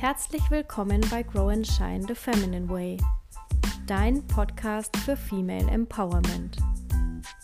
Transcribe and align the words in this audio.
Herzlich 0.00 0.50
willkommen 0.50 1.02
bei 1.10 1.22
Grow 1.22 1.50
and 1.50 1.66
Shine 1.66 2.02
the 2.08 2.14
Feminine 2.14 2.66
Way, 2.70 2.96
dein 3.86 4.26
Podcast 4.28 4.96
für 4.96 5.14
Female 5.14 5.70
Empowerment. 5.70 6.56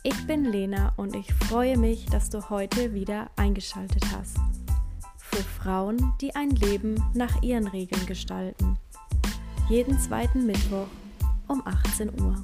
Ich 0.05 0.27
bin 0.27 0.47
Lena 0.47 0.95
und 0.97 1.15
ich 1.15 1.31
freue 1.35 1.77
mich, 1.77 2.07
dass 2.07 2.31
du 2.31 2.49
heute 2.49 2.95
wieder 2.95 3.31
eingeschaltet 3.37 4.03
hast. 4.11 4.39
Für 5.19 5.43
Frauen, 5.43 6.15
die 6.23 6.35
ein 6.35 6.49
Leben 6.49 6.95
nach 7.13 7.43
ihren 7.43 7.69
Regeln 7.69 8.07
gestalten. 8.07 8.79
Jeden 9.69 9.99
zweiten 9.99 10.47
Mittwoch 10.47 10.89
um 11.49 11.63
18 11.67 12.19
Uhr. 12.23 12.43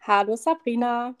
Hallo 0.00 0.34
Sabrina. 0.34 1.14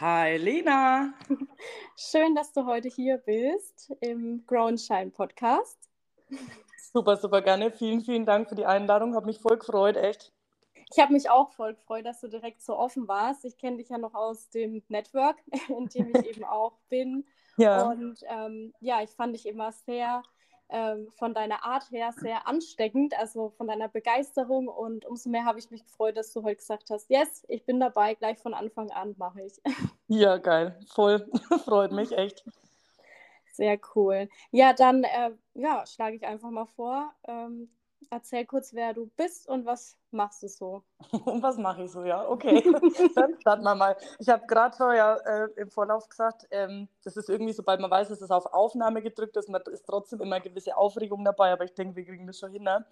Hi 0.00 0.38
Lena. 0.38 1.14
Schön, 1.96 2.34
dass 2.34 2.52
du 2.52 2.66
heute 2.66 2.88
hier 2.88 3.18
bist 3.18 3.94
im 4.00 4.44
Grow 4.44 4.66
and 4.66 4.80
Shine 4.80 5.12
Podcast. 5.12 5.88
Super, 6.92 7.16
super 7.16 7.42
gerne. 7.42 7.70
Vielen, 7.70 8.00
vielen 8.00 8.26
Dank 8.26 8.48
für 8.48 8.56
die 8.56 8.66
Einladung. 8.66 9.14
Habe 9.14 9.26
mich 9.26 9.38
voll 9.38 9.56
gefreut, 9.56 9.96
echt. 9.96 10.32
Ich 10.92 10.98
habe 11.00 11.12
mich 11.12 11.30
auch 11.30 11.52
voll 11.52 11.74
gefreut, 11.74 12.04
dass 12.04 12.20
du 12.20 12.26
direkt 12.26 12.60
so 12.60 12.76
offen 12.76 13.06
warst. 13.06 13.44
Ich 13.44 13.56
kenne 13.56 13.76
dich 13.76 13.88
ja 13.88 13.98
noch 13.98 14.14
aus 14.14 14.50
dem 14.50 14.82
Network, 14.88 15.36
in 15.68 15.86
dem 15.86 16.08
ich 16.08 16.26
eben 16.36 16.42
auch 16.42 16.76
bin. 16.88 17.24
Ja. 17.56 17.88
Und 17.88 18.18
ähm, 18.28 18.74
ja, 18.80 19.00
ich 19.00 19.10
fand 19.10 19.36
dich 19.36 19.46
immer 19.46 19.70
sehr 19.70 20.24
ähm, 20.68 21.08
von 21.16 21.34
deiner 21.34 21.64
Art 21.64 21.90
her 21.90 22.12
sehr 22.16 22.46
ansteckend, 22.48 23.18
also 23.18 23.50
von 23.50 23.66
deiner 23.66 23.88
Begeisterung. 23.88 24.68
Und 24.68 25.04
umso 25.04 25.30
mehr 25.30 25.44
habe 25.44 25.58
ich 25.58 25.70
mich 25.70 25.84
gefreut, 25.84 26.16
dass 26.16 26.32
du 26.32 26.42
heute 26.42 26.56
gesagt 26.56 26.90
hast, 26.90 27.10
yes, 27.10 27.44
ich 27.48 27.64
bin 27.64 27.80
dabei, 27.80 28.14
gleich 28.14 28.38
von 28.38 28.54
Anfang 28.54 28.90
an 28.90 29.14
mache 29.18 29.42
ich. 29.42 29.60
Ja, 30.06 30.36
geil, 30.36 30.78
voll, 30.86 31.26
freut 31.64 31.90
mich 31.90 32.12
echt. 32.12 32.44
Sehr 33.54 33.78
cool. 33.94 34.28
Ja, 34.50 34.74
dann 34.74 35.02
äh, 35.02 35.30
ja, 35.54 35.86
schlage 35.86 36.16
ich 36.16 36.26
einfach 36.26 36.50
mal 36.50 36.66
vor. 36.66 37.10
Ähm, 37.26 37.70
erzähl 38.10 38.46
kurz, 38.46 38.72
wer 38.74 38.94
du 38.94 39.10
bist 39.16 39.48
und 39.48 39.66
was 39.66 39.96
machst 40.10 40.42
du 40.42 40.48
so. 40.48 40.82
Und 41.10 41.42
was 41.42 41.58
mache 41.58 41.84
ich 41.84 41.90
so, 41.90 42.04
ja, 42.04 42.26
okay. 42.28 42.62
Dann 43.14 43.38
starten 43.40 43.62
wir 43.62 43.74
mal. 43.74 43.96
Ich 44.18 44.28
habe 44.28 44.46
gerade 44.46 44.76
schon 44.76 44.94
ja 44.94 45.14
äh, 45.16 45.48
im 45.56 45.70
Vorlauf 45.70 46.08
gesagt, 46.08 46.46
ähm, 46.50 46.88
das 47.02 47.16
ist 47.16 47.28
irgendwie, 47.28 47.52
sobald 47.52 47.80
man 47.80 47.90
weiß, 47.90 48.08
dass 48.08 48.20
es 48.20 48.30
auf 48.30 48.46
Aufnahme 48.46 49.02
gedrückt 49.02 49.36
ist, 49.36 49.48
man 49.48 49.62
ist 49.72 49.84
trotzdem 49.86 50.20
immer 50.20 50.36
eine 50.36 50.44
gewisse 50.44 50.76
Aufregung 50.76 51.24
dabei, 51.24 51.52
aber 51.52 51.64
ich 51.64 51.74
denke, 51.74 51.96
wir 51.96 52.04
kriegen 52.04 52.26
das 52.26 52.38
schon 52.38 52.52
hin. 52.52 52.62
Ne? 52.62 52.84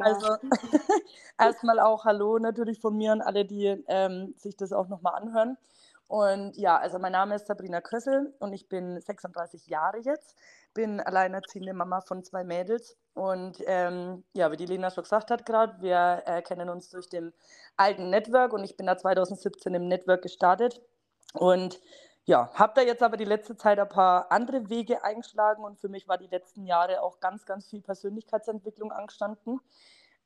Also 0.00 0.36
erstmal 1.38 1.80
auch 1.80 2.04
Hallo 2.04 2.38
natürlich 2.38 2.80
von 2.80 2.96
mir 2.96 3.12
an 3.12 3.22
alle, 3.22 3.44
die 3.44 3.82
ähm, 3.88 4.34
sich 4.36 4.56
das 4.56 4.72
auch 4.72 4.88
nochmal 4.88 5.14
anhören. 5.14 5.56
Und 6.08 6.56
ja, 6.56 6.78
also 6.78 6.98
mein 6.98 7.12
Name 7.12 7.34
ist 7.34 7.46
Sabrina 7.46 7.82
Kössel 7.82 8.34
und 8.38 8.54
ich 8.54 8.66
bin 8.68 8.98
36 8.98 9.66
Jahre 9.66 9.98
jetzt, 9.98 10.34
bin 10.72 11.00
alleinerziehende 11.00 11.74
Mama 11.74 12.00
von 12.00 12.24
zwei 12.24 12.44
Mädels. 12.44 12.96
Und 13.12 13.62
ähm, 13.66 14.24
ja, 14.32 14.50
wie 14.50 14.56
die 14.56 14.64
Lena 14.64 14.90
schon 14.90 15.04
gesagt 15.04 15.30
hat 15.30 15.44
gerade, 15.44 15.82
wir 15.82 16.22
äh, 16.24 16.40
kennen 16.40 16.70
uns 16.70 16.88
durch 16.88 17.10
den 17.10 17.34
alten 17.76 18.08
Network 18.08 18.54
und 18.54 18.64
ich 18.64 18.76
bin 18.76 18.86
da 18.86 18.96
2017 18.96 19.74
im 19.74 19.86
Network 19.86 20.22
gestartet. 20.22 20.80
Und 21.34 21.78
ja, 22.24 22.50
habe 22.54 22.72
da 22.76 22.80
jetzt 22.80 23.02
aber 23.02 23.18
die 23.18 23.24
letzte 23.26 23.56
Zeit 23.56 23.78
ein 23.78 23.88
paar 23.88 24.32
andere 24.32 24.70
Wege 24.70 25.04
eingeschlagen 25.04 25.62
und 25.62 25.78
für 25.78 25.88
mich 25.88 26.08
war 26.08 26.16
die 26.16 26.26
letzten 26.26 26.64
Jahre 26.64 27.02
auch 27.02 27.20
ganz, 27.20 27.44
ganz 27.44 27.68
viel 27.68 27.82
Persönlichkeitsentwicklung 27.82 28.92
angestanden, 28.92 29.60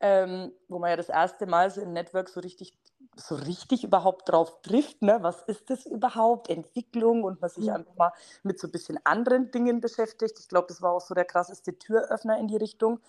ähm, 0.00 0.52
wo 0.68 0.78
man 0.78 0.90
ja 0.90 0.96
das 0.96 1.08
erste 1.08 1.46
Mal 1.46 1.70
so 1.70 1.80
im 1.80 1.92
Network 1.92 2.28
so 2.28 2.40
richtig 2.40 2.76
so 3.16 3.34
richtig 3.34 3.84
überhaupt 3.84 4.28
drauf 4.28 4.62
trifft, 4.62 5.02
ne? 5.02 5.18
was 5.20 5.42
ist 5.42 5.68
das 5.70 5.86
überhaupt, 5.86 6.48
Entwicklung 6.48 7.24
und 7.24 7.40
man 7.40 7.50
sich 7.50 7.66
mhm. 7.66 7.74
einfach 7.74 7.94
mal 7.96 8.12
mit 8.42 8.58
so 8.58 8.68
ein 8.68 8.72
bisschen 8.72 8.98
anderen 9.04 9.50
Dingen 9.50 9.80
beschäftigt. 9.80 10.38
Ich 10.38 10.48
glaube, 10.48 10.68
das 10.68 10.80
war 10.80 10.92
auch 10.92 11.00
so 11.00 11.14
der 11.14 11.24
krasseste 11.24 11.78
Türöffner 11.78 12.38
in 12.38 12.48
die 12.48 12.56
Richtung. 12.56 13.00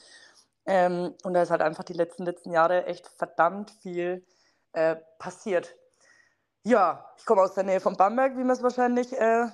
Ähm, 0.65 1.13
und 1.23 1.33
da 1.33 1.41
ist 1.41 1.51
halt 1.51 1.61
einfach 1.61 1.83
die 1.83 1.93
letzten, 1.93 2.25
letzten 2.25 2.51
Jahre 2.51 2.85
echt 2.85 3.07
verdammt 3.07 3.71
viel 3.71 4.25
äh, 4.73 4.95
passiert. 5.19 5.75
Ja, 6.63 7.13
ich 7.17 7.25
komme 7.25 7.41
aus 7.41 7.53
der 7.53 7.63
Nähe 7.63 7.79
von 7.79 7.97
Bamberg, 7.97 8.33
wie 8.37 8.43
man 8.43 8.51
es 8.55 8.63
wahrscheinlich 8.63 9.13
äh, 9.13 9.47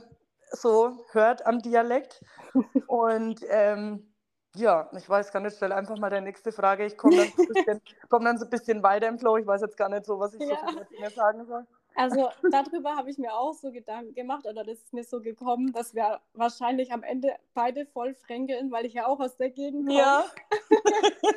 so 0.52 1.06
hört 1.12 1.46
am 1.46 1.60
Dialekt. 1.62 2.24
Und 2.88 3.42
ähm, 3.50 4.09
ja, 4.56 4.90
ich 4.98 5.08
weiß 5.08 5.32
gar 5.32 5.40
nicht, 5.40 5.56
stell 5.56 5.72
einfach 5.72 5.98
mal 5.98 6.10
die 6.10 6.22
nächste 6.22 6.52
Frage. 6.52 6.86
Ich 6.86 6.98
komme 6.98 7.16
dann, 7.68 7.82
so 7.86 8.08
komm 8.10 8.26
dann 8.26 8.38
so 8.38 8.46
ein 8.46 8.50
bisschen 8.50 8.82
weiter 8.84 9.08
im 9.08 9.20
Flow. 9.20 9.38
Ich 9.38 9.48
weiß 9.48 9.62
jetzt 9.62 9.78
gar 9.78 9.90
nicht 9.90 10.06
so, 10.06 10.20
was 10.20 10.34
ich 10.34 10.42
ja. 10.42 10.58
so 10.68 11.00
mehr 11.00 11.12
sagen 11.12 11.46
soll. 11.46 11.66
Also 11.96 12.30
darüber 12.52 12.96
habe 12.96 13.10
ich 13.10 13.18
mir 13.18 13.34
auch 13.34 13.54
so 13.54 13.72
Gedanken 13.72 14.14
gemacht 14.16 14.46
oder 14.48 14.64
das 14.64 14.80
ist 14.80 14.94
mir 14.94 15.04
so 15.04 15.22
gekommen, 15.22 15.74
dass 15.74 15.94
wir 15.94 16.20
wahrscheinlich 16.34 16.92
am 16.92 17.04
Ende 17.04 17.36
beide 17.54 17.86
voll 17.86 18.14
fränkeln, 18.14 18.72
weil 18.72 18.86
ich 18.86 18.94
ja 18.94 19.06
auch 19.08 19.20
aus 19.20 19.38
der 19.38 19.50
Gegend 19.50 19.88
komme. 19.88 20.00
Ja. 20.00 20.26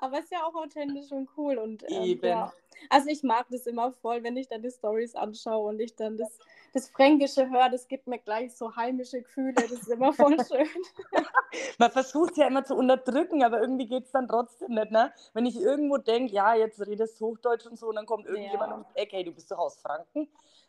Aber 0.00 0.18
es 0.18 0.24
ist 0.24 0.32
ja 0.32 0.44
auch 0.44 0.54
authentisch 0.54 1.10
und 1.10 1.28
cool. 1.36 1.58
Und, 1.58 1.82
ähm, 1.90 2.02
Eben. 2.02 2.26
Ja. 2.28 2.52
Also 2.88 3.08
ich 3.08 3.24
mag 3.24 3.46
das 3.50 3.66
immer 3.66 3.92
voll, 3.92 4.22
wenn 4.22 4.36
ich 4.36 4.48
dann 4.48 4.62
die 4.62 4.70
Stories 4.70 5.16
anschaue 5.16 5.70
und 5.70 5.80
ich 5.80 5.96
dann 5.96 6.16
das 6.16 6.38
das 6.72 6.88
Fränkische 6.90 7.48
höre, 7.50 7.70
das 7.70 7.88
gibt 7.88 8.06
mir 8.06 8.18
gleich 8.18 8.56
so 8.56 8.74
heimische 8.76 9.22
Gefühle. 9.22 9.54
Das 9.54 9.70
ist 9.70 9.88
immer 9.88 10.12
voll 10.12 10.36
schön. 10.48 10.68
Man 11.78 11.90
versucht 11.90 12.32
es 12.32 12.36
ja 12.36 12.46
immer 12.46 12.64
zu 12.64 12.74
unterdrücken, 12.74 13.42
aber 13.42 13.60
irgendwie 13.60 13.86
geht 13.86 14.04
es 14.04 14.12
dann 14.12 14.28
trotzdem 14.28 14.74
nicht. 14.74 14.90
Ne? 14.90 15.12
Wenn 15.34 15.46
ich 15.46 15.56
irgendwo 15.60 15.98
denke, 15.98 16.32
ja, 16.32 16.54
jetzt 16.54 16.80
redest 16.86 17.20
du 17.20 17.26
Hochdeutsch 17.26 17.66
und 17.66 17.78
so, 17.78 17.88
und 17.88 17.96
dann 17.96 18.06
kommt 18.06 18.26
irgendjemand 18.26 18.70
ja. 18.70 18.76
und 18.76 18.86
sagt, 18.86 19.12
hey, 19.12 19.24
du 19.24 19.32
bist 19.32 19.50
doch 19.50 19.58
aus 19.58 19.78
Franken. 19.80 20.28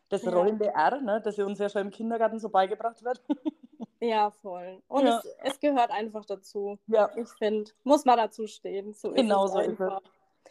Das 0.10 0.24
ja. 0.24 0.32
rollende 0.32 0.74
R, 0.74 1.02
ne, 1.02 1.22
das 1.24 1.38
uns 1.38 1.60
ja 1.60 1.70
schon 1.70 1.84
im 1.84 1.92
Kindergarten 1.92 2.40
so 2.40 2.50
beigebracht 2.50 3.04
wird. 3.04 3.22
Ja, 4.02 4.32
voll. 4.32 4.82
Und 4.88 5.06
ja. 5.06 5.20
Es, 5.20 5.54
es, 5.56 5.60
gehört 5.60 5.92
einfach 5.92 6.24
dazu. 6.24 6.80
Ja. 6.88 7.10
Ich 7.18 7.28
finde, 7.38 7.70
muss 7.84 8.06
man 8.06 8.18
dazu 8.18 8.48
stehen. 8.48 8.94
So 8.94 9.12
genau 9.12 9.48
so 9.48 9.60
ist 9.60 9.78
es. 9.78 9.92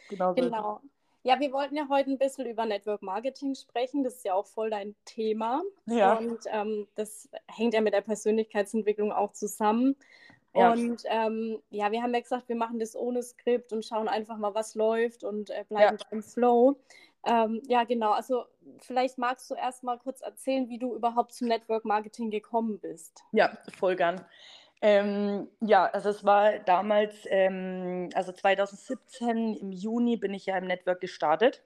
Genau. 0.09 0.29
So 0.29 0.33
genau. 0.35 0.81
Ja, 1.23 1.39
wir 1.39 1.51
wollten 1.51 1.75
ja 1.75 1.87
heute 1.89 2.11
ein 2.11 2.17
bisschen 2.17 2.45
über 2.45 2.65
Network 2.65 3.01
Marketing 3.01 3.53
sprechen. 3.55 4.03
Das 4.03 4.15
ist 4.15 4.25
ja 4.25 4.33
auch 4.33 4.45
voll 4.45 4.69
dein 4.69 4.95
Thema. 5.05 5.61
Ja. 5.85 6.17
Und 6.17 6.39
ähm, 6.47 6.87
das 6.95 7.29
hängt 7.47 7.73
ja 7.73 7.81
mit 7.81 7.93
der 7.93 8.01
Persönlichkeitsentwicklung 8.01 9.11
auch 9.11 9.33
zusammen. 9.33 9.95
Ja. 10.55 10.71
Und 10.71 11.03
ähm, 11.05 11.61
ja, 11.69 11.91
wir 11.91 12.01
haben 12.01 12.13
ja 12.13 12.21
gesagt, 12.21 12.49
wir 12.49 12.55
machen 12.55 12.79
das 12.79 12.95
ohne 12.95 13.21
Skript 13.21 13.73
und 13.73 13.85
schauen 13.85 14.07
einfach 14.07 14.37
mal, 14.37 14.55
was 14.55 14.75
läuft 14.75 15.23
und 15.23 15.49
äh, 15.49 15.65
bleiben 15.67 15.97
ja. 15.99 16.07
im 16.11 16.23
Flow. 16.23 16.79
Ähm, 17.25 17.61
ja, 17.67 17.83
genau. 17.83 18.11
Also 18.11 18.45
vielleicht 18.79 19.17
magst 19.17 19.51
du 19.51 19.55
erst 19.55 19.83
mal 19.83 19.99
kurz 19.99 20.21
erzählen, 20.21 20.69
wie 20.69 20.79
du 20.79 20.95
überhaupt 20.95 21.33
zum 21.33 21.49
Network 21.49 21.85
Marketing 21.85 22.31
gekommen 22.31 22.79
bist. 22.79 23.23
Ja, 23.31 23.57
voll 23.77 23.95
gern. 23.95 24.25
Ähm, 24.81 25.49
ja, 25.61 25.85
also 25.87 26.09
es 26.09 26.23
war 26.23 26.59
damals, 26.59 27.15
ähm, 27.29 28.09
also 28.13 28.31
2017 28.31 29.55
im 29.55 29.71
Juni 29.71 30.15
bin 30.17 30.33
ich 30.33 30.45
ja 30.45 30.57
im 30.57 30.67
Network 30.67 31.01
gestartet, 31.01 31.61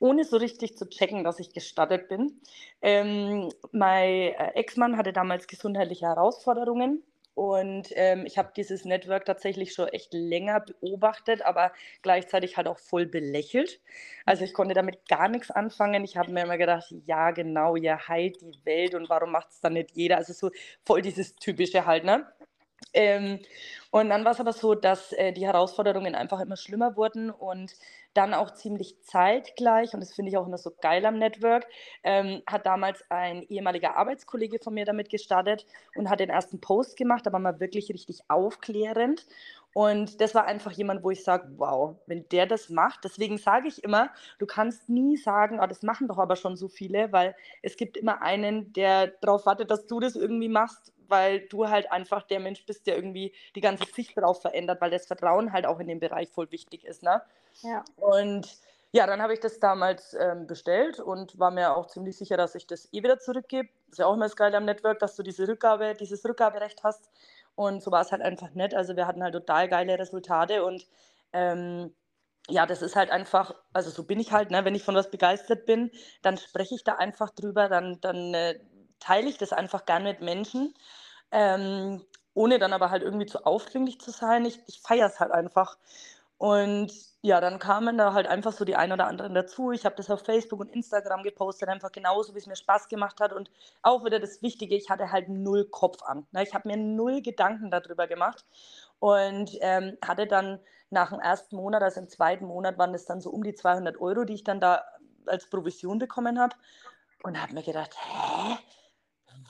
ohne 0.00 0.24
so 0.24 0.36
richtig 0.36 0.76
zu 0.76 0.88
checken, 0.88 1.22
dass 1.24 1.38
ich 1.38 1.52
gestartet 1.52 2.08
bin. 2.08 2.40
Ähm, 2.82 3.50
mein 3.72 4.34
äh, 4.34 4.52
Ex-Mann 4.54 4.96
hatte 4.96 5.12
damals 5.12 5.46
gesundheitliche 5.46 6.06
Herausforderungen 6.06 7.04
und 7.34 7.88
ähm, 7.94 8.26
ich 8.26 8.36
habe 8.36 8.52
dieses 8.56 8.84
Network 8.84 9.24
tatsächlich 9.24 9.72
schon 9.72 9.88
echt 9.88 10.12
länger 10.12 10.60
beobachtet, 10.60 11.42
aber 11.42 11.72
gleichzeitig 12.02 12.56
halt 12.56 12.66
auch 12.66 12.78
voll 12.78 13.06
belächelt. 13.06 13.80
Also 14.26 14.44
ich 14.44 14.52
konnte 14.52 14.74
damit 14.74 15.08
gar 15.08 15.28
nichts 15.28 15.50
anfangen. 15.50 16.04
Ich 16.04 16.16
habe 16.16 16.32
mir 16.32 16.42
immer 16.42 16.58
gedacht, 16.58 16.92
ja 17.06 17.30
genau, 17.30 17.76
ihr 17.76 18.08
heilt 18.08 18.40
die 18.42 18.58
Welt 18.64 18.94
und 18.94 19.08
warum 19.08 19.30
macht 19.30 19.50
es 19.52 19.60
dann 19.60 19.74
nicht 19.74 19.92
jeder? 19.92 20.16
Also 20.16 20.32
so 20.32 20.50
voll 20.84 21.02
dieses 21.02 21.34
Typische 21.36 21.86
halt, 21.86 22.04
ne? 22.04 22.26
Ähm, 22.92 23.40
und 23.90 24.08
dann 24.10 24.24
war 24.24 24.32
es 24.32 24.40
aber 24.40 24.52
so, 24.52 24.74
dass 24.74 25.12
äh, 25.12 25.32
die 25.32 25.46
Herausforderungen 25.46 26.14
einfach 26.14 26.40
immer 26.40 26.56
schlimmer 26.56 26.96
wurden 26.96 27.30
und 27.30 27.74
dann 28.14 28.34
auch 28.34 28.52
ziemlich 28.52 29.00
zeitgleich, 29.02 29.94
und 29.94 30.00
das 30.00 30.12
finde 30.12 30.30
ich 30.30 30.36
auch 30.36 30.46
immer 30.46 30.58
so 30.58 30.72
geil 30.80 31.06
am 31.06 31.18
Network, 31.18 31.66
ähm, 32.02 32.42
hat 32.46 32.66
damals 32.66 33.04
ein 33.08 33.42
ehemaliger 33.42 33.96
Arbeitskollege 33.96 34.58
von 34.62 34.74
mir 34.74 34.84
damit 34.84 35.10
gestartet 35.10 35.66
und 35.94 36.10
hat 36.10 36.20
den 36.20 36.30
ersten 36.30 36.60
Post 36.60 36.96
gemacht, 36.96 37.26
aber 37.26 37.38
mal 37.38 37.60
wirklich 37.60 37.90
richtig 37.90 38.20
aufklärend. 38.28 39.26
Und 39.72 40.20
das 40.20 40.34
war 40.34 40.46
einfach 40.46 40.72
jemand, 40.72 41.04
wo 41.04 41.10
ich 41.10 41.22
sage, 41.22 41.48
wow, 41.56 41.96
wenn 42.06 42.28
der 42.30 42.46
das 42.46 42.70
macht, 42.70 43.04
deswegen 43.04 43.38
sage 43.38 43.68
ich 43.68 43.84
immer, 43.84 44.10
du 44.40 44.46
kannst 44.46 44.88
nie 44.88 45.16
sagen, 45.16 45.60
oh, 45.62 45.66
das 45.66 45.82
machen 45.82 46.08
doch 46.08 46.18
aber 46.18 46.34
schon 46.34 46.56
so 46.56 46.66
viele, 46.66 47.12
weil 47.12 47.36
es 47.62 47.76
gibt 47.76 47.96
immer 47.96 48.20
einen, 48.20 48.72
der 48.72 49.08
darauf 49.20 49.46
wartet, 49.46 49.70
dass 49.70 49.86
du 49.86 50.00
das 50.00 50.16
irgendwie 50.16 50.48
machst, 50.48 50.92
weil 51.10 51.40
du 51.48 51.68
halt 51.68 51.90
einfach 51.92 52.22
der 52.22 52.40
Mensch 52.40 52.64
bist, 52.64 52.86
der 52.86 52.96
irgendwie 52.96 53.34
die 53.54 53.60
ganze 53.60 53.84
Sicht 53.92 54.16
darauf 54.16 54.40
verändert, 54.40 54.80
weil 54.80 54.90
das 54.90 55.06
Vertrauen 55.06 55.52
halt 55.52 55.66
auch 55.66 55.80
in 55.80 55.88
dem 55.88 56.00
Bereich 56.00 56.30
voll 56.30 56.50
wichtig 56.50 56.84
ist. 56.84 57.02
Ne? 57.02 57.20
Ja. 57.62 57.84
Und 57.96 58.56
ja, 58.92 59.06
dann 59.06 59.22
habe 59.22 59.34
ich 59.34 59.40
das 59.40 59.60
damals 59.60 60.14
ähm, 60.14 60.46
bestellt 60.46 60.98
und 60.98 61.38
war 61.38 61.50
mir 61.50 61.76
auch 61.76 61.86
ziemlich 61.86 62.16
sicher, 62.16 62.36
dass 62.36 62.56
ich 62.56 62.66
das 62.66 62.88
eh 62.92 63.02
wieder 63.02 63.20
zurückgebe. 63.20 63.68
Das 63.86 63.92
ist 63.92 63.98
ja 63.98 64.06
auch 64.06 64.14
immer 64.14 64.24
das 64.24 64.36
Geile 64.36 64.56
am 64.56 64.64
Network, 64.64 64.98
dass 64.98 65.14
du 65.14 65.22
diese 65.22 65.46
Rückgabe, 65.46 65.94
dieses 65.94 66.24
Rückgaberecht 66.24 66.82
hast. 66.82 67.08
Und 67.54 67.82
so 67.82 67.92
war 67.92 68.00
es 68.00 68.10
halt 68.10 68.22
einfach 68.22 68.50
nett. 68.54 68.74
Also 68.74 68.96
wir 68.96 69.06
hatten 69.06 69.22
halt 69.22 69.34
total 69.34 69.68
geile 69.68 69.98
Resultate 69.98 70.64
und 70.64 70.86
ähm, 71.32 71.94
ja, 72.48 72.66
das 72.66 72.82
ist 72.82 72.96
halt 72.96 73.10
einfach, 73.10 73.54
also 73.72 73.90
so 73.90 74.02
bin 74.04 74.18
ich 74.18 74.32
halt, 74.32 74.50
ne? 74.50 74.64
wenn 74.64 74.74
ich 74.74 74.82
von 74.82 74.94
was 74.94 75.10
begeistert 75.10 75.66
bin, 75.66 75.90
dann 76.22 76.36
spreche 76.36 76.74
ich 76.74 76.84
da 76.84 76.94
einfach 76.96 77.30
drüber, 77.30 77.68
dann, 77.68 78.00
dann 78.00 78.34
äh, 78.34 78.58
teile 79.00 79.28
ich 79.28 79.38
das 79.38 79.52
einfach 79.52 79.86
gern 79.86 80.04
mit 80.04 80.20
Menschen, 80.20 80.74
ähm, 81.32 82.04
ohne 82.34 82.58
dann 82.58 82.72
aber 82.72 82.90
halt 82.90 83.02
irgendwie 83.02 83.26
zu 83.26 83.44
aufdringlich 83.44 84.00
zu 84.00 84.10
sein. 84.10 84.44
Ich, 84.44 84.60
ich 84.66 84.80
feiere 84.80 85.08
es 85.08 85.20
halt 85.20 85.32
einfach. 85.32 85.76
Und 86.38 86.90
ja, 87.22 87.38
dann 87.40 87.58
kamen 87.58 87.98
da 87.98 88.14
halt 88.14 88.26
einfach 88.26 88.52
so 88.52 88.64
die 88.64 88.74
ein 88.76 88.92
oder 88.92 89.06
anderen 89.06 89.34
dazu. 89.34 89.72
Ich 89.72 89.84
habe 89.84 89.96
das 89.96 90.10
auf 90.10 90.24
Facebook 90.24 90.60
und 90.60 90.70
Instagram 90.70 91.22
gepostet, 91.22 91.68
einfach 91.68 91.92
genauso, 91.92 92.34
wie 92.34 92.38
es 92.38 92.46
mir 92.46 92.56
Spaß 92.56 92.88
gemacht 92.88 93.20
hat. 93.20 93.34
Und 93.34 93.50
auch 93.82 94.06
wieder 94.06 94.20
das 94.20 94.40
Wichtige, 94.40 94.74
ich 94.74 94.88
hatte 94.88 95.12
halt 95.12 95.28
null 95.28 95.66
Kopf 95.66 96.02
an. 96.02 96.26
Ne? 96.32 96.42
Ich 96.42 96.54
habe 96.54 96.66
mir 96.66 96.78
null 96.78 97.20
Gedanken 97.20 97.70
darüber 97.70 98.06
gemacht 98.06 98.46
und 99.00 99.50
ähm, 99.60 99.98
hatte 100.02 100.26
dann 100.26 100.60
nach 100.88 101.10
dem 101.10 101.20
ersten 101.20 101.56
Monat, 101.56 101.82
also 101.82 102.00
im 102.00 102.08
zweiten 102.08 102.46
Monat, 102.46 102.78
waren 102.78 102.94
das 102.94 103.04
dann 103.04 103.20
so 103.20 103.28
um 103.28 103.42
die 103.44 103.54
200 103.54 104.00
Euro, 104.00 104.24
die 104.24 104.34
ich 104.34 104.44
dann 104.44 104.60
da 104.60 104.82
als 105.26 105.46
Provision 105.50 105.98
bekommen 105.98 106.40
habe. 106.40 106.56
Und 107.22 107.40
habe 107.40 107.52
mir 107.52 107.62
gedacht, 107.62 107.94
hä? 107.98 108.56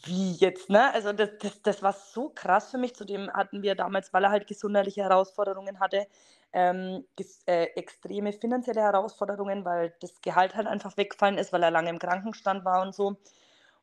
Wie 0.05 0.33
jetzt, 0.33 0.71
ne? 0.71 0.93
Also 0.95 1.13
das, 1.13 1.31
das, 1.39 1.63
das 1.63 1.83
war 1.83 1.93
so 1.93 2.31
krass 2.31 2.71
für 2.71 2.79
mich. 2.79 2.95
Zudem 2.95 3.31
hatten 3.33 3.63
wir 3.63 3.75
damals, 3.75 4.13
weil 4.13 4.25
er 4.25 4.31
halt 4.31 4.47
gesundheitliche 4.47 5.03
Herausforderungen 5.03 5.81
hatte, 5.81 6.07
ähm, 6.53 7.05
äh, 7.47 7.65
extreme 7.77 8.33
finanzielle 8.33 8.81
Herausforderungen, 8.81 9.65
weil 9.65 9.95
das 10.01 10.21
Gehalt 10.23 10.55
halt 10.55 10.67
einfach 10.67 10.97
weggefallen 10.97 11.39
ist, 11.39 11.53
weil 11.53 11.63
er 11.63 11.71
lange 11.71 11.91
im 11.91 11.99
Krankenstand 11.99 12.65
war 12.65 12.83
und 12.83 12.95
so. 12.95 13.17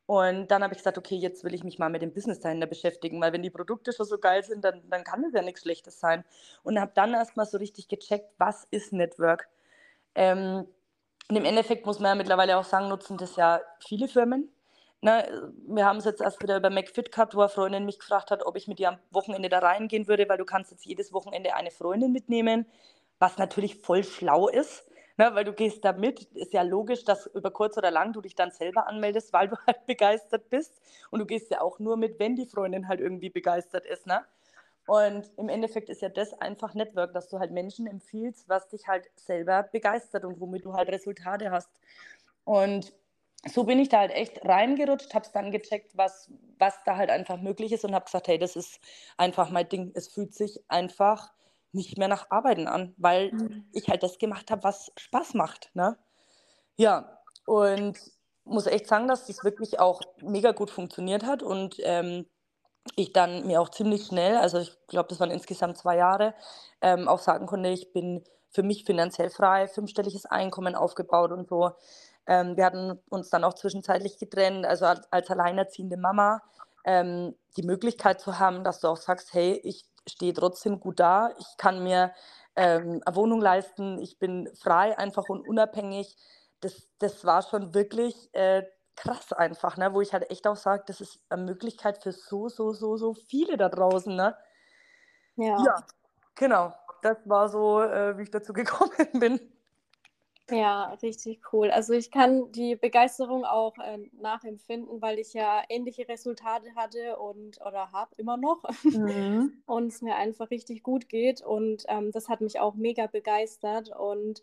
Und 0.07 0.49
dann 0.51 0.63
habe 0.63 0.73
ich 0.73 0.79
gesagt, 0.79 0.97
okay, 0.97 1.15
jetzt 1.17 1.43
will 1.43 1.53
ich 1.53 1.63
mich 1.63 1.79
mal 1.79 1.89
mit 1.89 2.01
dem 2.01 2.13
Business 2.13 2.39
dahinter 2.39 2.67
beschäftigen, 2.67 3.21
weil 3.21 3.33
wenn 3.33 3.43
die 3.43 3.49
Produkte 3.51 3.93
schon 3.93 4.05
so 4.05 4.17
geil 4.17 4.43
sind, 4.43 4.63
dann, 4.63 4.89
dann 4.89 5.03
kann 5.03 5.21
das 5.23 5.33
ja 5.33 5.41
nichts 5.41 5.61
Schlechtes 5.61 5.99
sein. 5.99 6.23
Und 6.63 6.79
habe 6.79 6.91
dann 6.95 7.13
erstmal 7.13 7.45
so 7.45 7.57
richtig 7.57 7.89
gecheckt, 7.89 8.31
was 8.37 8.65
ist 8.71 8.93
Network? 8.93 9.49
Ähm, 10.15 10.67
und 11.29 11.35
im 11.35 11.45
Endeffekt 11.45 11.85
muss 11.85 11.99
man 11.99 12.09
ja 12.11 12.15
mittlerweile 12.15 12.57
auch 12.57 12.63
sagen, 12.65 12.89
nutzen 12.89 13.17
das 13.17 13.35
ja 13.35 13.61
viele 13.85 14.07
Firmen. 14.07 14.49
Ne, 15.01 15.51
wir 15.67 15.85
haben 15.85 15.97
es 15.97 16.05
jetzt 16.05 16.21
erst 16.21 16.41
wieder 16.41 16.57
über 16.57 16.71
McFit 16.71 17.11
gehabt, 17.11 17.35
wo 17.35 17.41
eine 17.41 17.49
Freundin 17.49 17.85
mich 17.85 17.99
gefragt 17.99 18.31
hat, 18.31 18.43
ob 18.43 18.55
ich 18.55 18.67
mit 18.67 18.79
ihr 18.79 18.89
am 18.89 18.97
Wochenende 19.11 19.47
da 19.47 19.59
reingehen 19.59 20.07
würde, 20.07 20.27
weil 20.27 20.39
du 20.39 20.45
kannst 20.45 20.71
jetzt 20.71 20.85
jedes 20.85 21.13
Wochenende 21.13 21.53
eine 21.53 21.69
Freundin 21.69 22.11
mitnehmen, 22.11 22.65
was 23.19 23.37
natürlich 23.37 23.75
voll 23.81 24.03
schlau 24.03 24.47
ist, 24.47 24.89
ne, 25.17 25.29
weil 25.35 25.43
du 25.45 25.53
gehst 25.53 25.85
da 25.85 25.93
mit. 25.93 26.23
Ist 26.33 26.53
ja 26.53 26.63
logisch, 26.63 27.03
dass 27.03 27.27
über 27.27 27.51
kurz 27.51 27.77
oder 27.77 27.91
lang 27.91 28.11
du 28.13 28.21
dich 28.21 28.33
dann 28.33 28.49
selber 28.51 28.87
anmeldest, 28.87 29.33
weil 29.33 29.49
du 29.49 29.55
halt 29.67 29.85
begeistert 29.85 30.49
bist. 30.49 30.81
Und 31.11 31.19
du 31.19 31.25
gehst 31.27 31.51
ja 31.51 31.61
auch 31.61 31.77
nur 31.77 31.95
mit, 31.95 32.19
wenn 32.19 32.35
die 32.35 32.47
Freundin 32.47 32.87
halt 32.87 32.99
irgendwie 32.99 33.29
begeistert 33.29 33.85
ist. 33.85 34.07
Ne? 34.07 34.25
Und 34.87 35.29
im 35.37 35.49
Endeffekt 35.49 35.89
ist 35.89 36.01
ja 36.01 36.09
das 36.09 36.33
einfach 36.33 36.73
Network, 36.73 37.13
dass 37.13 37.29
du 37.29 37.39
halt 37.39 37.51
Menschen 37.51 37.85
empfiehlst, 37.87 38.49
was 38.49 38.67
dich 38.69 38.87
halt 38.87 39.09
selber 39.15 39.63
begeistert 39.63 40.25
und 40.25 40.39
womit 40.39 40.65
du 40.65 40.73
halt 40.73 40.89
Resultate 40.89 41.51
hast. 41.51 41.69
Und 42.45 42.93
so 43.47 43.63
bin 43.63 43.79
ich 43.79 43.89
da 43.89 43.99
halt 43.99 44.11
echt 44.11 44.45
reingerutscht, 44.45 45.13
habe 45.13 45.25
es 45.25 45.31
dann 45.31 45.51
gecheckt, 45.51 45.97
was, 45.97 46.31
was 46.57 46.75
da 46.85 46.97
halt 46.97 47.09
einfach 47.09 47.37
möglich 47.37 47.71
ist 47.71 47.85
und 47.85 47.93
habe 47.93 48.05
gesagt, 48.05 48.27
hey, 48.27 48.37
das 48.37 48.55
ist 48.55 48.79
einfach 49.17 49.49
mein 49.49 49.69
Ding. 49.69 49.91
Es 49.95 50.07
fühlt 50.07 50.33
sich 50.33 50.63
einfach 50.67 51.33
nicht 51.71 51.97
mehr 51.97 52.07
nach 52.07 52.31
Arbeiten 52.31 52.67
an, 52.67 52.93
weil 52.97 53.31
mhm. 53.31 53.69
ich 53.73 53.89
halt 53.89 54.03
das 54.03 54.17
gemacht 54.17 54.51
habe, 54.51 54.63
was 54.63 54.91
Spaß 54.97 55.33
macht. 55.33 55.71
Ne? 55.73 55.97
Ja, 56.77 57.21
und 57.45 57.97
muss 58.45 58.65
echt 58.65 58.87
sagen, 58.87 59.07
dass 59.07 59.27
das 59.27 59.43
wirklich 59.43 59.79
auch 59.79 60.01
mega 60.21 60.51
gut 60.51 60.71
funktioniert 60.71 61.25
hat 61.25 61.43
und 61.43 61.77
ähm, 61.83 62.25
ich 62.95 63.11
dann 63.11 63.45
mir 63.45 63.61
auch 63.61 63.69
ziemlich 63.69 64.05
schnell, 64.05 64.37
also 64.37 64.59
ich 64.59 64.71
glaube, 64.87 65.09
das 65.09 65.19
waren 65.19 65.31
insgesamt 65.31 65.77
zwei 65.77 65.97
Jahre, 65.97 66.33
ähm, 66.81 67.07
auch 67.07 67.19
sagen 67.19 67.45
konnte, 67.45 67.69
ich 67.69 67.91
bin 67.91 68.23
für 68.49 68.63
mich 68.63 68.85
finanziell 68.85 69.29
frei, 69.29 69.67
fünfstelliges 69.67 70.25
Einkommen 70.25 70.75
aufgebaut 70.75 71.31
und 71.31 71.47
so. 71.47 71.71
Ähm, 72.25 72.57
wir 72.57 72.65
hatten 72.65 72.99
uns 73.09 73.29
dann 73.29 73.43
auch 73.43 73.53
zwischenzeitlich 73.53 74.17
getrennt, 74.17 74.65
also 74.65 74.85
als, 74.85 75.11
als 75.11 75.29
alleinerziehende 75.29 75.97
Mama 75.97 76.41
ähm, 76.85 77.35
die 77.57 77.63
Möglichkeit 77.63 78.21
zu 78.21 78.39
haben, 78.39 78.63
dass 78.63 78.79
du 78.79 78.87
auch 78.87 78.97
sagst, 78.97 79.33
hey, 79.33 79.59
ich 79.63 79.85
stehe 80.07 80.33
trotzdem 80.33 80.79
gut 80.79 80.99
da, 80.99 81.31
ich 81.37 81.57
kann 81.57 81.83
mir 81.83 82.13
ähm, 82.55 83.01
eine 83.05 83.15
Wohnung 83.15 83.41
leisten, 83.41 83.99
ich 83.99 84.17
bin 84.19 84.49
frei 84.55 84.97
einfach 84.97 85.29
und 85.29 85.47
unabhängig. 85.47 86.17
Das, 86.61 86.87
das 86.97 87.23
war 87.23 87.43
schon 87.43 87.73
wirklich 87.75 88.33
äh, 88.33 88.63
krass 88.95 89.31
einfach, 89.31 89.77
ne? 89.77 89.93
wo 89.93 90.01
ich 90.01 90.11
halt 90.11 90.29
echt 90.31 90.47
auch 90.47 90.55
sage, 90.55 90.83
das 90.87 91.01
ist 91.01 91.19
eine 91.29 91.43
Möglichkeit 91.43 92.01
für 92.01 92.11
so, 92.11 92.49
so, 92.49 92.73
so, 92.73 92.97
so 92.97 93.13
viele 93.13 93.57
da 93.57 93.69
draußen. 93.69 94.15
Ne? 94.15 94.35
Ja. 95.35 95.63
ja, 95.63 95.75
genau. 96.35 96.73
Das 97.01 97.17
war 97.25 97.49
so, 97.49 97.81
äh, 97.81 98.17
wie 98.17 98.23
ich 98.23 98.31
dazu 98.31 98.53
gekommen 98.53 98.91
bin. 99.13 99.39
Ja, 100.49 100.93
richtig 101.01 101.41
cool. 101.51 101.71
Also 101.71 101.91
ich 101.91 102.09
kann 102.09 102.51
die 102.53 102.77
Begeisterung 102.77 103.43
auch 103.43 103.77
äh, 103.79 103.97
nachempfinden, 104.13 105.01
weil 105.01 105.19
ich 105.19 105.33
ja 105.33 105.61
ähnliche 105.67 106.07
Resultate 106.07 106.73
hatte 106.75 107.17
und 107.17 107.59
oder 107.65 107.91
habe 107.91 108.15
immer 108.15 108.37
noch 108.37 108.63
mhm. 108.83 109.61
und 109.65 109.87
es 109.87 110.01
mir 110.01 110.15
einfach 110.15 110.49
richtig 110.49 110.83
gut 110.83 111.09
geht 111.09 111.41
und 111.41 111.83
ähm, 111.89 112.11
das 112.13 112.29
hat 112.29 112.39
mich 112.39 112.61
auch 112.61 112.75
mega 112.75 113.07
begeistert 113.07 113.89
und 113.89 114.41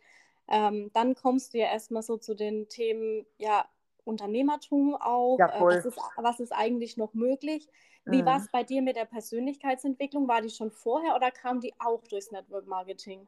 ähm, 0.49 0.91
dann 0.93 1.15
kommst 1.15 1.55
du 1.55 1.59
ja 1.59 1.67
erstmal 1.67 2.03
so 2.03 2.19
zu 2.19 2.35
den 2.35 2.69
Themen, 2.69 3.25
ja, 3.39 3.65
Unternehmertum 4.05 4.95
auch, 4.95 5.39
ja, 5.39 5.57
äh, 5.57 5.61
was, 5.61 5.87
ist, 5.87 5.99
was 6.17 6.41
ist 6.41 6.53
eigentlich 6.53 6.99
noch 6.99 7.15
möglich? 7.15 7.69
Wie 8.07 8.23
mhm. 8.23 8.27
war 8.27 8.39
es 8.39 8.51
bei 8.51 8.65
dir 8.65 8.83
mit 8.83 8.97
der 8.97 9.07
Persönlichkeitsentwicklung? 9.07 10.29
War 10.29 10.43
die 10.43 10.51
schon 10.51 10.71
vorher 10.71 11.17
oder 11.17 11.31
kam 11.31 11.61
die 11.61 11.73
auch 11.79 12.03
durchs 12.09 12.31
Network 12.31 12.67
Marketing? 12.67 13.27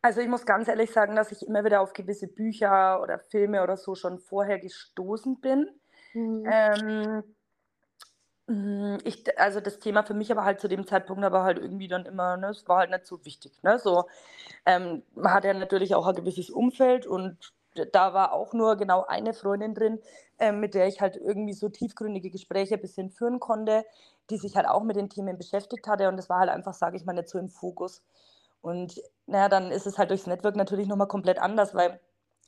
Also 0.00 0.20
ich 0.20 0.28
muss 0.28 0.46
ganz 0.46 0.68
ehrlich 0.68 0.92
sagen, 0.92 1.16
dass 1.16 1.32
ich 1.32 1.46
immer 1.46 1.64
wieder 1.64 1.80
auf 1.80 1.92
gewisse 1.92 2.28
Bücher 2.28 3.02
oder 3.02 3.18
Filme 3.18 3.62
oder 3.62 3.76
so 3.76 3.94
schon 3.94 4.18
vorher 4.18 4.58
gestoßen 4.58 5.40
bin. 5.40 5.68
Mhm. 6.14 6.44
Ähm, 6.50 7.24
mm, 8.46 8.98
ich, 9.04 9.38
also 9.38 9.60
das 9.60 9.78
Thema 9.80 10.04
für 10.04 10.14
mich 10.14 10.30
aber 10.30 10.44
halt 10.44 10.60
zu 10.60 10.68
dem 10.68 10.86
Zeitpunkt 10.86 11.24
aber 11.24 11.42
halt 11.42 11.58
irgendwie 11.58 11.88
dann 11.88 12.06
immer, 12.06 12.36
ne, 12.36 12.48
es 12.48 12.66
war 12.68 12.78
halt 12.78 12.90
nicht 12.90 13.06
so 13.06 13.24
wichtig. 13.24 13.60
Ne? 13.62 13.78
So, 13.78 14.04
ähm, 14.64 15.02
man 15.14 15.34
hat 15.34 15.44
ja 15.44 15.52
natürlich 15.52 15.94
auch 15.94 16.06
ein 16.06 16.14
gewisses 16.14 16.48
Umfeld 16.48 17.06
und 17.06 17.52
da 17.92 18.14
war 18.14 18.32
auch 18.32 18.52
nur 18.52 18.76
genau 18.76 19.04
eine 19.06 19.34
Freundin 19.34 19.74
drin, 19.74 20.00
äh, 20.38 20.52
mit 20.52 20.74
der 20.74 20.88
ich 20.88 21.00
halt 21.00 21.16
irgendwie 21.16 21.52
so 21.52 21.68
tiefgründige 21.68 22.30
Gespräche 22.30 22.74
ein 22.74 22.80
bisschen 22.80 23.10
führen 23.10 23.40
konnte, 23.40 23.84
die 24.30 24.38
sich 24.38 24.56
halt 24.56 24.68
auch 24.68 24.82
mit 24.82 24.96
den 24.96 25.08
Themen 25.08 25.38
beschäftigt 25.38 25.86
hatte 25.86 26.08
und 26.08 26.16
das 26.16 26.28
war 26.28 26.40
halt 26.40 26.50
einfach, 26.50 26.74
sage 26.74 26.96
ich 26.96 27.04
mal, 27.04 27.12
nicht 27.12 27.28
so 27.28 27.38
im 27.38 27.48
Fokus. 27.48 28.02
Und 28.60 29.00
naja, 29.26 29.48
dann 29.48 29.70
ist 29.70 29.86
es 29.86 29.98
halt 29.98 30.10
durchs 30.10 30.26
Network 30.26 30.56
natürlich 30.56 30.88
nochmal 30.88 31.08
komplett 31.08 31.38
anders, 31.38 31.74
weil 31.74 32.00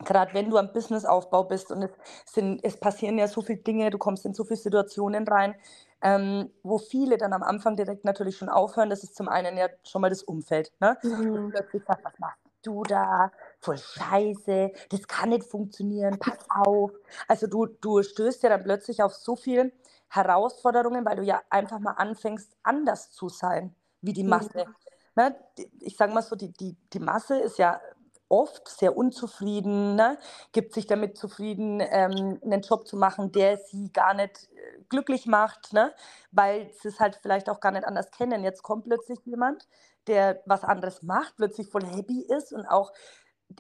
gerade 0.05 0.35
wenn 0.35 0.51
du 0.51 0.57
am 0.57 0.73
Businessaufbau 0.73 1.45
bist 1.45 1.71
und 1.71 1.83
es, 1.83 1.91
sind, 2.27 2.61
es 2.65 2.79
passieren 2.79 3.19
ja 3.19 3.29
so 3.29 3.43
viele 3.43 3.61
Dinge, 3.61 3.91
du 3.91 3.99
kommst 3.99 4.25
in 4.25 4.35
so 4.35 4.45
viele 4.45 4.57
Situationen 4.57 5.29
rein, 5.29 5.55
ähm, 6.03 6.51
wo 6.63 6.79
viele 6.79 7.19
dann 7.19 7.33
am 7.33 7.43
Anfang 7.43 7.77
direkt 7.77 8.05
natürlich 8.05 8.37
schon 8.39 8.49
aufhören. 8.49 8.91
Das 8.91 9.05
ist 9.05 9.15
zum 9.15 9.29
einen 9.29 9.57
ja 9.57 9.69
schon 9.85 10.01
mal 10.01 10.09
das 10.09 10.23
Umfeld. 10.23 10.73
Ne? 10.81 10.97
Mhm. 11.03 11.51
plötzlich 11.51 11.85
sagst, 11.85 12.05
was 12.05 12.19
machst 12.19 12.50
du 12.63 12.83
da? 12.83 13.33
Voll 13.61 13.79
scheiße, 13.79 14.73
das 14.91 15.07
kann 15.07 15.31
nicht 15.31 15.45
funktionieren, 15.45 16.19
pass 16.19 16.39
auf. 16.49 16.93
Also 17.29 17.47
du, 17.47 17.67
du 17.67 18.03
stößt 18.03 18.43
ja 18.43 18.51
dann 18.51 18.63
plötzlich 18.63 19.03
auf 19.03 19.15
so 19.15 19.37
viele 19.37 19.73
Herausforderungen, 20.09 21.05
weil 21.05 21.17
du 21.17 21.23
ja 21.23 21.41
einfach 21.51 21.79
mal 21.79 21.93
anfängst, 21.93 22.57
anders 22.63 23.11
zu 23.13 23.29
sein 23.29 23.75
wie 24.01 24.13
die 24.13 24.25
Masse. 24.25 24.67
Mhm 24.67 24.75
ne, 25.17 25.37
ich 25.81 25.97
sage 25.97 26.13
mal 26.13 26.23
so, 26.23 26.37
die, 26.37 26.53
die, 26.53 26.77
die 26.93 26.99
Masse 26.99 27.39
ist 27.39 27.59
ja 27.59 27.81
oft 28.29 28.69
sehr 28.69 28.97
unzufrieden, 28.97 29.97
ne? 29.97 30.19
gibt 30.53 30.73
sich 30.73 30.87
damit 30.87 31.19
zufrieden, 31.19 31.81
ähm, 31.81 32.39
einen 32.45 32.63
Job 32.63 32.87
zu 32.87 32.97
machen, 32.97 33.33
der 33.33 33.57
sie 33.57 33.93
gar 33.93 34.15
nicht 34.15 34.49
glücklich 34.91 35.27
macht, 35.27 35.73
ne? 35.73 35.95
weil 36.31 36.71
sie 36.73 36.89
es 36.89 37.01
halt 37.01 37.19
vielleicht 37.23 37.49
auch 37.49 37.61
gar 37.61 37.73
nicht 37.73 37.87
anders 37.87 38.11
kennen. 38.11 38.45
Jetzt 38.45 38.63
kommt 38.63 38.85
plötzlich 38.85 39.21
jemand, 39.25 39.69
der 40.07 40.43
was 40.47 40.65
anderes 40.65 41.03
macht, 41.03 41.37
plötzlich 41.37 41.69
voll 41.69 41.87
happy 41.87 42.23
ist 42.29 42.53
und 42.53 42.67
auch 42.67 42.93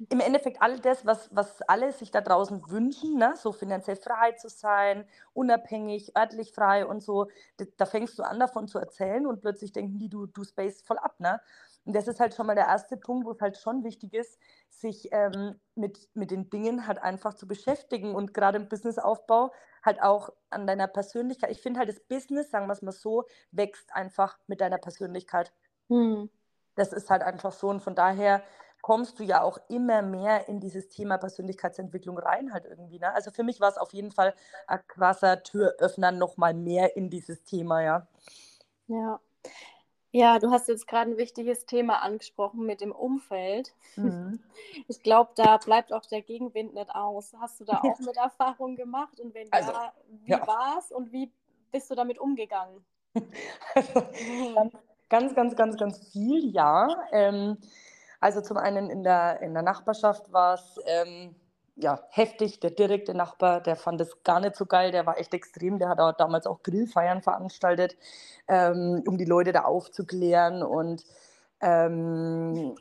im 0.08 0.20
Endeffekt 0.20 0.62
all 0.62 0.78
das, 0.78 1.04
was, 1.04 1.28
was 1.32 1.62
alle 1.62 1.92
sich 1.92 2.10
da 2.10 2.20
draußen 2.20 2.62
wünschen, 2.68 3.16
ne? 3.16 3.34
so 3.36 3.52
finanziell 3.52 3.96
frei 3.96 4.32
zu 4.32 4.48
sein, 4.48 5.04
unabhängig, 5.32 6.16
örtlich 6.16 6.52
frei 6.52 6.86
und 6.86 7.02
so, 7.02 7.28
da, 7.76 7.86
fängst 7.86 8.18
du 8.18 8.22
an 8.22 8.38
davon 8.38 8.68
zu 8.68 8.78
erzählen 8.78 9.26
und 9.26 9.40
plötzlich 9.40 9.72
denken 9.72 9.98
die, 9.98 10.08
du, 10.08 10.26
du 10.26 10.44
space 10.44 10.82
voll 10.82 10.98
ab. 10.98 11.18
Ne? 11.18 11.40
Und 11.90 11.96
das 11.96 12.06
ist 12.06 12.20
halt 12.20 12.36
schon 12.36 12.46
mal 12.46 12.54
der 12.54 12.68
erste 12.68 12.96
Punkt, 12.96 13.26
wo 13.26 13.32
es 13.32 13.40
halt 13.40 13.58
schon 13.58 13.82
wichtig 13.82 14.14
ist, 14.14 14.38
sich 14.68 15.08
ähm, 15.10 15.58
mit, 15.74 16.08
mit 16.14 16.30
den 16.30 16.48
Dingen 16.48 16.86
halt 16.86 17.02
einfach 17.02 17.34
zu 17.34 17.48
beschäftigen 17.48 18.14
und 18.14 18.32
gerade 18.32 18.58
im 18.58 18.68
Businessaufbau 18.68 19.52
halt 19.82 20.00
auch 20.00 20.30
an 20.50 20.68
deiner 20.68 20.86
Persönlichkeit. 20.86 21.50
Ich 21.50 21.60
finde 21.60 21.80
halt, 21.80 21.88
das 21.88 21.98
Business, 21.98 22.48
sagen 22.48 22.68
wir 22.68 22.74
es 22.74 22.82
mal 22.82 22.92
so, 22.92 23.24
wächst 23.50 23.92
einfach 23.92 24.38
mit 24.46 24.60
deiner 24.60 24.78
Persönlichkeit. 24.78 25.52
Hm. 25.88 26.30
Das 26.76 26.92
ist 26.92 27.10
halt 27.10 27.24
einfach 27.24 27.50
so 27.50 27.68
und 27.68 27.82
von 27.82 27.96
daher 27.96 28.44
kommst 28.82 29.18
du 29.18 29.24
ja 29.24 29.42
auch 29.42 29.58
immer 29.68 30.00
mehr 30.00 30.46
in 30.46 30.60
dieses 30.60 30.90
Thema 30.90 31.18
Persönlichkeitsentwicklung 31.18 32.20
rein, 32.20 32.52
halt 32.52 32.66
irgendwie. 32.66 33.00
Ne? 33.00 33.12
Also 33.12 33.32
für 33.32 33.42
mich 33.42 33.60
war 33.60 33.68
es 33.68 33.78
auf 33.78 33.92
jeden 33.92 34.12
Fall 34.12 34.32
ein 34.68 34.78
krasser 34.86 35.42
Türöffner 35.42 36.12
nochmal 36.12 36.54
mehr 36.54 36.96
in 36.96 37.10
dieses 37.10 37.42
Thema, 37.42 37.82
ja. 37.82 38.06
Ja. 38.86 39.18
Ja, 40.12 40.40
du 40.40 40.50
hast 40.50 40.68
jetzt 40.68 40.88
gerade 40.88 41.12
ein 41.12 41.18
wichtiges 41.18 41.66
Thema 41.66 42.02
angesprochen 42.02 42.66
mit 42.66 42.80
dem 42.80 42.92
Umfeld. 42.92 43.72
Mhm. 43.96 44.40
Ich 44.88 45.02
glaube, 45.02 45.30
da 45.36 45.56
bleibt 45.56 45.92
auch 45.92 46.04
der 46.06 46.22
Gegenwind 46.22 46.74
nicht 46.74 46.94
aus. 46.94 47.32
Hast 47.40 47.60
du 47.60 47.64
da 47.64 47.80
auch 47.82 47.98
mit 48.00 48.16
Erfahrung 48.16 48.76
gemacht? 48.76 49.20
Und 49.20 49.34
wenn 49.34 49.52
also, 49.52 49.72
ja, 49.72 49.92
wie 50.24 50.30
ja. 50.30 50.46
war 50.46 50.78
es 50.78 50.92
und 50.92 51.12
wie 51.12 51.32
bist 51.70 51.90
du 51.90 51.94
damit 51.94 52.18
umgegangen? 52.18 52.84
Also, 53.74 54.02
ganz, 55.08 55.34
ganz, 55.34 55.56
ganz, 55.56 55.76
ganz 55.76 56.10
viel, 56.12 56.52
ja. 56.52 56.88
Ähm, 57.12 57.58
also 58.20 58.40
zum 58.40 58.56
einen 58.56 58.90
in 58.90 59.02
der, 59.02 59.40
in 59.40 59.54
der 59.54 59.62
Nachbarschaft 59.62 60.32
war 60.32 60.54
es 60.54 60.78
ähm, 60.86 61.34
ja, 61.80 62.00
heftig. 62.10 62.60
Der 62.60 62.70
direkte 62.70 63.14
Nachbar, 63.14 63.60
der 63.60 63.76
fand 63.76 64.00
es 64.00 64.22
gar 64.22 64.40
nicht 64.40 64.56
so 64.56 64.66
geil, 64.66 64.92
der 64.92 65.06
war 65.06 65.18
echt 65.18 65.34
extrem. 65.34 65.78
Der 65.78 65.88
hat 65.88 66.00
auch 66.00 66.12
damals 66.12 66.46
auch 66.46 66.62
Grillfeiern 66.62 67.22
veranstaltet, 67.22 67.96
ähm, 68.48 69.02
um 69.06 69.18
die 69.18 69.24
Leute 69.24 69.52
da 69.52 69.62
aufzuklären. 69.62 70.62
Und 70.62 71.04
ähm, 71.62 72.74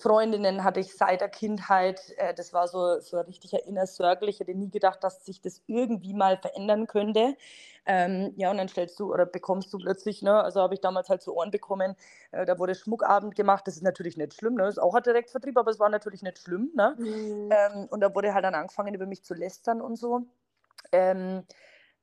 Freundinnen 0.00 0.64
hatte 0.64 0.80
ich 0.80 0.96
seit 0.96 1.20
der 1.20 1.28
Kindheit. 1.28 2.14
Äh, 2.16 2.32
das 2.32 2.54
war 2.54 2.66
so, 2.66 3.00
so 3.00 3.18
ein 3.18 3.26
richtiger 3.26 3.64
Inner 3.66 3.86
Circle. 3.86 4.30
Ich 4.30 4.40
hätte 4.40 4.54
nie 4.54 4.70
gedacht, 4.70 5.04
dass 5.04 5.26
sich 5.26 5.42
das 5.42 5.62
irgendwie 5.66 6.14
mal 6.14 6.38
verändern 6.38 6.86
könnte. 6.86 7.36
Ähm, 7.84 8.32
ja, 8.36 8.50
und 8.50 8.56
dann 8.56 8.68
stellst 8.68 8.98
du 8.98 9.12
oder 9.12 9.26
bekommst 9.26 9.72
du 9.74 9.78
plötzlich, 9.78 10.22
ne, 10.22 10.42
also 10.42 10.60
habe 10.60 10.74
ich 10.74 10.80
damals 10.80 11.08
halt 11.08 11.22
zu 11.22 11.34
Ohren 11.34 11.50
bekommen, 11.50 11.96
äh, 12.32 12.46
da 12.46 12.58
wurde 12.58 12.74
Schmuckabend 12.74 13.34
gemacht. 13.34 13.66
Das 13.66 13.76
ist 13.76 13.82
natürlich 13.82 14.16
nicht 14.16 14.34
schlimm, 14.34 14.54
ne? 14.54 14.64
Das 14.64 14.74
ist 14.74 14.82
auch 14.82 14.94
ein 14.94 15.02
Direktvertrieb, 15.02 15.58
aber 15.58 15.70
es 15.70 15.78
war 15.78 15.90
natürlich 15.90 16.22
nicht 16.22 16.38
schlimm. 16.38 16.70
Ne? 16.74 16.96
Mhm. 16.98 17.50
Ähm, 17.50 17.88
und 17.90 18.00
da 18.00 18.14
wurde 18.14 18.32
halt 18.32 18.44
dann 18.44 18.54
angefangen, 18.54 18.94
über 18.94 19.06
mich 19.06 19.22
zu 19.22 19.34
lästern 19.34 19.82
und 19.82 19.96
so. 19.96 20.22
Ähm, 20.92 21.44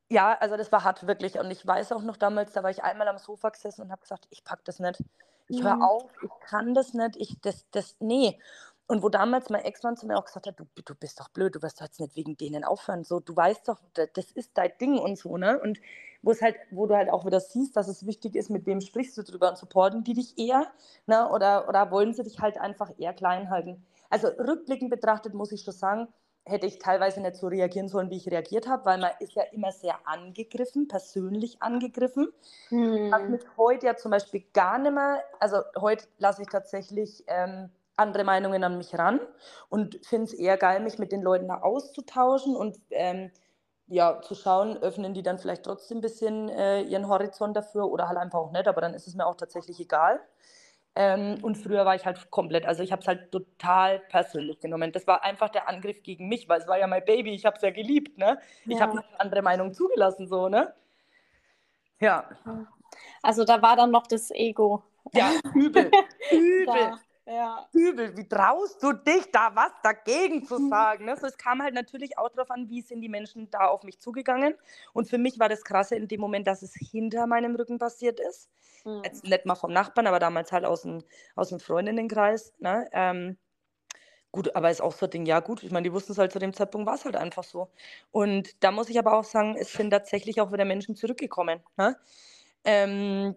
ja, 0.10 0.38
also 0.40 0.56
das 0.56 0.72
war 0.72 0.84
hart 0.84 1.08
wirklich. 1.08 1.40
Und 1.40 1.50
ich 1.50 1.66
weiß 1.66 1.92
auch 1.94 2.04
noch 2.04 2.18
damals, 2.18 2.54
da 2.54 2.62
war 2.62 2.70
ich 2.70 2.84
einmal 2.84 3.08
am 3.08 3.18
Sofa 3.18 3.50
gesessen 3.50 3.82
und 3.82 3.92
habe 3.92 4.02
gesagt, 4.02 4.28
ich 4.30 4.44
packe 4.44 4.62
das 4.66 4.80
nicht 4.80 5.04
ich 5.48 5.64
höre 5.64 5.75
mhm. 5.75 5.82
auf, 5.82 6.04
ich 6.22 6.30
kann 6.48 6.74
das 6.74 6.94
nicht, 6.94 7.16
ich, 7.18 7.40
das, 7.42 7.66
das, 7.72 7.96
nee. 8.00 8.40
Und 8.88 9.02
wo 9.02 9.10
damals 9.10 9.50
mein 9.50 9.64
Ex-Mann 9.64 9.98
zu 9.98 10.06
mir 10.06 10.18
auch 10.18 10.25
gesagt 10.25 10.46
hat, 10.46 10.60
du, 10.60 10.66
du 10.75 10.94
bist 10.96 11.20
doch 11.20 11.30
blöd, 11.30 11.56
du 11.56 11.62
wirst 11.62 11.82
doch 11.82 11.86
jetzt 11.86 12.00
nicht 12.00 12.16
wegen 12.16 12.38
denen 12.38 12.64
aufhören, 12.64 13.04
so, 13.04 13.20
du 13.20 13.36
weißt 13.36 13.68
doch, 13.68 13.80
das 13.94 14.32
ist 14.32 14.52
dein 14.56 14.72
Ding 14.80 14.98
und 15.00 15.18
so, 15.18 15.38
ne? 15.38 15.60
Und 15.60 15.80
wo 16.22 16.32
es 16.32 16.42
halt, 16.42 16.56
wo 16.72 16.88
du 16.88 16.96
halt 16.96 17.10
auch 17.10 17.25
wieder 17.25 17.40
siehst, 17.40 17.75
dass 17.75 17.88
es 17.88 18.06
wichtig 18.06 18.36
ist, 18.36 18.50
mit 18.50 18.66
wem 18.66 18.82
sprichst 18.82 19.18
du 19.18 19.24
drüber 19.24 19.50
und 19.50 19.58
supporten 19.58 20.04
die 20.04 20.14
dich 20.14 20.38
eher, 20.38 20.68
ne? 21.08 21.30
Oder, 21.30 21.68
oder 21.68 21.90
wollen 21.92 22.14
sie 22.14 22.24
dich 22.24 22.40
halt 22.40 22.60
einfach 22.60 22.92
eher 22.98 23.14
klein 23.14 23.50
halten? 23.50 23.86
Also 24.10 24.28
rückblickend 24.28 24.92
betrachtet 24.92 25.34
muss 25.34 25.52
ich 25.52 25.62
schon 25.62 25.74
sagen, 25.74 26.08
hätte 26.46 26.68
ich 26.68 26.80
teilweise 26.80 27.22
nicht 27.22 27.36
so 27.36 27.48
reagieren 27.48 27.88
sollen, 27.88 28.10
wie 28.10 28.18
ich 28.18 28.30
reagiert 28.30 28.68
habe, 28.68 28.86
weil 28.86 29.00
man 29.00 29.12
ist 29.20 29.34
ja 29.34 29.44
immer 29.52 29.72
sehr 29.72 29.96
angegriffen, 30.06 30.88
persönlich 30.88 31.62
angegriffen. 31.62 32.32
Hm. 32.70 33.12
Was 33.12 33.24
mich 33.30 33.42
heute 33.58 33.88
ja 33.88 33.96
zum 33.96 34.12
Beispiel 34.12 34.44
gar 34.54 34.78
nicht 34.78 34.94
mehr, 34.94 35.24
also 35.40 35.58
heute 35.80 36.06
lasse 36.20 36.44
ich 36.44 36.50
tatsächlich 36.50 37.24
ähm, 37.28 37.70
andere 37.98 38.24
Meinungen 38.24 38.64
an 38.64 38.78
mich 38.78 38.98
ran 38.98 39.20
und 39.70 40.06
finde 40.06 40.25
es 40.25 40.34
eher 40.34 40.58
geil, 40.58 40.82
mich 40.82 41.00
mit 41.00 41.12
den 41.12 41.22
Leuten 41.22 41.48
da 41.48 41.62
auszutauschen 41.62 42.56
und 42.56 42.78
ähm, 42.92 43.32
ja, 43.88 44.22
zu 44.22 44.36
schauen, 44.36 44.78
öffnen 44.78 45.14
die 45.14 45.24
dann 45.24 45.38
vielleicht 45.38 45.64
trotzdem 45.64 46.00
ein 46.00 46.02
bisschen 46.02 46.50
äh, 46.50 46.82
ihren 46.82 47.08
Horizont 47.08 47.56
dafür 47.56 47.86
oder 47.86 48.08
halt 48.08 48.18
einfach 48.18 48.40
auch 48.40 48.52
nicht, 48.52 48.68
aber 48.68 48.82
dann 48.82 48.94
ist 48.94 49.08
es 49.08 49.16
mir 49.16 49.25
auch 49.25 49.36
tatsächlich 49.36 49.80
egal. 49.80 50.20
Ähm, 50.98 51.40
und 51.42 51.58
früher 51.58 51.86
war 51.86 51.96
ich 51.96 52.06
halt 52.06 52.32
komplett, 52.32 52.66
also 52.66 52.82
ich 52.82 52.94
habe 52.94 53.02
es 53.02 53.08
halt 53.08 53.30
total 53.32 54.00
persönlich 54.00 54.60
genommen. 54.62 54.94
Das 54.94 55.06
war 55.08 55.24
einfach 55.24 55.50
der 55.50 55.68
Angriff 55.68 56.02
gegen 56.04 56.30
mich, 56.30 56.48
weil 56.48 56.62
es 56.62 56.68
war 56.68 56.80
ja 56.80 56.88
mein 56.88 57.04
Baby, 57.04 57.34
ich 57.34 57.46
habe 57.46 57.58
es 57.58 57.62
ja 57.62 57.72
geliebt, 57.72 58.18
ne? 58.18 58.40
Ich 58.66 58.80
habe 58.80 58.94
eine 58.94 59.04
andere 59.18 59.42
Meinung 59.42 59.74
zugelassen, 59.74 60.28
so, 60.28 60.48
ne? 60.48 60.74
Ja. 62.00 62.30
Also 63.22 63.44
da 63.44 63.62
war 63.62 63.75
dann 63.75 63.92
noch 63.92 64.08
das 64.08 64.32
Ego. 64.32 64.84
Ja, 65.12 65.32
übel, 65.54 65.92
übel. 66.32 66.94
Ja. 67.27 67.67
Übel, 67.74 68.15
wie 68.15 68.27
traust 68.27 68.82
du 68.84 68.94
dich, 68.94 69.32
da 69.32 69.55
was 69.55 69.72
dagegen 69.82 70.46
zu 70.46 70.58
sagen? 70.70 71.05
Ne? 71.05 71.17
So, 71.17 71.25
es 71.25 71.38
kam 71.38 71.62
halt 71.62 71.74
natürlich 71.74 72.17
auch 72.17 72.29
darauf 72.29 72.51
an, 72.51 72.70
wie 72.70 72.82
sind 72.82 73.01
die 73.01 73.10
Menschen 73.10 73.50
da 73.50 73.67
auf 73.67 73.84
mich 73.84 74.00
zugegangen. 74.00 74.55
Und 74.94 75.10
für 75.10 75.17
mich 75.17 75.39
war 75.39 75.50
das 75.50 75.63
Krasse 75.63 75.96
in 75.96 76.08
dem 76.08 76.22
Moment, 76.22 76.46
dass 76.48 76.62
es 76.62 76.74
hinter 76.75 77.25
meinem 77.25 77.55
Rücken 77.55 77.79
passiert 77.79 78.20
ist. 78.20 78.50
Mhm. 78.86 79.01
Jetzt 79.03 79.24
nicht 79.24 79.46
mal 79.46 79.55
vom 79.55 79.74
Nachbarn, 79.74 80.08
aber 80.08 80.20
damals 80.20 80.51
halt 80.51 80.65
aus 80.65 80.84
dem, 80.84 81.03
aus 81.36 81.50
dem 81.50 81.60
Freundinnenkreis. 81.60 82.53
Ne? 82.60 82.88
Ähm, 82.91 83.38
gut, 84.32 84.55
aber 84.55 84.70
ist 84.70 84.82
auch 84.82 84.94
so 84.94 85.08
ein 85.08 85.10
Ding, 85.10 85.25
ja 85.25 85.39
gut, 85.39 85.63
ich 85.63 85.72
meine, 85.72 85.84
die 85.84 85.94
wussten 85.94 86.12
es 86.12 86.20
halt 86.20 86.32
zu 86.32 86.39
dem 86.39 86.53
Zeitpunkt, 86.53 86.86
war 86.86 86.96
es 86.96 87.05
halt 87.05 87.15
einfach 87.15 87.44
so. 87.44 87.70
Und 88.12 88.63
da 88.63 88.72
muss 88.72 88.89
ich 88.89 89.00
aber 89.00 89.17
auch 89.17 89.24
sagen, 89.24 89.55
es 89.58 89.74
sind 89.74 89.89
tatsächlich 89.89 90.41
auch 90.41 90.51
wieder 90.51 90.65
Menschen 90.65 90.96
zurückgekommen. 90.96 91.63
Ne? 91.77 91.98
Ähm, 92.65 93.36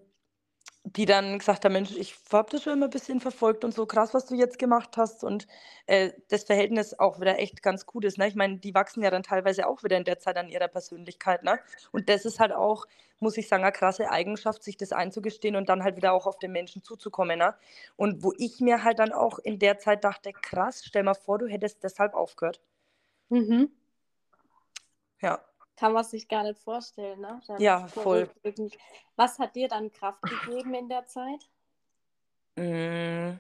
die 0.85 1.07
dann 1.07 1.39
gesagt 1.39 1.65
haben, 1.65 1.73
Mensch, 1.73 1.91
ich 1.97 2.15
habe 2.33 2.51
das 2.51 2.63
schon 2.63 2.73
immer 2.75 2.87
ein 2.87 2.91
bisschen 2.91 3.21
verfolgt 3.21 3.65
und 3.65 3.75
so 3.75 3.87
krass, 3.87 4.15
was 4.15 4.27
du 4.27 4.35
jetzt 4.35 4.59
gemacht 4.59 4.97
hast 4.97 5.25
und 5.25 5.47
äh, 5.87 6.13
das 6.29 6.45
Verhältnis 6.45 6.99
auch 6.99 7.21
wieder 7.21 7.39
echt 7.39 7.63
ganz 7.63 7.85
gut 7.85 8.05
ist. 8.05 8.17
Ne? 8.19 8.29
Ich 8.29 8.35
meine, 8.35 8.59
die 8.59 8.75
wachsen 8.75 9.03
ja 9.03 9.11
dann 9.11 9.23
teilweise 9.23 9.67
auch 9.67 9.83
wieder 9.83 9.97
in 9.97 10.05
der 10.05 10.19
Zeit 10.19 10.37
an 10.37 10.49
ihrer 10.49 10.69
Persönlichkeit. 10.69 11.43
Ne? 11.43 11.59
Und 11.93 12.09
das 12.09 12.25
ist 12.25 12.41
halt 12.41 12.53
auch, 12.53 12.87
muss 13.21 13.37
ich 13.37 13.49
sagen, 13.49 13.65
eine 13.65 13.73
krasse 13.73 14.11
Eigenschaft, 14.11 14.63
sich 14.63 14.77
das 14.77 14.93
einzugestehen 14.93 15.57
und 15.57 15.69
dann 15.69 15.83
halt 15.83 15.97
wieder 15.97 16.13
auch 16.13 16.27
auf 16.27 16.39
den 16.39 16.53
Menschen 16.53 16.83
zuzukommen. 16.83 17.39
Ne? 17.39 17.55
Und 17.97 18.23
wo 18.23 18.33
ich 18.39 18.61
mir 18.61 18.85
halt 18.85 18.99
dann 18.99 19.13
auch 19.13 19.39
in 19.41 19.59
der 19.59 19.79
Zeit 19.79 20.05
dachte, 20.05 20.33
krass, 20.33 20.83
stell 20.85 21.03
mal 21.03 21.15
vor, 21.15 21.39
du 21.39 21.47
hättest 21.47 21.83
deshalb 21.83 22.15
aufgehört. 22.15 22.61
Mhm. 23.29 23.71
Ja 25.21 25.41
kann 25.79 25.93
man 25.93 26.03
sich 26.03 26.27
gar 26.27 26.43
nicht 26.43 26.59
vorstellen. 26.59 27.21
Ne? 27.21 27.41
Ja, 27.59 27.87
voll. 27.87 28.29
Was 29.15 29.39
hat 29.39 29.55
dir 29.55 29.69
dann 29.69 29.93
Kraft 29.93 30.23
gegeben 30.23 30.75
in 30.75 30.89
der 30.89 31.07
Zeit? 31.07 31.49
Mm. 32.57 33.39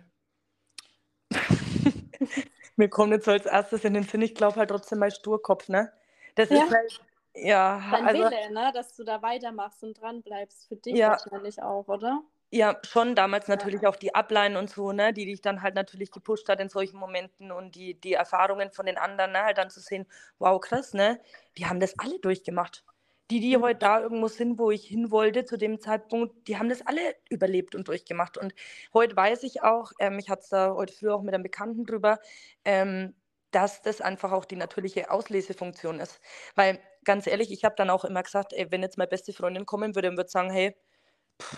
Mir 2.76 2.88
kommt 2.88 3.12
jetzt 3.12 3.24
so 3.24 3.32
als 3.32 3.46
erstes 3.46 3.84
in 3.84 3.94
den 3.94 4.04
Sinn, 4.04 4.22
ich 4.22 4.36
glaube 4.36 4.54
halt 4.56 4.70
trotzdem 4.70 5.00
mein 5.00 5.10
Sturkopf, 5.10 5.68
ne? 5.68 5.92
Das 6.36 6.48
ja. 6.50 6.62
ist 6.62 6.72
halt, 6.72 7.00
ja. 7.34 7.82
Dein 7.90 8.06
also, 8.06 8.22
Wille, 8.22 8.52
ne? 8.52 8.70
Dass 8.72 8.94
du 8.94 9.02
da 9.02 9.20
weitermachst 9.20 9.82
und 9.82 10.00
dran 10.00 10.22
bleibst, 10.22 10.68
für 10.68 10.76
dich 10.76 10.94
ja. 10.94 11.10
wahrscheinlich 11.10 11.60
auch, 11.60 11.88
oder? 11.88 12.22
Ja, 12.50 12.80
schon 12.82 13.14
damals 13.14 13.46
natürlich 13.46 13.86
auch 13.86 13.96
die 13.96 14.14
Upline 14.14 14.58
und 14.58 14.70
so, 14.70 14.92
ne, 14.92 15.12
die 15.12 15.26
dich 15.26 15.42
dann 15.42 15.60
halt 15.60 15.74
natürlich 15.74 16.10
gepusht 16.10 16.48
hat 16.48 16.60
in 16.60 16.70
solchen 16.70 16.96
Momenten 16.98 17.52
und 17.52 17.74
die, 17.74 18.00
die 18.00 18.14
Erfahrungen 18.14 18.72
von 18.72 18.86
den 18.86 18.96
anderen, 18.96 19.32
ne, 19.32 19.42
halt 19.44 19.58
dann 19.58 19.68
zu 19.68 19.80
sehen, 19.80 20.06
wow, 20.38 20.58
krass, 20.58 20.94
ne, 20.94 21.20
die 21.58 21.66
haben 21.66 21.78
das 21.78 21.98
alle 21.98 22.18
durchgemacht. 22.20 22.84
Die, 23.30 23.40
die 23.40 23.58
mhm. 23.58 23.62
heute 23.62 23.80
da 23.80 24.00
irgendwo 24.00 24.28
sind, 24.28 24.58
wo 24.58 24.70
ich 24.70 24.86
hin 24.86 25.10
wollte 25.10 25.44
zu 25.44 25.58
dem 25.58 25.78
Zeitpunkt, 25.78 26.48
die 26.48 26.56
haben 26.58 26.70
das 26.70 26.80
alle 26.86 27.16
überlebt 27.28 27.74
und 27.74 27.88
durchgemacht. 27.88 28.38
Und 28.38 28.54
heute 28.94 29.14
weiß 29.14 29.42
ich 29.42 29.62
auch, 29.62 29.92
ähm, 29.98 30.18
ich 30.18 30.30
hatte 30.30 30.40
es 30.42 30.48
da 30.48 30.72
heute 30.74 30.94
früh 30.94 31.10
auch 31.10 31.20
mit 31.20 31.34
einem 31.34 31.42
Bekannten 31.42 31.84
drüber, 31.84 32.18
ähm, 32.64 33.14
dass 33.50 33.82
das 33.82 34.00
einfach 34.00 34.32
auch 34.32 34.46
die 34.46 34.56
natürliche 34.56 35.10
Auslesefunktion 35.10 36.00
ist. 36.00 36.20
Weil 36.54 36.80
ganz 37.04 37.26
ehrlich, 37.26 37.50
ich 37.52 37.64
habe 37.64 37.74
dann 37.76 37.90
auch 37.90 38.04
immer 38.06 38.22
gesagt, 38.22 38.54
ey, 38.54 38.70
wenn 38.70 38.82
jetzt 38.82 38.96
meine 38.96 39.08
beste 39.08 39.34
Freundin 39.34 39.66
kommen 39.66 39.94
würde 39.94 40.08
und 40.08 40.16
würde 40.16 40.30
sagen, 40.30 40.50
hey, 40.50 40.74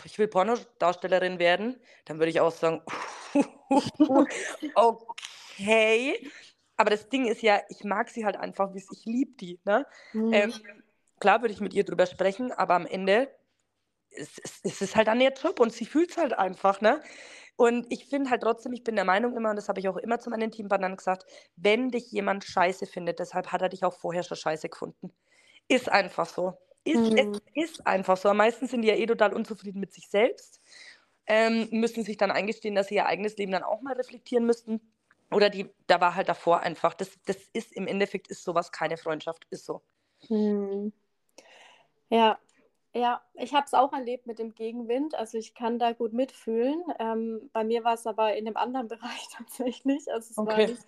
ich 0.04 0.18
will 0.18 0.28
Pornodarstellerin 0.28 1.38
werden, 1.38 1.80
dann 2.04 2.18
würde 2.18 2.30
ich 2.30 2.40
auch 2.40 2.52
sagen, 2.52 2.82
okay. 4.74 6.30
Aber 6.76 6.90
das 6.90 7.08
Ding 7.08 7.26
ist 7.26 7.42
ja, 7.42 7.60
ich 7.68 7.84
mag 7.84 8.08
sie 8.08 8.24
halt 8.24 8.36
einfach, 8.36 8.74
ich 8.74 9.04
liebe 9.04 9.32
die. 9.32 9.60
Ne? 9.64 9.86
Mhm. 10.12 10.32
Ähm, 10.32 10.54
klar 11.18 11.42
würde 11.42 11.52
ich 11.52 11.60
mit 11.60 11.74
ihr 11.74 11.84
drüber 11.84 12.06
sprechen, 12.06 12.52
aber 12.52 12.74
am 12.74 12.86
Ende 12.86 13.30
ist, 14.10 14.40
es 14.64 14.96
halt 14.96 15.08
an 15.08 15.20
ihr 15.20 15.32
Job 15.32 15.60
und 15.60 15.72
sie 15.72 15.86
fühlt 15.86 16.10
es 16.10 16.16
halt 16.16 16.32
einfach. 16.32 16.80
Ne? 16.80 17.00
Und 17.56 17.86
ich 17.90 18.06
finde 18.06 18.30
halt 18.30 18.42
trotzdem, 18.42 18.72
ich 18.72 18.82
bin 18.82 18.96
der 18.96 19.04
Meinung 19.04 19.36
immer, 19.36 19.50
und 19.50 19.56
das 19.56 19.68
habe 19.68 19.80
ich 19.80 19.88
auch 19.88 19.98
immer 19.98 20.18
zu 20.18 20.30
meinen 20.30 20.50
Teampartnern 20.50 20.96
gesagt, 20.96 21.26
wenn 21.56 21.90
dich 21.90 22.10
jemand 22.10 22.44
scheiße 22.44 22.86
findet, 22.86 23.18
deshalb 23.18 23.52
hat 23.52 23.60
er 23.60 23.68
dich 23.68 23.84
auch 23.84 23.92
vorher 23.92 24.22
schon 24.22 24.38
scheiße 24.38 24.70
gefunden. 24.70 25.12
Ist 25.68 25.90
einfach 25.90 26.26
so. 26.26 26.58
Ist, 26.84 27.12
mhm. 27.12 27.40
Es 27.54 27.68
ist 27.70 27.86
einfach 27.86 28.16
so. 28.16 28.32
Meistens 28.32 28.70
sind 28.70 28.82
die 28.82 28.88
ja 28.88 28.94
eh 28.94 29.06
total 29.06 29.32
unzufrieden 29.32 29.80
mit 29.80 29.92
sich 29.92 30.08
selbst, 30.08 30.60
ähm, 31.26 31.68
müssen 31.70 32.04
sich 32.04 32.16
dann 32.16 32.30
eingestehen, 32.30 32.74
dass 32.74 32.88
sie 32.88 32.96
ihr 32.96 33.06
eigenes 33.06 33.36
Leben 33.36 33.52
dann 33.52 33.62
auch 33.62 33.82
mal 33.82 33.94
reflektieren 33.94 34.46
müssten. 34.46 34.80
Oder 35.30 35.50
die, 35.50 35.70
da 35.86 36.00
war 36.00 36.14
halt 36.14 36.28
davor 36.28 36.60
einfach, 36.60 36.94
das, 36.94 37.10
das 37.24 37.36
ist 37.52 37.72
im 37.72 37.86
Endeffekt 37.86 38.28
ist 38.28 38.42
sowas 38.42 38.72
keine 38.72 38.96
Freundschaft, 38.96 39.46
ist 39.50 39.64
so. 39.64 39.82
Mhm. 40.28 40.92
Ja, 42.08 42.38
ja, 42.92 43.20
ich 43.34 43.54
habe 43.54 43.66
es 43.66 43.74
auch 43.74 43.92
erlebt 43.92 44.26
mit 44.26 44.40
dem 44.40 44.54
Gegenwind. 44.54 45.14
Also 45.14 45.38
ich 45.38 45.54
kann 45.54 45.78
da 45.78 45.92
gut 45.92 46.12
mitfühlen. 46.12 46.82
Ähm, 46.98 47.48
bei 47.52 47.62
mir 47.62 47.84
war 47.84 47.94
es 47.94 48.06
aber 48.06 48.34
in 48.34 48.44
dem 48.44 48.56
anderen 48.56 48.88
Bereich 48.88 49.28
tatsächlich. 49.32 50.12
Also 50.12 50.30
es 50.30 50.38
okay. 50.38 50.50
war 50.50 50.66
nicht, 50.66 50.84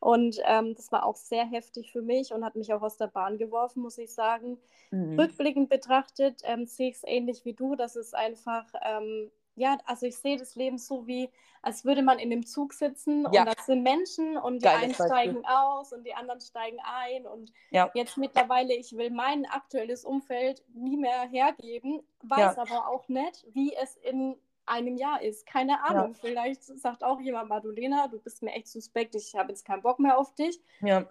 und 0.00 0.36
ähm, 0.44 0.74
das 0.74 0.90
war 0.92 1.04
auch 1.04 1.16
sehr 1.16 1.44
heftig 1.44 1.92
für 1.92 2.02
mich 2.02 2.32
und 2.32 2.44
hat 2.44 2.56
mich 2.56 2.72
auch 2.72 2.82
aus 2.82 2.96
der 2.96 3.08
Bahn 3.08 3.36
geworfen, 3.36 3.82
muss 3.82 3.98
ich 3.98 4.12
sagen. 4.12 4.58
Mhm. 4.90 5.20
Rückblickend 5.20 5.68
betrachtet 5.68 6.40
ähm, 6.44 6.66
sehe 6.66 6.88
ich 6.88 6.96
es 6.96 7.04
ähnlich 7.04 7.44
wie 7.44 7.52
du, 7.52 7.76
dass 7.76 7.96
es 7.96 8.14
einfach 8.14 8.64
ähm, 8.82 9.30
ja, 9.54 9.78
also 9.84 10.06
ich 10.06 10.16
sehe 10.16 10.36
das 10.36 10.54
Leben 10.54 10.78
so 10.78 11.06
wie, 11.06 11.30
als 11.60 11.84
würde 11.84 12.02
man 12.02 12.18
in 12.18 12.30
dem 12.30 12.46
Zug 12.46 12.72
sitzen 12.72 13.26
ja. 13.32 13.42
und 13.42 13.56
das 13.56 13.66
sind 13.66 13.82
Menschen 13.82 14.36
und 14.36 14.62
die 14.62 14.66
Geiles 14.66 14.82
einen 14.82 14.94
steigen 14.94 15.42
Beispiel. 15.42 15.54
aus 15.54 15.92
und 15.92 16.04
die 16.04 16.14
anderen 16.14 16.40
steigen 16.40 16.78
ein 16.84 17.26
und 17.26 17.52
ja. 17.70 17.90
jetzt 17.94 18.16
mittlerweile, 18.16 18.74
ich 18.74 18.96
will 18.96 19.10
mein 19.10 19.46
aktuelles 19.46 20.04
Umfeld 20.04 20.62
nie 20.74 20.96
mehr 20.96 21.28
hergeben, 21.28 22.02
weiß 22.22 22.56
ja. 22.56 22.62
aber 22.62 22.88
auch 22.88 23.08
nicht, 23.08 23.46
wie 23.52 23.74
es 23.74 23.96
in 23.96 24.36
einem 24.66 24.96
Jahr 24.96 25.22
ist. 25.22 25.46
Keine 25.46 25.84
Ahnung. 25.84 26.14
Vielleicht 26.14 26.62
sagt 26.64 27.04
auch 27.04 27.20
jemand, 27.20 27.48
Madulena, 27.48 28.08
du 28.08 28.18
bist 28.18 28.42
mir 28.42 28.52
echt 28.52 28.68
suspekt, 28.68 29.14
ich 29.14 29.34
habe 29.34 29.50
jetzt 29.50 29.64
keinen 29.64 29.82
Bock 29.82 29.98
mehr 29.98 30.18
auf 30.18 30.34
dich. 30.34 30.60
Ja. 30.80 31.06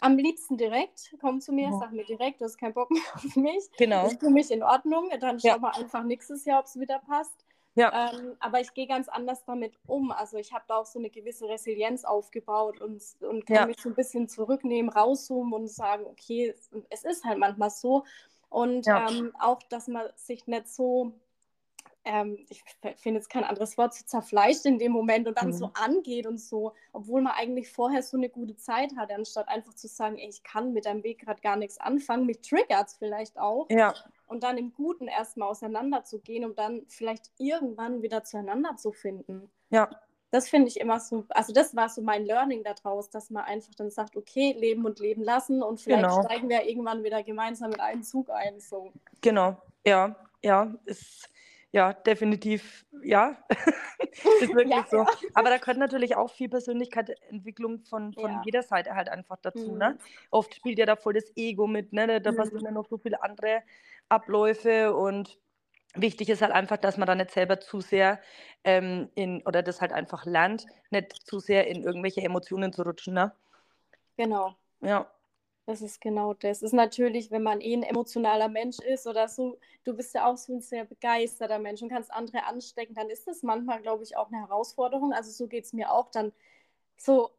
Am 0.00 0.18
liebsten 0.18 0.58
direkt, 0.58 1.14
komm 1.20 1.40
zu 1.40 1.52
mir, 1.52 1.70
ja. 1.70 1.78
sag 1.78 1.92
mir 1.92 2.04
direkt, 2.04 2.40
du 2.40 2.44
hast 2.44 2.58
keinen 2.58 2.74
Bock 2.74 2.90
mehr 2.92 3.02
auf 3.14 3.36
mich. 3.36 3.70
Genau. 3.78 4.06
Ist 4.06 4.20
für 4.20 4.30
mich 4.30 4.50
in 4.50 4.62
Ordnung. 4.62 5.10
Dann 5.20 5.40
schau 5.40 5.58
mal 5.58 5.70
einfach 5.70 6.04
nächstes 6.04 6.44
Jahr, 6.44 6.60
ob 6.60 6.66
es 6.66 6.78
wieder 6.78 6.98
passt. 6.98 7.45
Ja. 7.76 8.10
Ähm, 8.10 8.36
aber 8.40 8.60
ich 8.60 8.72
gehe 8.72 8.86
ganz 8.86 9.08
anders 9.08 9.44
damit 9.44 9.74
um. 9.86 10.10
Also 10.10 10.38
ich 10.38 10.52
habe 10.52 10.64
da 10.66 10.78
auch 10.78 10.86
so 10.86 10.98
eine 10.98 11.10
gewisse 11.10 11.46
Resilienz 11.46 12.04
aufgebaut 12.04 12.80
und, 12.80 13.02
und 13.20 13.46
kann 13.46 13.56
ja. 13.56 13.66
mich 13.66 13.80
so 13.80 13.90
ein 13.90 13.94
bisschen 13.94 14.28
zurücknehmen, 14.28 14.90
rauszoomen 14.90 15.52
und 15.52 15.68
sagen, 15.68 16.04
okay, 16.06 16.54
es, 16.56 16.70
es 16.88 17.04
ist 17.04 17.24
halt 17.24 17.38
manchmal 17.38 17.70
so. 17.70 18.04
Und 18.48 18.86
ja. 18.86 19.10
ähm, 19.10 19.32
auch, 19.38 19.62
dass 19.64 19.88
man 19.88 20.06
sich 20.16 20.46
nicht 20.46 20.68
so, 20.68 21.12
ähm, 22.06 22.38
ich 22.48 22.64
finde 22.96 23.18
jetzt 23.18 23.28
kein 23.28 23.44
anderes 23.44 23.76
Wort, 23.76 23.92
so 23.92 24.06
zerfleischt 24.06 24.64
in 24.64 24.78
dem 24.78 24.92
Moment 24.92 25.28
und 25.28 25.36
dann 25.36 25.48
mhm. 25.48 25.52
so 25.52 25.70
angeht 25.74 26.26
und 26.26 26.40
so, 26.40 26.72
obwohl 26.94 27.20
man 27.20 27.34
eigentlich 27.34 27.70
vorher 27.70 28.02
so 28.02 28.16
eine 28.16 28.30
gute 28.30 28.56
Zeit 28.56 28.96
hatte, 28.96 29.14
anstatt 29.14 29.48
einfach 29.48 29.74
zu 29.74 29.86
sagen, 29.86 30.16
ey, 30.16 30.30
ich 30.30 30.42
kann 30.42 30.72
mit 30.72 30.86
deinem 30.86 31.02
Weg 31.02 31.18
gerade 31.18 31.42
gar 31.42 31.56
nichts 31.56 31.78
anfangen. 31.78 32.24
Mich 32.24 32.40
triggert 32.40 32.88
es 32.88 32.94
vielleicht 32.94 33.38
auch. 33.38 33.66
Ja 33.68 33.92
und 34.26 34.42
dann 34.42 34.58
im 34.58 34.72
Guten 34.72 35.08
erstmal 35.08 35.48
auseinanderzugehen, 35.48 36.44
um 36.44 36.54
dann 36.54 36.82
vielleicht 36.88 37.30
irgendwann 37.38 38.02
wieder 38.02 38.24
zueinander 38.24 38.76
zu 38.76 38.92
finden. 38.92 39.50
Ja. 39.70 39.88
Das 40.30 40.48
finde 40.48 40.68
ich 40.68 40.80
immer 40.80 40.98
so, 40.98 41.24
also 41.30 41.52
das 41.52 41.76
war 41.76 41.88
so 41.88 42.02
mein 42.02 42.24
Learning 42.24 42.64
daraus, 42.64 43.08
dass 43.10 43.30
man 43.30 43.44
einfach 43.44 43.74
dann 43.76 43.90
sagt, 43.90 44.16
okay, 44.16 44.54
leben 44.58 44.84
und 44.84 44.98
leben 44.98 45.22
lassen 45.22 45.62
und 45.62 45.80
vielleicht 45.80 46.02
genau. 46.02 46.22
steigen 46.24 46.48
wir 46.48 46.66
irgendwann 46.66 47.04
wieder 47.04 47.22
gemeinsam 47.22 47.70
mit 47.70 47.80
einem 47.80 48.02
Zug 48.02 48.28
ein. 48.30 48.58
So. 48.58 48.92
Genau, 49.20 49.56
ja, 49.84 50.16
ja, 50.42 50.74
ist 50.84 51.28
ja 51.72 51.92
definitiv, 51.92 52.86
ja, 53.02 53.36
ist 54.40 54.54
wirklich 54.54 54.70
ja, 54.70 54.86
so. 54.90 54.98
Ja. 54.98 55.06
Aber 55.34 55.50
da 55.50 55.58
gehört 55.58 55.78
natürlich 55.78 56.16
auch 56.16 56.30
viel 56.30 56.48
Persönlichkeitsentwicklung 56.48 57.84
von, 57.84 58.12
von 58.12 58.30
ja. 58.30 58.42
jeder 58.44 58.62
Seite 58.62 58.94
halt 58.94 59.08
einfach 59.08 59.38
dazu. 59.42 59.72
Mhm. 59.72 59.78
Ne? 59.78 59.98
Oft 60.30 60.54
spielt 60.54 60.78
ja 60.78 60.86
da 60.86 60.96
voll 60.96 61.14
das 61.14 61.32
Ego 61.36 61.66
mit, 61.66 61.92
ne? 61.92 62.20
da 62.20 62.32
mhm. 62.32 62.36
passieren 62.36 62.64
ja 62.64 62.70
noch 62.70 62.88
so 62.88 62.98
viele 62.98 63.22
andere 63.22 63.62
Abläufe 64.08 64.94
und 64.94 65.38
wichtig 65.94 66.28
ist 66.28 66.42
halt 66.42 66.52
einfach, 66.52 66.76
dass 66.76 66.96
man 66.96 67.06
da 67.06 67.14
nicht 67.14 67.30
selber 67.30 67.60
zu 67.60 67.80
sehr 67.80 68.20
ähm, 68.64 69.08
in, 69.14 69.42
oder 69.46 69.62
das 69.62 69.80
halt 69.80 69.92
einfach 69.92 70.26
lernt, 70.26 70.66
nicht 70.90 71.12
zu 71.12 71.38
sehr 71.38 71.66
in 71.68 71.82
irgendwelche 71.82 72.22
Emotionen 72.22 72.72
zu 72.72 72.82
rutschen, 72.82 73.14
ne? 73.14 73.32
Genau. 74.16 74.54
Ja. 74.80 75.10
Das 75.66 75.82
ist 75.82 76.00
genau 76.00 76.32
das. 76.32 76.62
Ist 76.62 76.72
natürlich, 76.72 77.32
wenn 77.32 77.42
man 77.42 77.60
eh 77.60 77.74
ein 77.74 77.82
emotionaler 77.82 78.48
Mensch 78.48 78.78
ist 78.78 79.06
oder 79.08 79.26
so, 79.26 79.58
du 79.82 79.94
bist 79.94 80.14
ja 80.14 80.26
auch 80.26 80.36
so 80.36 80.54
ein 80.54 80.60
sehr 80.60 80.84
begeisterter 80.84 81.58
Mensch 81.58 81.82
und 81.82 81.88
kannst 81.88 82.12
andere 82.12 82.44
anstecken, 82.44 82.94
dann 82.94 83.10
ist 83.10 83.26
das 83.26 83.42
manchmal, 83.42 83.82
glaube 83.82 84.04
ich, 84.04 84.16
auch 84.16 84.28
eine 84.28 84.38
Herausforderung. 84.38 85.12
Also 85.12 85.32
so 85.32 85.48
geht 85.48 85.64
es 85.64 85.72
mir 85.72 85.90
auch 85.90 86.10
dann 86.12 86.32
so 86.96 87.30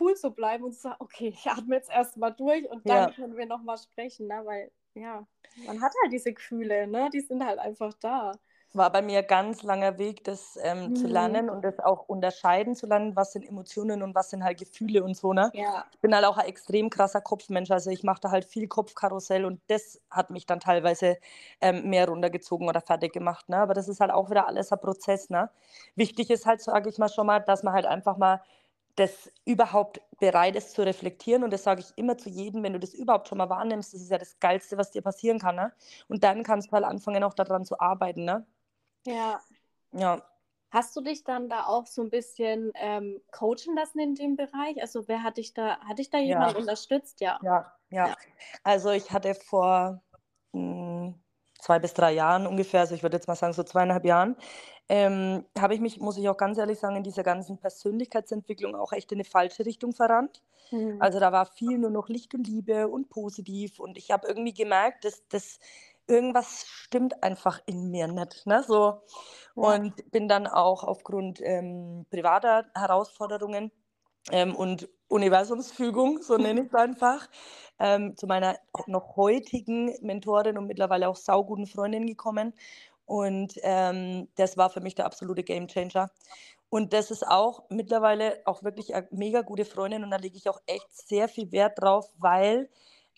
cool 0.00 0.16
zu 0.16 0.32
bleiben 0.32 0.64
und 0.64 0.72
zu 0.72 0.80
sagen, 0.80 0.96
okay, 0.98 1.28
ich 1.28 1.46
atme 1.46 1.76
jetzt 1.76 1.90
erstmal 1.90 2.34
durch 2.34 2.68
und 2.68 2.88
dann 2.88 3.08
ja. 3.08 3.14
können 3.14 3.36
wir 3.36 3.46
nochmal 3.46 3.78
sprechen, 3.78 4.26
ne? 4.26 4.42
weil 4.44 4.70
ja, 4.94 5.26
man 5.64 5.80
hat 5.80 5.92
halt 6.02 6.12
diese 6.12 6.32
Gefühle, 6.32 6.88
ne? 6.88 7.08
Die 7.12 7.20
sind 7.20 7.44
halt 7.44 7.60
einfach 7.60 7.94
da. 7.94 8.32
War 8.72 8.90
bei 8.92 9.02
mir 9.02 9.18
ein 9.18 9.26
ganz 9.26 9.62
langer 9.62 9.98
Weg, 9.98 10.22
das 10.24 10.58
ähm, 10.62 10.90
mhm. 10.90 10.96
zu 10.96 11.06
lernen 11.06 11.50
und 11.50 11.62
das 11.62 11.80
auch 11.80 12.08
unterscheiden 12.08 12.74
zu 12.76 12.86
lernen, 12.86 13.16
was 13.16 13.32
sind 13.32 13.44
Emotionen 13.44 14.02
und 14.02 14.14
was 14.14 14.30
sind 14.30 14.44
halt 14.44 14.58
Gefühle 14.58 15.02
und 15.02 15.16
so, 15.16 15.32
ne? 15.32 15.50
Ja. 15.54 15.84
Ich 15.92 16.00
bin 16.00 16.14
halt 16.14 16.24
auch 16.24 16.38
ein 16.38 16.46
extrem 16.46 16.88
krasser 16.88 17.20
Kopfmensch, 17.20 17.70
also 17.70 17.90
ich 17.90 18.04
mache 18.04 18.20
da 18.20 18.30
halt 18.30 18.44
viel 18.44 18.68
Kopfkarussell 18.68 19.44
und 19.44 19.60
das 19.66 20.00
hat 20.10 20.30
mich 20.30 20.46
dann 20.46 20.60
teilweise 20.60 21.18
ähm, 21.60 21.90
mehr 21.90 22.08
runtergezogen 22.08 22.68
oder 22.68 22.80
fertig 22.80 23.12
gemacht, 23.12 23.48
ne? 23.48 23.58
Aber 23.58 23.74
das 23.74 23.88
ist 23.88 24.00
halt 24.00 24.12
auch 24.12 24.30
wieder 24.30 24.46
alles 24.46 24.72
ein 24.72 24.80
Prozess, 24.80 25.30
ne? 25.30 25.50
Wichtig 25.96 26.30
ist 26.30 26.46
halt, 26.46 26.60
sage 26.60 26.88
ich 26.88 26.98
mal 26.98 27.08
schon 27.08 27.26
mal, 27.26 27.40
dass 27.40 27.62
man 27.62 27.74
halt 27.74 27.86
einfach 27.86 28.16
mal 28.16 28.40
das 28.96 29.30
überhaupt 29.44 30.00
bereit 30.18 30.56
ist 30.56 30.72
zu 30.72 30.82
reflektieren. 30.82 31.44
Und 31.44 31.52
das 31.52 31.62
sage 31.62 31.80
ich 31.80 31.92
immer 31.96 32.18
zu 32.18 32.28
jedem, 32.28 32.62
wenn 32.62 32.72
du 32.72 32.80
das 32.80 32.94
überhaupt 32.94 33.28
schon 33.28 33.38
mal 33.38 33.48
wahrnimmst, 33.48 33.94
das 33.94 34.02
ist 34.02 34.10
ja 34.10 34.18
das 34.18 34.38
Geilste, 34.40 34.76
was 34.76 34.90
dir 34.90 35.02
passieren 35.02 35.38
kann. 35.38 35.56
Ne? 35.56 35.72
Und 36.08 36.24
dann 36.24 36.42
kannst 36.42 36.68
du 36.68 36.72
halt 36.72 36.84
anfangen, 36.84 37.24
auch 37.24 37.34
daran 37.34 37.64
zu 37.64 37.80
arbeiten. 37.80 38.24
Ne? 38.24 38.46
Ja. 39.06 39.40
Ja. 39.92 40.22
Hast 40.70 40.94
du 40.94 41.00
dich 41.00 41.24
dann 41.24 41.48
da 41.48 41.66
auch 41.66 41.86
so 41.86 42.00
ein 42.00 42.10
bisschen 42.10 42.70
ähm, 42.76 43.20
coachen 43.32 43.74
lassen 43.74 43.98
in 43.98 44.14
dem 44.14 44.36
Bereich? 44.36 44.80
Also 44.80 45.08
wer 45.08 45.24
hat 45.24 45.36
dich 45.36 45.52
da, 45.52 45.78
hat 45.80 45.98
dich 45.98 46.10
da 46.10 46.18
jemand 46.18 46.52
ja. 46.52 46.58
unterstützt? 46.58 47.20
Ja. 47.20 47.40
ja. 47.42 47.72
ja. 47.90 48.06
Ja, 48.08 48.16
Also 48.62 48.90
ich 48.90 49.10
hatte 49.10 49.34
vor 49.34 50.00
mh, 50.52 50.60
hm, 50.60 51.14
zwei 51.60 51.78
bis 51.80 51.92
drei 51.92 52.12
Jahren 52.12 52.46
ungefähr, 52.46 52.80
also 52.80 52.94
ich 52.94 53.02
würde 53.02 53.16
jetzt 53.16 53.26
mal 53.26 53.34
sagen 53.34 53.52
so 53.52 53.64
zweieinhalb 53.64 54.04
Jahren, 54.04 54.36
ähm, 54.88 55.44
habe 55.58 55.74
ich 55.74 55.80
mich, 55.80 56.00
muss 56.00 56.16
ich 56.16 56.28
auch 56.28 56.36
ganz 56.36 56.58
ehrlich 56.58 56.78
sagen, 56.78 56.96
in 56.96 57.02
dieser 57.02 57.22
ganzen 57.22 57.58
Persönlichkeitsentwicklung 57.58 58.74
auch 58.74 58.92
echt 58.92 59.12
in 59.12 59.16
eine 59.16 59.24
falsche 59.24 59.66
Richtung 59.66 59.92
verrannt. 59.92 60.42
Mhm. 60.70 60.96
Also 61.00 61.20
da 61.20 61.32
war 61.32 61.46
viel 61.46 61.78
nur 61.78 61.90
noch 61.90 62.08
Licht 62.08 62.34
und 62.34 62.46
Liebe 62.46 62.88
und 62.88 63.08
positiv 63.08 63.80
und 63.80 63.98
ich 63.98 64.10
habe 64.10 64.26
irgendwie 64.26 64.54
gemerkt, 64.54 65.04
dass 65.04 65.26
das 65.28 65.58
irgendwas 66.10 66.66
stimmt 66.66 67.22
einfach 67.22 67.60
in 67.66 67.90
mir 67.90 68.08
nicht. 68.08 68.46
Ne? 68.46 68.62
So. 68.66 69.02
Ja. 69.56 69.74
Und 69.74 70.10
bin 70.10 70.28
dann 70.28 70.46
auch 70.46 70.84
aufgrund 70.84 71.40
ähm, 71.42 72.06
privater 72.10 72.66
Herausforderungen 72.74 73.70
ähm, 74.30 74.54
und 74.54 74.88
Universumsfügung, 75.08 76.22
so 76.22 76.36
nenne 76.36 76.62
ich 76.62 76.66
es 76.68 76.74
einfach, 76.74 77.28
ähm, 77.78 78.16
zu 78.16 78.26
meiner 78.26 78.56
noch 78.86 79.16
heutigen 79.16 79.94
Mentorin 80.02 80.56
und 80.58 80.66
mittlerweile 80.66 81.08
auch 81.08 81.16
sauguten 81.16 81.66
Freundin 81.66 82.06
gekommen. 82.06 82.52
Und 83.06 83.54
ähm, 83.62 84.28
das 84.36 84.56
war 84.56 84.70
für 84.70 84.80
mich 84.80 84.94
der 84.94 85.06
absolute 85.06 85.42
Gamechanger. 85.42 86.10
Und 86.68 86.92
das 86.92 87.10
ist 87.10 87.26
auch 87.26 87.64
mittlerweile 87.68 88.40
auch 88.44 88.62
wirklich 88.62 88.94
eine 88.94 89.08
mega 89.10 89.42
gute 89.42 89.64
Freundin 89.64 90.04
und 90.04 90.10
da 90.10 90.16
lege 90.16 90.36
ich 90.36 90.48
auch 90.48 90.60
echt 90.66 90.86
sehr 90.92 91.28
viel 91.28 91.50
Wert 91.50 91.80
drauf, 91.80 92.08
weil 92.18 92.70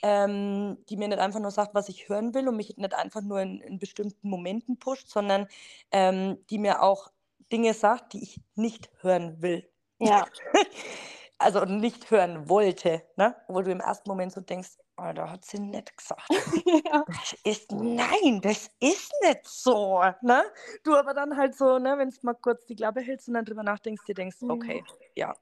ähm, 0.02 0.78
die 0.88 0.96
mir 0.96 1.08
nicht 1.08 1.20
einfach 1.20 1.40
nur 1.40 1.50
sagt, 1.50 1.74
was 1.74 1.88
ich 1.88 2.08
hören 2.08 2.34
will 2.34 2.48
und 2.48 2.56
mich 2.56 2.76
nicht 2.76 2.94
einfach 2.94 3.22
nur 3.22 3.40
in, 3.40 3.60
in 3.60 3.78
bestimmten 3.78 4.28
Momenten 4.28 4.78
pusht, 4.78 5.08
sondern 5.08 5.46
ähm, 5.92 6.38
die 6.50 6.58
mir 6.58 6.82
auch 6.82 7.10
Dinge 7.50 7.74
sagt, 7.74 8.12
die 8.12 8.22
ich 8.22 8.40
nicht 8.54 8.90
hören 9.00 9.40
will. 9.40 9.68
Ja. 9.98 10.26
also 11.38 11.64
nicht 11.64 12.10
hören 12.10 12.48
wollte, 12.48 13.02
ne? 13.16 13.36
wo 13.48 13.62
du 13.62 13.70
im 13.70 13.80
ersten 13.80 14.08
Moment 14.08 14.32
so 14.32 14.40
denkst, 14.40 14.78
oh, 14.96 15.12
da 15.14 15.30
hat 15.30 15.44
sie 15.44 15.58
nicht 15.58 15.96
gesagt. 15.96 16.28
ja. 16.84 17.04
Das 17.06 17.36
ist, 17.44 17.72
nein, 17.72 18.40
das 18.40 18.70
ist 18.80 19.12
nicht 19.22 19.46
so. 19.46 20.02
Ne? 20.22 20.44
Du 20.84 20.94
aber 20.94 21.14
dann 21.14 21.36
halt 21.36 21.56
so, 21.56 21.78
ne, 21.78 21.98
wenn 21.98 22.08
es 22.08 22.22
mal 22.22 22.34
kurz 22.34 22.64
die 22.66 22.76
Klappe 22.76 23.00
hältst 23.00 23.28
und 23.28 23.34
dann 23.34 23.44
drüber 23.44 23.62
nachdenkst, 23.62 24.04
dir 24.04 24.14
denkst, 24.14 24.38
okay, 24.42 24.84
ja, 25.14 25.34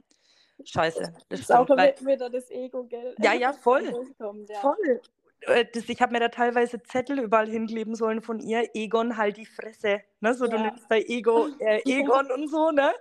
scheiße. 0.64 1.12
Das 1.28 1.40
ist 1.40 1.52
auch 1.52 1.68
weil, 1.70 1.94
wieder 2.00 2.30
das 2.30 2.50
Ego, 2.50 2.84
gell? 2.84 3.14
Ja, 3.18 3.34
ja, 3.34 3.52
voll. 3.52 3.84
Ja. 4.18 4.60
Voll. 4.60 5.00
Äh, 5.42 5.66
das, 5.72 5.88
ich 5.88 6.00
habe 6.00 6.12
mir 6.12 6.20
da 6.20 6.28
teilweise 6.28 6.82
Zettel 6.82 7.18
überall 7.20 7.48
hinkleben 7.48 7.94
sollen 7.94 8.22
von 8.22 8.40
ihr, 8.40 8.68
Egon, 8.74 9.16
halt 9.16 9.36
die 9.36 9.46
Fresse. 9.46 10.00
Ne? 10.20 10.34
So, 10.34 10.46
ja. 10.46 10.50
du 10.50 10.62
nimmst 10.62 10.88
bei 10.88 11.02
Ego, 11.02 11.48
äh, 11.58 11.80
Egon 11.86 12.30
und 12.30 12.48
so, 12.48 12.70
ne? 12.70 12.92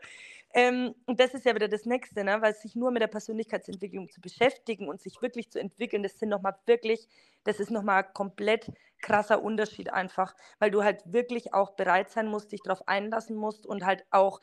Ähm, 0.52 0.96
und 1.06 1.20
das 1.20 1.36
ist 1.36 1.46
ja 1.46 1.54
wieder 1.54 1.68
das 1.68 1.86
Nächste, 1.86 2.24
ne? 2.24 2.42
weil 2.42 2.56
sich 2.56 2.76
nur 2.76 2.90
mit 2.90 3.04
der 3.04 3.08
Persönlichkeitsentwicklung 3.08 4.10
zu 4.10 4.20
beschäftigen 4.20 4.90
und 4.90 5.00
sich 5.00 5.22
wirklich 5.22 5.52
zu 5.52 5.60
entwickeln, 5.60 6.02
das 6.02 6.18
sind 6.18 6.30
nochmal 6.30 6.56
wirklich, 6.66 7.08
das 7.44 7.60
ist 7.60 7.70
nochmal 7.70 8.04
komplett 8.04 8.72
krasser 9.00 9.44
Unterschied 9.44 9.94
einfach, 9.94 10.36
weil 10.58 10.72
du 10.72 10.84
halt 10.84 11.04
wirklich 11.06 11.54
auch 11.54 11.76
bereit 11.76 12.10
sein 12.10 12.28
musst, 12.28 12.52
dich 12.52 12.62
darauf 12.64 12.88
einlassen 12.88 13.36
musst 13.36 13.68
und 13.68 13.86
halt 13.86 14.06
auch 14.10 14.42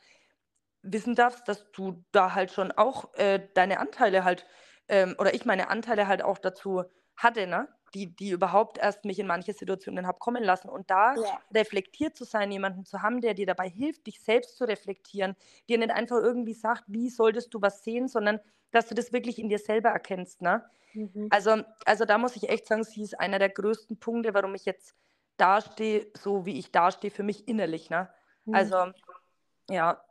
wissen 0.81 1.15
darfst, 1.15 1.47
dass 1.47 1.71
du 1.71 2.03
da 2.11 2.33
halt 2.33 2.51
schon 2.51 2.71
auch 2.71 3.13
äh, 3.15 3.47
deine 3.53 3.79
Anteile 3.79 4.23
halt, 4.23 4.45
ähm, 4.87 5.15
oder 5.19 5.33
ich 5.33 5.45
meine 5.45 5.69
Anteile 5.69 6.07
halt 6.07 6.21
auch 6.21 6.37
dazu 6.37 6.83
hatte, 7.15 7.47
ne? 7.47 7.67
die, 7.93 8.15
die 8.15 8.31
überhaupt 8.31 8.77
erst 8.77 9.05
mich 9.05 9.19
in 9.19 9.27
manche 9.27 9.53
Situationen 9.53 10.07
habe 10.07 10.19
kommen 10.19 10.43
lassen. 10.43 10.69
Und 10.69 10.89
da 10.89 11.15
ja. 11.15 11.39
reflektiert 11.53 12.15
zu 12.15 12.25
sein, 12.25 12.51
jemanden 12.51 12.85
zu 12.85 13.01
haben, 13.01 13.21
der 13.21 13.33
dir 13.33 13.45
dabei 13.45 13.69
hilft, 13.69 14.07
dich 14.07 14.19
selbst 14.21 14.57
zu 14.57 14.65
reflektieren, 14.65 15.35
dir 15.69 15.77
nicht 15.77 15.91
einfach 15.91 16.17
irgendwie 16.17 16.53
sagt, 16.53 16.83
wie 16.87 17.09
solltest 17.09 17.53
du 17.53 17.61
was 17.61 17.83
sehen, 17.83 18.07
sondern 18.07 18.39
dass 18.71 18.87
du 18.87 18.95
das 18.95 19.13
wirklich 19.13 19.39
in 19.39 19.49
dir 19.49 19.59
selber 19.59 19.89
erkennst. 19.89 20.41
Ne? 20.41 20.63
Mhm. 20.93 21.27
Also, 21.29 21.63
also 21.85 22.05
da 22.05 22.17
muss 22.17 22.35
ich 22.35 22.49
echt 22.49 22.67
sagen, 22.67 22.83
sie 22.83 23.03
ist 23.03 23.19
einer 23.19 23.39
der 23.39 23.49
größten 23.49 23.97
Punkte, 23.99 24.33
warum 24.33 24.55
ich 24.55 24.65
jetzt 24.65 24.95
dastehe, 25.37 26.07
so 26.17 26.45
wie 26.45 26.59
ich 26.59 26.71
dastehe, 26.71 27.11
für 27.11 27.23
mich 27.23 27.47
innerlich. 27.47 27.89
Ne? 27.89 28.09
Mhm. 28.45 28.55
Also, 28.55 28.91
ja, 29.69 30.01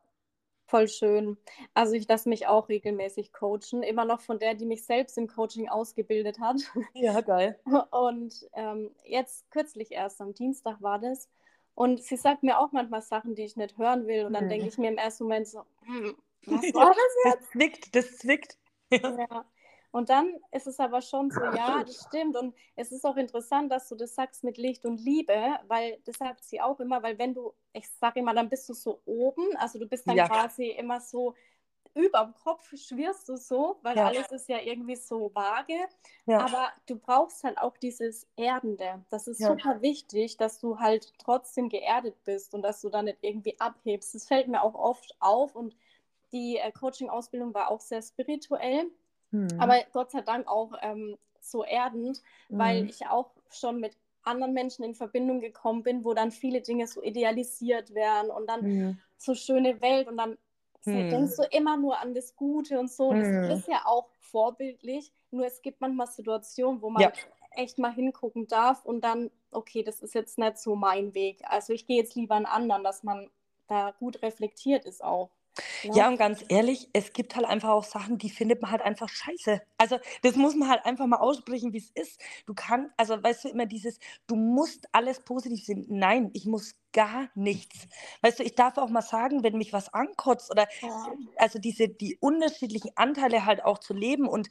Voll 0.67 0.89
schön. 0.89 1.37
Also 1.75 1.95
ich 1.95 2.09
lasse 2.09 2.29
mich 2.29 2.49
auch 2.49 2.69
regelmäßig 2.69 3.33
coachen, 3.33 3.85
immer 3.85 4.05
noch 4.05 4.21
von 4.21 4.41
der, 4.41 4.55
die 4.55 4.67
mich 4.67 4.85
selbst 4.85 5.17
im 5.17 5.29
Coaching 5.29 5.69
ausgebildet 5.69 6.41
hat. 6.41 6.57
Ja, 6.95 7.21
geil. 7.21 7.59
Und 7.91 8.49
ähm, 8.55 8.91
jetzt 9.05 9.49
kürzlich 9.51 9.93
erst, 9.93 10.21
am 10.21 10.35
Dienstag 10.35 10.83
war 10.83 10.99
das. 10.99 11.29
Und 11.75 12.03
sie 12.03 12.17
sagt 12.17 12.43
mir 12.43 12.59
auch 12.59 12.73
manchmal 12.73 13.03
Sachen, 13.03 13.35
die 13.35 13.45
ich 13.45 13.57
nicht 13.57 13.79
hören 13.79 14.07
will. 14.07 14.25
Und 14.25 14.33
dann 14.33 14.47
mhm. 14.47 14.49
denke 14.49 14.67
ich 14.67 14.79
mir 14.79 14.89
im 14.89 14.99
ersten 14.99 15.25
Moment 15.25 15.47
so, 15.47 15.61
hm, 15.85 16.17
was 16.47 16.63
war 16.75 16.95
das 16.95 16.97
jetzt? 17.25 17.43
Das 17.43 17.51
zwickt, 17.51 17.95
das 17.95 18.19
zwickt. 18.19 18.59
Ja. 18.91 19.45
Und 19.97 20.11
dann 20.11 20.37
ist 20.51 20.67
es 20.67 20.79
aber 20.79 21.01
schon 21.01 21.31
so, 21.31 21.41
ja, 21.41 21.83
das 21.83 22.05
stimmt. 22.07 22.37
Und 22.37 22.55
es 22.75 22.93
ist 22.93 23.07
auch 23.07 23.17
interessant, 23.17 23.73
dass 23.73 23.89
du 23.89 23.95
das 23.95 24.15
sagst 24.15 24.45
mit 24.45 24.59
Licht 24.59 24.85
und 24.85 25.01
Liebe, 25.01 25.35
weil 25.69 25.99
das 26.05 26.17
sagt 26.17 26.45
sie 26.45 26.61
auch 26.61 26.79
immer, 26.81 27.03
weil 27.03 27.19
wenn 27.19 27.33
du, 27.33 27.55
ich 27.73 27.89
sage 27.89 28.21
immer, 28.21 28.35
dann 28.35 28.51
bist 28.51 28.69
du 28.69 28.75
so 28.75 29.01
oben, 29.07 29.57
also 29.57 29.79
du 29.79 29.87
bist 29.87 30.07
dann 30.07 30.19
ja. 30.19 30.29
quasi 30.29 30.67
immer 30.67 31.01
so 31.01 31.35
über 31.95 32.25
dem 32.25 32.35
Kopf 32.35 32.71
schwirrst 32.77 33.27
du 33.27 33.39
so, 33.39 33.79
weil 33.81 33.97
ja. 33.97 34.09
alles 34.09 34.31
ist 34.33 34.51
ja 34.51 34.59
irgendwie 34.61 34.97
so 34.97 35.31
vage. 35.35 35.79
Ja. 36.27 36.41
Aber 36.41 36.69
du 36.85 36.97
brauchst 36.97 37.43
halt 37.43 37.57
auch 37.57 37.79
dieses 37.79 38.29
Erdende. 38.37 39.03
Das 39.09 39.27
ist 39.27 39.41
ja. 39.41 39.49
super 39.49 39.81
wichtig, 39.81 40.37
dass 40.37 40.59
du 40.59 40.79
halt 40.79 41.11
trotzdem 41.17 41.71
geerdet 41.71 42.23
bist 42.25 42.53
und 42.53 42.61
dass 42.61 42.83
du 42.83 42.91
da 42.91 43.01
nicht 43.01 43.17
irgendwie 43.23 43.59
abhebst. 43.59 44.15
Das 44.15 44.29
fällt 44.29 44.49
mir 44.49 44.63
auch 44.63 44.75
oft 44.75 45.17
auf 45.21 45.57
und 45.57 45.75
die 46.33 46.59
äh, 46.59 46.71
Coaching-Ausbildung 46.71 47.55
war 47.55 47.71
auch 47.71 47.81
sehr 47.81 48.03
spirituell, 48.03 48.91
mhm. 49.31 49.49
aber 49.59 49.77
Gott 49.93 50.11
sei 50.11 50.23
Dank 50.23 50.47
auch 50.49 50.73
ähm, 50.83 51.17
so 51.41 51.65
erdend, 51.65 52.23
mhm. 52.49 52.59
weil 52.59 52.91
ich 52.91 53.07
auch 53.07 53.31
schon 53.51 53.81
mit 53.81 53.97
anderen 54.23 54.53
Menschen 54.53 54.85
in 54.85 54.95
Verbindung 54.95 55.41
gekommen 55.41 55.83
bin, 55.83 56.05
wo 56.05 56.13
dann 56.13 56.33
viele 56.33 56.61
Dinge 56.61 56.87
so 56.87 57.03
idealisiert 57.03 57.95
werden 57.95 58.31
und 58.31 58.49
dann 58.49 58.63
mhm. 58.63 58.99
so 59.17 59.35
schöne 59.35 59.81
Welt 59.81 60.09
und 60.09 60.17
dann 60.17 60.37
hm. 60.87 61.11
denkst 61.11 61.37
du 61.37 61.43
immer 61.51 61.77
nur 61.77 61.99
an 61.99 62.15
das 62.15 62.37
Gute 62.37 62.79
und 62.79 62.91
so. 62.91 63.13
Hm. 63.13 63.49
Das 63.49 63.61
ist 63.61 63.69
ja 63.69 63.83
auch 63.85 64.09
vorbildlich. 64.21 65.13
Nur 65.31 65.47
es 65.47 65.61
gibt 65.63 65.81
manchmal 65.81 66.07
Situationen, 66.07 66.81
wo 66.81 66.91
man 66.91 67.03
ja. 67.03 67.13
echt 67.51 67.79
mal 67.79 67.93
hingucken 67.93 68.47
darf 68.47 68.85
und 68.85 69.03
dann, 69.03 69.31
okay, 69.51 69.83
das 69.83 70.01
ist 70.01 70.15
jetzt 70.15 70.39
nicht 70.39 70.59
so 70.59 70.77
mein 70.77 71.15
Weg. 71.15 71.43
Also 71.45 71.73
ich 71.73 71.87
gehe 71.87 71.97
jetzt 71.97 72.15
lieber 72.15 72.37
einen 72.37 72.47
anderen, 72.47 72.85
dass 72.85 73.03
man 73.03 73.29
da 73.67 73.93
gut 73.99 74.23
reflektiert 74.23 74.85
ist 74.85 75.03
auch. 75.03 75.31
Ja. 75.83 75.95
ja, 75.95 76.09
und 76.09 76.19
ganz 76.19 76.45
ehrlich, 76.49 76.89
es 76.93 77.13
gibt 77.13 77.37
halt 77.37 77.47
einfach 77.47 77.71
auch 77.71 77.85
Sachen, 77.85 78.19
die 78.19 78.31
findet 78.31 78.63
man 78.63 78.71
halt 78.71 78.83
einfach 78.83 79.09
scheiße. 79.09 79.61
Also, 79.79 79.99
das 80.23 80.37
muss 80.37 80.55
man 80.55 80.69
halt 80.69 80.85
einfach 80.85 81.07
mal 81.07 81.19
aussprechen, 81.19 81.73
wie 81.73 81.79
es 81.79 81.91
ist. 81.95 82.21
Du 82.47 82.55
kannst, 82.55 82.93
also, 82.97 83.23
weißt 83.23 83.45
du, 83.45 83.49
immer 83.49 83.67
dieses, 83.67 83.99
du 84.27 84.37
musst 84.37 84.87
alles 84.93 85.21
positiv 85.21 85.65
sehen. 85.65 85.87
Nein, 85.89 86.31
ich 86.35 86.47
muss 86.47 86.75
gar 86.97 87.29
nichts. 87.35 87.87
Weißt 88.23 88.39
du, 88.39 88.43
ich 88.43 88.55
darf 88.55 88.79
auch 88.79 88.89
mal 88.89 89.03
sagen, 89.03 89.43
wenn 89.43 89.59
mich 89.59 89.75
was 89.75 89.93
ankotzt 89.93 90.51
oder 90.51 90.67
ja. 90.81 91.13
also 91.37 91.59
diese 91.59 91.91
die 91.91 92.17
unterschiedlichen 92.19 92.91
Anteile 92.95 93.45
halt 93.45 93.63
auch 93.63 93.79
zu 93.79 93.93
leben 93.93 94.27
und, 94.27 94.49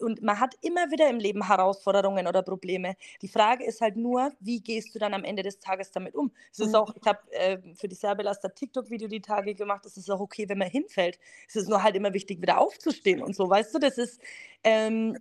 und 0.00 0.20
man 0.20 0.40
hat 0.40 0.56
immer 0.62 0.90
wieder 0.90 1.08
im 1.08 1.20
Leben 1.20 1.46
Herausforderungen 1.46 2.26
oder 2.26 2.42
Probleme. 2.42 2.96
Die 3.22 3.28
Frage 3.28 3.64
ist 3.64 3.80
halt 3.80 3.96
nur, 3.96 4.32
wie 4.40 4.60
gehst 4.60 4.96
du 4.96 4.98
dann 4.98 5.14
am 5.14 5.22
Ende 5.22 5.44
des 5.44 5.60
Tages 5.60 5.92
damit 5.92 6.16
um? 6.16 6.32
Es 6.50 6.58
ist 6.58 6.70
mhm. 6.70 6.74
auch, 6.74 6.92
ich 6.96 7.06
habe 7.06 7.20
äh, 7.30 7.58
für 7.76 7.86
die 7.86 7.94
Serbelaster 7.94 8.52
TikTok-Video 8.52 9.06
die 9.06 9.20
Tage 9.20 9.54
gemacht, 9.54 9.86
es 9.86 9.96
ist 9.96 10.10
auch 10.10 10.20
okay, 10.20 10.48
wenn 10.48 10.58
man 10.58 10.68
hinfällt. 10.68 11.20
Es 11.48 11.54
ist 11.54 11.68
nur 11.68 11.84
halt 11.84 11.94
immer 11.94 12.12
wichtig, 12.12 12.42
wieder 12.42 12.58
aufzustehen 12.58 13.22
und 13.22 13.36
so, 13.36 13.48
weißt 13.48 13.72
du, 13.72 13.78
das 13.78 13.96
ist 13.96 14.20
ähm, 14.64 15.16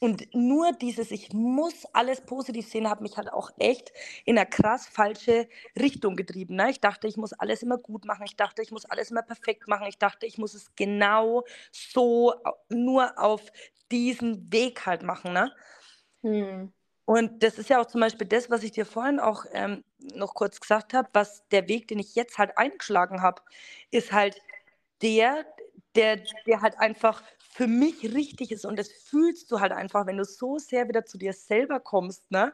und 0.00 0.34
nur 0.34 0.72
dieses, 0.72 1.10
ich 1.10 1.32
muss 1.34 1.84
alles 1.92 2.22
positiv 2.22 2.66
sehen, 2.66 2.88
hat 2.88 3.02
mich 3.02 3.18
halt 3.18 3.30
auch 3.30 3.50
echt 3.58 3.92
in 4.24 4.38
eine 4.38 4.48
krass 4.48 4.88
falsche 4.88 5.46
Richtung 5.78 6.16
getrieben. 6.16 6.56
Ne? 6.56 6.70
Ich 6.70 6.80
dachte, 6.80 7.06
ich 7.06 7.18
muss 7.18 7.34
alles 7.34 7.62
immer 7.62 7.76
gut 7.76 8.06
machen. 8.06 8.24
Ich 8.24 8.34
dachte, 8.34 8.62
ich 8.62 8.70
muss 8.70 8.86
alles 8.86 9.10
immer 9.10 9.20
perfekt 9.22 9.68
machen. 9.68 9.86
Ich 9.88 9.98
dachte, 9.98 10.24
ich 10.24 10.38
muss 10.38 10.54
es 10.54 10.74
genau 10.74 11.44
so 11.70 12.32
nur 12.70 13.18
auf 13.18 13.42
diesen 13.92 14.50
Weg 14.50 14.86
halt 14.86 15.02
machen. 15.02 15.34
Ne? 15.34 15.52
Hm. 16.22 16.72
Und 17.04 17.42
das 17.42 17.58
ist 17.58 17.68
ja 17.68 17.78
auch 17.78 17.86
zum 17.86 18.00
Beispiel 18.00 18.26
das, 18.26 18.48
was 18.48 18.62
ich 18.62 18.72
dir 18.72 18.86
vorhin 18.86 19.20
auch 19.20 19.44
ähm, 19.52 19.84
noch 20.14 20.32
kurz 20.32 20.60
gesagt 20.60 20.94
habe, 20.94 21.10
was 21.12 21.46
der 21.48 21.68
Weg, 21.68 21.88
den 21.88 21.98
ich 21.98 22.14
jetzt 22.14 22.38
halt 22.38 22.56
eingeschlagen 22.56 23.20
habe, 23.20 23.42
ist 23.90 24.12
halt 24.12 24.40
der, 25.02 25.44
der, 25.94 26.22
der 26.46 26.62
halt 26.62 26.78
einfach 26.78 27.22
für 27.52 27.66
mich 27.66 28.02
richtig 28.14 28.52
ist. 28.52 28.64
Und 28.64 28.78
das 28.78 28.90
fühlst 28.90 29.50
du 29.50 29.60
halt 29.60 29.72
einfach, 29.72 30.06
wenn 30.06 30.16
du 30.16 30.24
so 30.24 30.58
sehr 30.58 30.88
wieder 30.88 31.04
zu 31.04 31.18
dir 31.18 31.32
selber 31.32 31.80
kommst, 31.80 32.30
ne? 32.30 32.52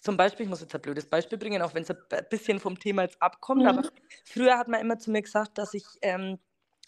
Zum 0.00 0.16
Beispiel, 0.16 0.44
ich 0.44 0.50
muss 0.50 0.60
jetzt 0.60 0.74
ein 0.74 0.80
blödes 0.80 1.06
Beispiel 1.06 1.38
bringen, 1.38 1.60
auch 1.60 1.74
wenn 1.74 1.82
es 1.82 1.90
ein 1.90 1.96
bisschen 2.30 2.60
vom 2.60 2.78
Thema 2.78 3.02
jetzt 3.02 3.20
abkommt, 3.20 3.62
mhm. 3.62 3.68
aber 3.68 3.88
früher 4.24 4.56
hat 4.56 4.68
man 4.68 4.80
immer 4.80 4.98
zu 4.98 5.10
mir 5.10 5.22
gesagt, 5.22 5.58
dass 5.58 5.74
ich 5.74 5.84
ähm, 6.02 6.38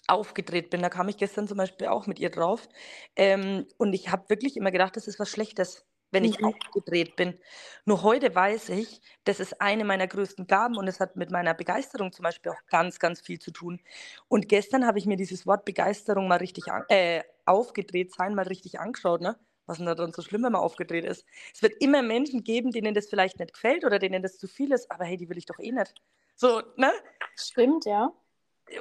aufgedreht 0.06 0.70
bin. 0.70 0.80
Da 0.80 0.88
kam 0.88 1.09
ich 1.09 1.16
gestern 1.16 1.48
zum 1.48 1.59
Beispiel 1.59 1.88
auch 1.88 2.06
mit 2.06 2.18
ihr 2.18 2.30
drauf. 2.30 2.68
Ähm, 3.16 3.66
und 3.78 3.92
ich 3.94 4.11
habe 4.11 4.28
wirklich 4.28 4.56
immer 4.56 4.70
gedacht, 4.70 4.96
das 4.96 5.09
ist 5.09 5.18
was 5.18 5.28
Schlechtes 5.28 5.85
wenn 6.10 6.24
ich 6.24 6.40
mhm. 6.40 6.46
aufgedreht 6.46 7.16
bin. 7.16 7.38
Nur 7.84 8.02
heute 8.02 8.34
weiß 8.34 8.70
ich, 8.70 9.00
das 9.24 9.40
ist 9.40 9.60
eine 9.60 9.84
meiner 9.84 10.06
größten 10.06 10.46
Gaben 10.46 10.76
und 10.76 10.88
es 10.88 11.00
hat 11.00 11.16
mit 11.16 11.30
meiner 11.30 11.54
Begeisterung 11.54 12.12
zum 12.12 12.24
Beispiel 12.24 12.52
auch 12.52 12.66
ganz, 12.68 12.98
ganz 12.98 13.20
viel 13.20 13.38
zu 13.38 13.50
tun. 13.50 13.80
Und 14.28 14.48
gestern 14.48 14.86
habe 14.86 14.98
ich 14.98 15.06
mir 15.06 15.16
dieses 15.16 15.46
Wort 15.46 15.64
Begeisterung 15.64 16.28
mal 16.28 16.38
richtig 16.38 16.68
an, 16.68 16.84
äh, 16.88 17.22
aufgedreht 17.46 18.12
sein, 18.12 18.34
mal 18.34 18.46
richtig 18.46 18.80
angeschaut, 18.80 19.20
ne? 19.20 19.38
Was 19.66 19.74
ist 19.74 19.80
denn 19.80 19.86
da 19.86 19.94
dann 19.94 20.12
so 20.12 20.22
schlimm, 20.22 20.42
wenn 20.42 20.52
man 20.52 20.62
aufgedreht 20.62 21.04
ist? 21.04 21.24
Es 21.54 21.62
wird 21.62 21.74
immer 21.80 22.02
Menschen 22.02 22.42
geben, 22.42 22.72
denen 22.72 22.92
das 22.92 23.08
vielleicht 23.08 23.38
nicht 23.38 23.54
gefällt 23.54 23.84
oder 23.84 24.00
denen 24.00 24.20
das 24.20 24.36
zu 24.36 24.48
viel 24.48 24.72
ist, 24.72 24.90
aber 24.90 25.04
hey, 25.04 25.16
die 25.16 25.28
will 25.28 25.38
ich 25.38 25.46
doch 25.46 25.60
eh 25.60 25.70
nicht. 25.70 25.94
So, 26.34 26.62
ne? 26.76 26.90
Stimmt, 27.36 27.84
ja 27.84 28.12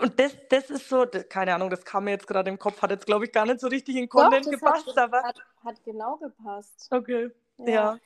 und 0.02 0.19
das, 0.19 0.36
das 0.49 0.69
ist 0.69 0.89
so, 0.89 1.06
das, 1.06 1.28
keine 1.30 1.54
Ahnung, 1.56 1.69
das 1.69 1.84
kam 1.84 2.06
mir 2.06 2.12
jetzt 2.12 2.28
gerade 2.28 2.49
im 2.49 2.60
Kopf, 2.60 2.82
hat 2.82 2.91
jetzt, 2.91 3.06
glaube 3.06 3.25
ich, 3.25 3.32
gar 3.32 3.45
nicht 3.45 3.60
so 3.60 3.67
richtig 3.67 3.95
in 3.95 4.08
Content 4.08 4.45
Doch, 4.45 4.52
gepasst. 4.52 4.88
Hat, 4.88 4.97
aber... 4.97 5.23
Hat, 5.23 5.39
hat, 5.65 5.84
genau 5.84 6.17
gepasst. 6.17 6.88
Okay, 6.91 7.32
ja. 7.58 7.67
ja. 7.67 7.97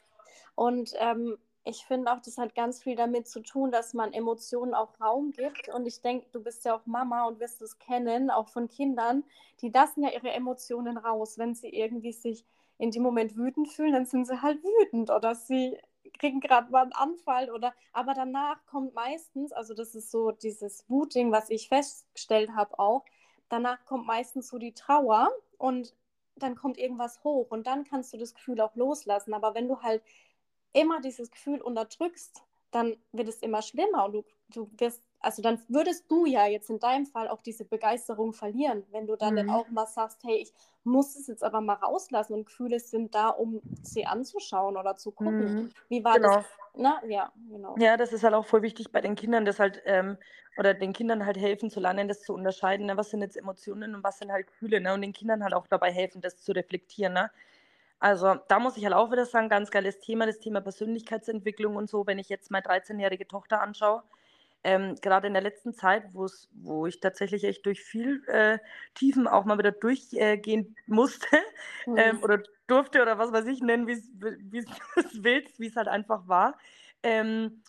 Und 0.55 0.93
ähm, 0.99 1.37
ich 1.65 1.85
finde 1.85 2.11
auch, 2.11 2.19
das 2.19 2.37
hat 2.37 2.55
ganz 2.55 2.81
viel 2.83 2.95
damit 2.95 3.27
zu 3.27 3.41
tun, 3.41 3.71
dass 3.71 3.93
man 3.93 4.13
Emotionen 4.13 4.73
auch 4.73 4.99
Raum 4.99 5.31
gibt. 5.31 5.69
Und 5.69 5.85
ich 5.85 6.01
denke, 6.01 6.27
du 6.31 6.43
bist 6.43 6.65
ja 6.65 6.75
auch 6.75 6.85
Mama 6.85 7.25
und 7.25 7.39
wirst 7.39 7.61
es 7.61 7.79
kennen, 7.79 8.29
auch 8.29 8.49
von 8.49 8.67
Kindern, 8.67 9.23
die 9.61 9.69
lassen 9.69 10.03
ja 10.03 10.09
ihre 10.09 10.31
Emotionen 10.31 10.97
raus. 10.97 11.37
Wenn 11.37 11.55
sie 11.55 11.69
irgendwie 11.69 12.11
sich 12.11 12.45
in 12.77 12.91
dem 12.91 13.03
Moment 13.03 13.37
wütend 13.37 13.69
fühlen, 13.69 13.93
dann 13.93 14.05
sind 14.05 14.25
sie 14.27 14.41
halt 14.41 14.61
wütend 14.63 15.09
oder 15.09 15.35
sie 15.35 15.77
kriegen 16.19 16.39
gerade 16.39 16.71
mal 16.71 16.83
einen 16.83 16.93
Anfall 16.93 17.49
oder 17.51 17.73
aber 17.91 18.13
danach 18.13 18.65
kommt 18.65 18.93
meistens, 18.93 19.51
also 19.51 19.73
das 19.73 19.95
ist 19.95 20.11
so 20.11 20.31
dieses 20.31 20.85
Wutding, 20.89 21.31
was 21.31 21.49
ich 21.49 21.67
festgestellt 21.69 22.51
habe 22.55 22.79
auch, 22.79 23.05
danach 23.49 23.83
kommt 23.85 24.05
meistens 24.05 24.47
so 24.47 24.57
die 24.57 24.73
Trauer 24.73 25.31
und 25.57 25.93
dann 26.35 26.55
kommt 26.55 26.77
irgendwas 26.77 27.23
hoch 27.23 27.51
und 27.51 27.67
dann 27.67 27.83
kannst 27.83 28.13
du 28.13 28.17
das 28.17 28.33
Gefühl 28.33 28.59
auch 28.61 28.75
loslassen. 28.75 29.33
Aber 29.33 29.53
wenn 29.53 29.67
du 29.67 29.81
halt 29.81 30.03
immer 30.73 30.99
dieses 31.01 31.29
Gefühl 31.31 31.61
unterdrückst, 31.61 32.43
dann 32.71 32.97
wird 33.11 33.29
es 33.29 33.41
immer 33.41 33.61
schlimmer 33.61 34.05
und 34.05 34.13
du, 34.13 34.25
du 34.49 34.69
wirst 34.77 35.03
also 35.23 35.41
dann 35.41 35.59
würdest 35.69 36.11
du 36.11 36.25
ja 36.25 36.45
jetzt 36.47 36.69
in 36.69 36.79
deinem 36.79 37.05
Fall 37.05 37.29
auch 37.29 37.41
diese 37.41 37.65
Begeisterung 37.65 38.33
verlieren, 38.33 38.83
wenn 38.91 39.07
du 39.07 39.15
dann, 39.15 39.33
mhm. 39.33 39.37
dann 39.37 39.49
auch 39.51 39.67
mal 39.69 39.87
sagst, 39.87 40.23
hey, 40.23 40.35
ich 40.35 40.53
muss 40.83 41.15
es 41.15 41.27
jetzt 41.27 41.43
aber 41.43 41.61
mal 41.61 41.75
rauslassen 41.75 42.33
und 42.33 42.45
Gefühle 42.45 42.79
sind 42.79 43.15
da, 43.15 43.29
um 43.29 43.61
sie 43.81 44.05
anzuschauen 44.05 44.75
oder 44.75 44.97
zu 44.97 45.11
gucken. 45.11 45.55
Mhm. 45.55 45.69
Wie 45.87 46.03
war 46.03 46.15
genau. 46.15 46.35
das? 46.35 46.45
Na, 46.75 47.01
ja, 47.07 47.31
genau. 47.49 47.75
Ja, 47.79 47.95
das 47.95 48.11
ist 48.11 48.23
halt 48.23 48.33
auch 48.33 48.45
voll 48.45 48.63
wichtig 48.63 48.91
bei 48.91 48.99
den 48.99 49.15
Kindern, 49.15 49.45
das 49.45 49.59
halt, 49.59 49.81
ähm, 49.85 50.17
oder 50.57 50.73
den 50.73 50.91
Kindern 50.91 51.25
halt 51.25 51.37
helfen 51.37 51.69
zu 51.69 51.79
lernen, 51.79 52.07
das 52.07 52.21
zu 52.21 52.33
unterscheiden, 52.33 52.87
ne? 52.87 52.97
was 52.97 53.09
sind 53.09 53.21
jetzt 53.21 53.37
Emotionen 53.37 53.95
und 53.95 54.03
was 54.03 54.19
sind 54.19 54.31
halt 54.31 54.47
Gefühle, 54.47 54.81
ne? 54.81 54.93
und 54.93 55.01
den 55.01 55.13
Kindern 55.13 55.43
halt 55.43 55.53
auch 55.53 55.67
dabei 55.67 55.91
helfen, 55.91 56.21
das 56.21 56.37
zu 56.37 56.51
reflektieren, 56.51 57.13
ne? 57.13 57.31
Also 57.99 58.35
da 58.49 58.59
muss 58.59 58.75
ich 58.75 58.83
halt 58.83 58.93
auch 58.93 59.13
wieder 59.13 59.25
sagen, 59.25 59.47
ganz 59.47 59.71
geiles 59.71 59.97
Thema, 59.99 60.25
das 60.25 60.39
Thema 60.39 60.59
Persönlichkeitsentwicklung 60.59 61.77
und 61.77 61.89
so, 61.89 62.05
wenn 62.05 62.19
ich 62.19 62.27
jetzt 62.27 62.51
meine 62.51 62.65
13-jährige 62.65 63.25
Tochter 63.25 63.61
anschaue, 63.61 64.03
ähm, 64.63 64.95
gerade 65.01 65.27
in 65.27 65.33
der 65.33 65.43
letzten 65.43 65.73
Zeit, 65.73 66.03
wo 66.13 66.87
ich 66.87 66.99
tatsächlich 66.99 67.43
echt 67.43 67.65
durch 67.65 67.81
viel 67.81 68.23
äh, 68.27 68.59
Tiefen 68.93 69.27
auch 69.27 69.45
mal 69.45 69.57
wieder 69.57 69.71
durchgehen 69.71 70.75
äh, 70.75 70.91
musste 70.91 71.37
mhm. 71.85 71.97
ähm, 71.97 72.23
oder 72.23 72.41
durfte 72.67 73.01
oder 73.01 73.17
was 73.17 73.31
weiß 73.31 73.45
ich 73.47 73.61
nennen, 73.61 73.87
wie 73.87 74.01
du 74.13 74.27
es 74.95 75.23
willst, 75.23 75.59
wie 75.59 75.67
es 75.67 75.75
halt 75.75 75.87
einfach 75.87 76.27
war. 76.27 76.57
Ähm, 77.03 77.61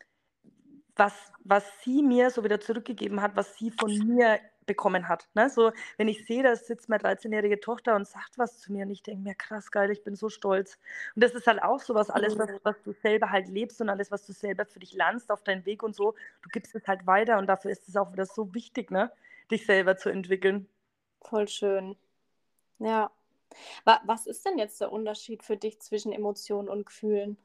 was, 0.96 1.33
was 1.42 1.64
sie 1.83 2.02
mir 2.02 2.30
so 2.30 2.44
wieder 2.44 2.61
zurückgegeben 2.61 3.20
hat, 3.20 3.35
was 3.35 3.57
sie 3.59 3.72
von 3.72 3.90
mir 4.07 4.38
bekommen 4.66 5.09
hat. 5.09 5.29
Ne? 5.35 5.48
So, 5.48 5.72
wenn 5.96 6.09
ich 6.09 6.24
sehe, 6.27 6.42
da 6.42 6.57
sitzt 6.57 6.88
meine 6.88 7.03
13-jährige 7.03 7.61
Tochter 7.61 7.96
und 7.96 8.07
sagt 8.07 8.38
was 8.38 8.59
zu 8.59 8.72
mir 8.72 8.85
und 8.85 8.90
ich 8.90 9.03
denke 9.03 9.22
mir, 9.22 9.35
krass 9.35 9.70
geil, 9.70 9.90
ich 9.90 10.03
bin 10.03 10.16
so 10.16 10.29
stolz. 10.29 10.79
Und 11.14 11.24
das 11.24 11.35
ist 11.35 11.46
halt 11.46 11.62
auch 11.62 11.81
so 11.81 11.94
was, 11.94 12.11
alles, 12.11 12.38
was, 12.38 12.50
was 12.62 12.77
du 12.83 12.92
selber 12.92 13.31
halt 13.31 13.48
lebst 13.48 13.81
und 13.81 13.88
alles, 13.88 14.11
was 14.11 14.27
du 14.27 14.33
selber 14.33 14.64
für 14.64 14.81
dich 14.81 14.92
lernst 14.92 15.31
auf 15.31 15.42
deinen 15.42 15.64
Weg 15.66 15.83
und 15.83 15.94
so, 15.94 16.14
du 16.42 16.48
gibst 16.50 16.74
es 16.74 16.87
halt 16.87 17.07
weiter 17.07 17.38
und 17.38 17.46
dafür 17.46 17.70
ist 17.70 17.88
es 17.88 17.96
auch 17.96 18.12
wieder 18.12 18.27
so 18.27 18.55
wichtig, 18.55 18.90
ne? 18.90 19.11
dich 19.50 19.66
selber 19.66 19.96
zu 19.96 20.09
entwickeln. 20.09 20.68
Voll 21.22 21.48
schön. 21.48 21.96
Ja. 22.79 23.11
Was 23.85 24.27
ist 24.27 24.44
denn 24.44 24.59
jetzt 24.59 24.81
der 24.81 24.90
Unterschied 24.90 25.44
für 25.44 25.57
dich 25.57 25.81
zwischen 25.81 26.12
Emotionen 26.12 26.68
und 26.68 26.87
Gefühlen? 26.87 27.37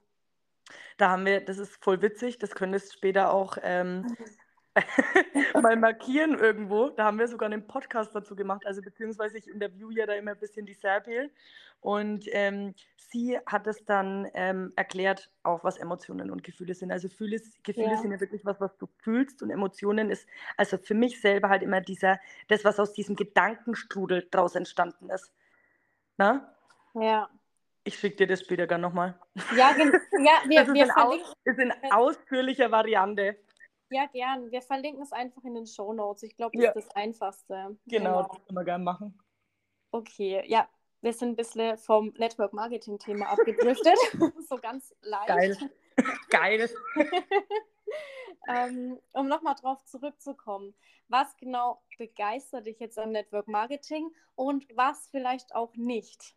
Da 0.97 1.10
haben 1.10 1.25
wir, 1.25 1.41
das 1.41 1.58
ist 1.58 1.75
voll 1.84 2.01
witzig, 2.01 2.39
das 2.39 2.55
könntest 2.55 2.93
später 2.93 3.32
auch 3.32 3.58
ähm, 3.62 4.01
mhm. 4.01 4.17
mal 5.62 5.75
markieren 5.75 6.38
irgendwo. 6.38 6.89
Da 6.89 7.05
haben 7.05 7.19
wir 7.19 7.27
sogar 7.27 7.47
einen 7.47 7.65
Podcast 7.67 8.15
dazu 8.15 8.36
gemacht. 8.36 8.65
Also 8.65 8.82
beziehungsweise 8.82 9.38
ich 9.38 9.47
interviewe 9.47 9.93
ja 9.93 10.05
da 10.05 10.13
immer 10.13 10.32
ein 10.32 10.39
bisschen 10.39 10.65
die 10.65 10.73
Serpil. 10.73 11.32
Und 11.82 12.25
ähm, 12.32 12.75
sie 12.97 13.39
hat 13.45 13.67
es 13.67 13.84
dann 13.86 14.27
ähm, 14.34 14.73
erklärt, 14.75 15.29
auch 15.43 15.63
was 15.63 15.77
Emotionen 15.77 16.29
und 16.29 16.43
Gefühle 16.43 16.73
sind. 16.73 16.91
Also 16.91 17.08
Gefühle, 17.08 17.41
Gefühle 17.63 17.91
ja. 17.91 17.97
sind 17.97 18.12
ja 18.12 18.19
wirklich 18.19 18.45
was, 18.45 18.60
was 18.60 18.77
du 18.77 18.88
fühlst. 19.01 19.41
Und 19.41 19.49
Emotionen 19.49 20.10
ist 20.12 20.27
also 20.58 20.77
für 20.77 20.93
mich 20.93 21.21
selber 21.21 21.49
halt 21.49 21.63
immer 21.63 21.82
dieser, 21.82 22.19
das, 22.47 22.63
was 22.65 22.79
aus 22.79 22.93
diesem 22.93 23.15
Gedankenstrudel 23.15 24.27
draus 24.29 24.55
entstanden 24.55 25.10
ist. 25.10 25.32
Na? 26.17 26.53
Ja. 26.93 27.29
Ich 27.86 27.97
schicke 27.97 28.17
dir 28.17 28.27
das 28.27 28.41
später 28.41 28.67
gerne 28.67 28.82
nochmal. 28.82 29.17
Ja, 29.55 29.71
ja 29.71 29.77
wir, 30.47 30.65
das 30.65 30.73
wir 30.73 30.86
ist, 30.86 30.97
aus, 30.97 31.34
ist 31.45 31.60
in 31.60 31.73
ausführlicher 31.91 32.71
Variante. 32.71 33.38
Ja, 33.89 34.06
gern. 34.06 34.52
Wir 34.52 34.62
verlinken 34.62 35.02
es 35.02 35.12
einfach 35.12 35.43
in 35.43 35.56
den 35.56 35.65
Show 35.65 35.93
Notes. 35.93 36.23
Ich 36.23 36.36
glaube, 36.36 36.56
das 36.56 36.63
ja. 36.63 36.71
ist 36.71 36.88
das 36.88 36.95
Einfachste. 36.95 37.54
Genau, 37.54 37.78
genau, 37.88 38.23
das 38.23 38.45
können 38.45 38.58
wir 38.58 38.63
gerne 38.63 38.84
machen. 38.84 39.19
Okay, 39.91 40.43
ja, 40.45 40.67
wir 41.02 41.13
sind 41.13 41.30
ein 41.30 41.36
bisschen 41.36 41.78
vom 41.78 42.13
Network 42.17 42.54
Marketing 42.54 42.99
Thema 42.99 43.28
abgedriftet. 43.30 43.97
so 44.47 44.58
ganz 44.58 44.95
leicht. 45.02 45.28
Geil. 45.28 45.58
Geil. 46.30 46.69
ähm, 48.47 48.99
um 49.13 49.28
nochmal 49.28 49.56
drauf 49.56 49.84
zurückzukommen, 49.86 50.75
was 51.08 51.36
genau 51.38 51.82
begeistert 51.97 52.67
dich 52.67 52.80
jetzt 52.80 52.99
am 52.99 53.12
Network 53.12 53.47
Marketing 53.47 54.12
und 54.36 54.65
was 54.75 55.08
vielleicht 55.10 55.56
auch 55.56 55.75
nicht? 55.75 56.36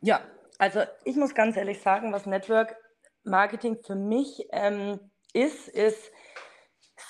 Ja, 0.00 0.22
also 0.58 0.80
ich 1.04 1.16
muss 1.16 1.34
ganz 1.34 1.56
ehrlich 1.56 1.80
sagen, 1.80 2.12
was 2.12 2.26
Network 2.26 2.76
Marketing 3.24 3.76
für 3.76 3.94
mich 3.94 4.46
ähm, 4.50 4.98
ist, 5.32 5.68
ist 5.68 6.10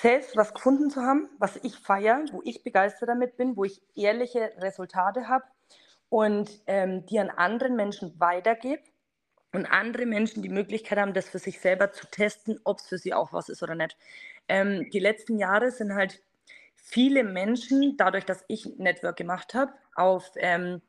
selbst 0.03 0.37
was 0.37 0.53
gefunden 0.53 0.91
zu 0.91 1.01
haben, 1.01 1.31
was 1.39 1.57
ich 1.63 1.77
feiere, 1.77 2.25
wo 2.33 2.43
ich 2.45 2.65
begeistert 2.65 3.09
damit 3.09 3.37
bin, 3.37 3.57
wo 3.57 3.65
ich 3.65 3.81
ehrliche 3.95 4.53
Resultate 4.59 5.29
habe 5.29 5.45
und 6.09 6.51
ähm, 6.67 7.07
die 7.07 7.21
an 7.21 7.31
anderen 7.31 7.77
Menschen 7.77 8.19
weitergebe 8.19 8.83
und 9.53 9.67
andere 9.67 10.07
Menschen 10.07 10.43
die 10.43 10.49
Möglichkeit 10.49 10.99
haben, 10.99 11.15
das 11.15 11.29
für 11.29 11.39
sich 11.39 11.61
selber 11.61 11.93
zu 11.93 12.11
testen, 12.11 12.59
ob 12.65 12.81
es 12.81 12.89
für 12.89 12.99
sie 12.99 13.15
auch 13.15 13.33
was 13.33 13.49
ist 13.49 13.63
oder 13.63 13.77
nicht. 13.77 13.97
Ähm, 14.49 14.91
die 14.91 14.99
letzten 14.99 15.39
Jahre 15.39 15.71
sind 15.71 15.95
halt 15.95 16.21
viele 16.75 17.23
Menschen, 17.23 17.97
dadurch, 17.97 18.25
dass 18.25 18.45
ich 18.49 18.67
Network 18.79 19.17
gemacht 19.17 19.55
habe, 19.55 19.73
auf 19.95 20.33
ähm, 20.37 20.83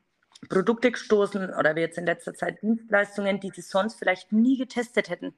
Produkte 0.48 0.90
gestoßen 0.90 1.54
oder 1.54 1.76
wie 1.76 1.80
jetzt 1.80 1.98
in 1.98 2.06
letzter 2.06 2.34
Zeit 2.34 2.60
Dienstleistungen, 2.62 3.38
die 3.38 3.50
sie 3.50 3.62
sonst 3.62 3.94
vielleicht 3.96 4.32
nie 4.32 4.58
getestet 4.58 5.08
hätten. 5.08 5.34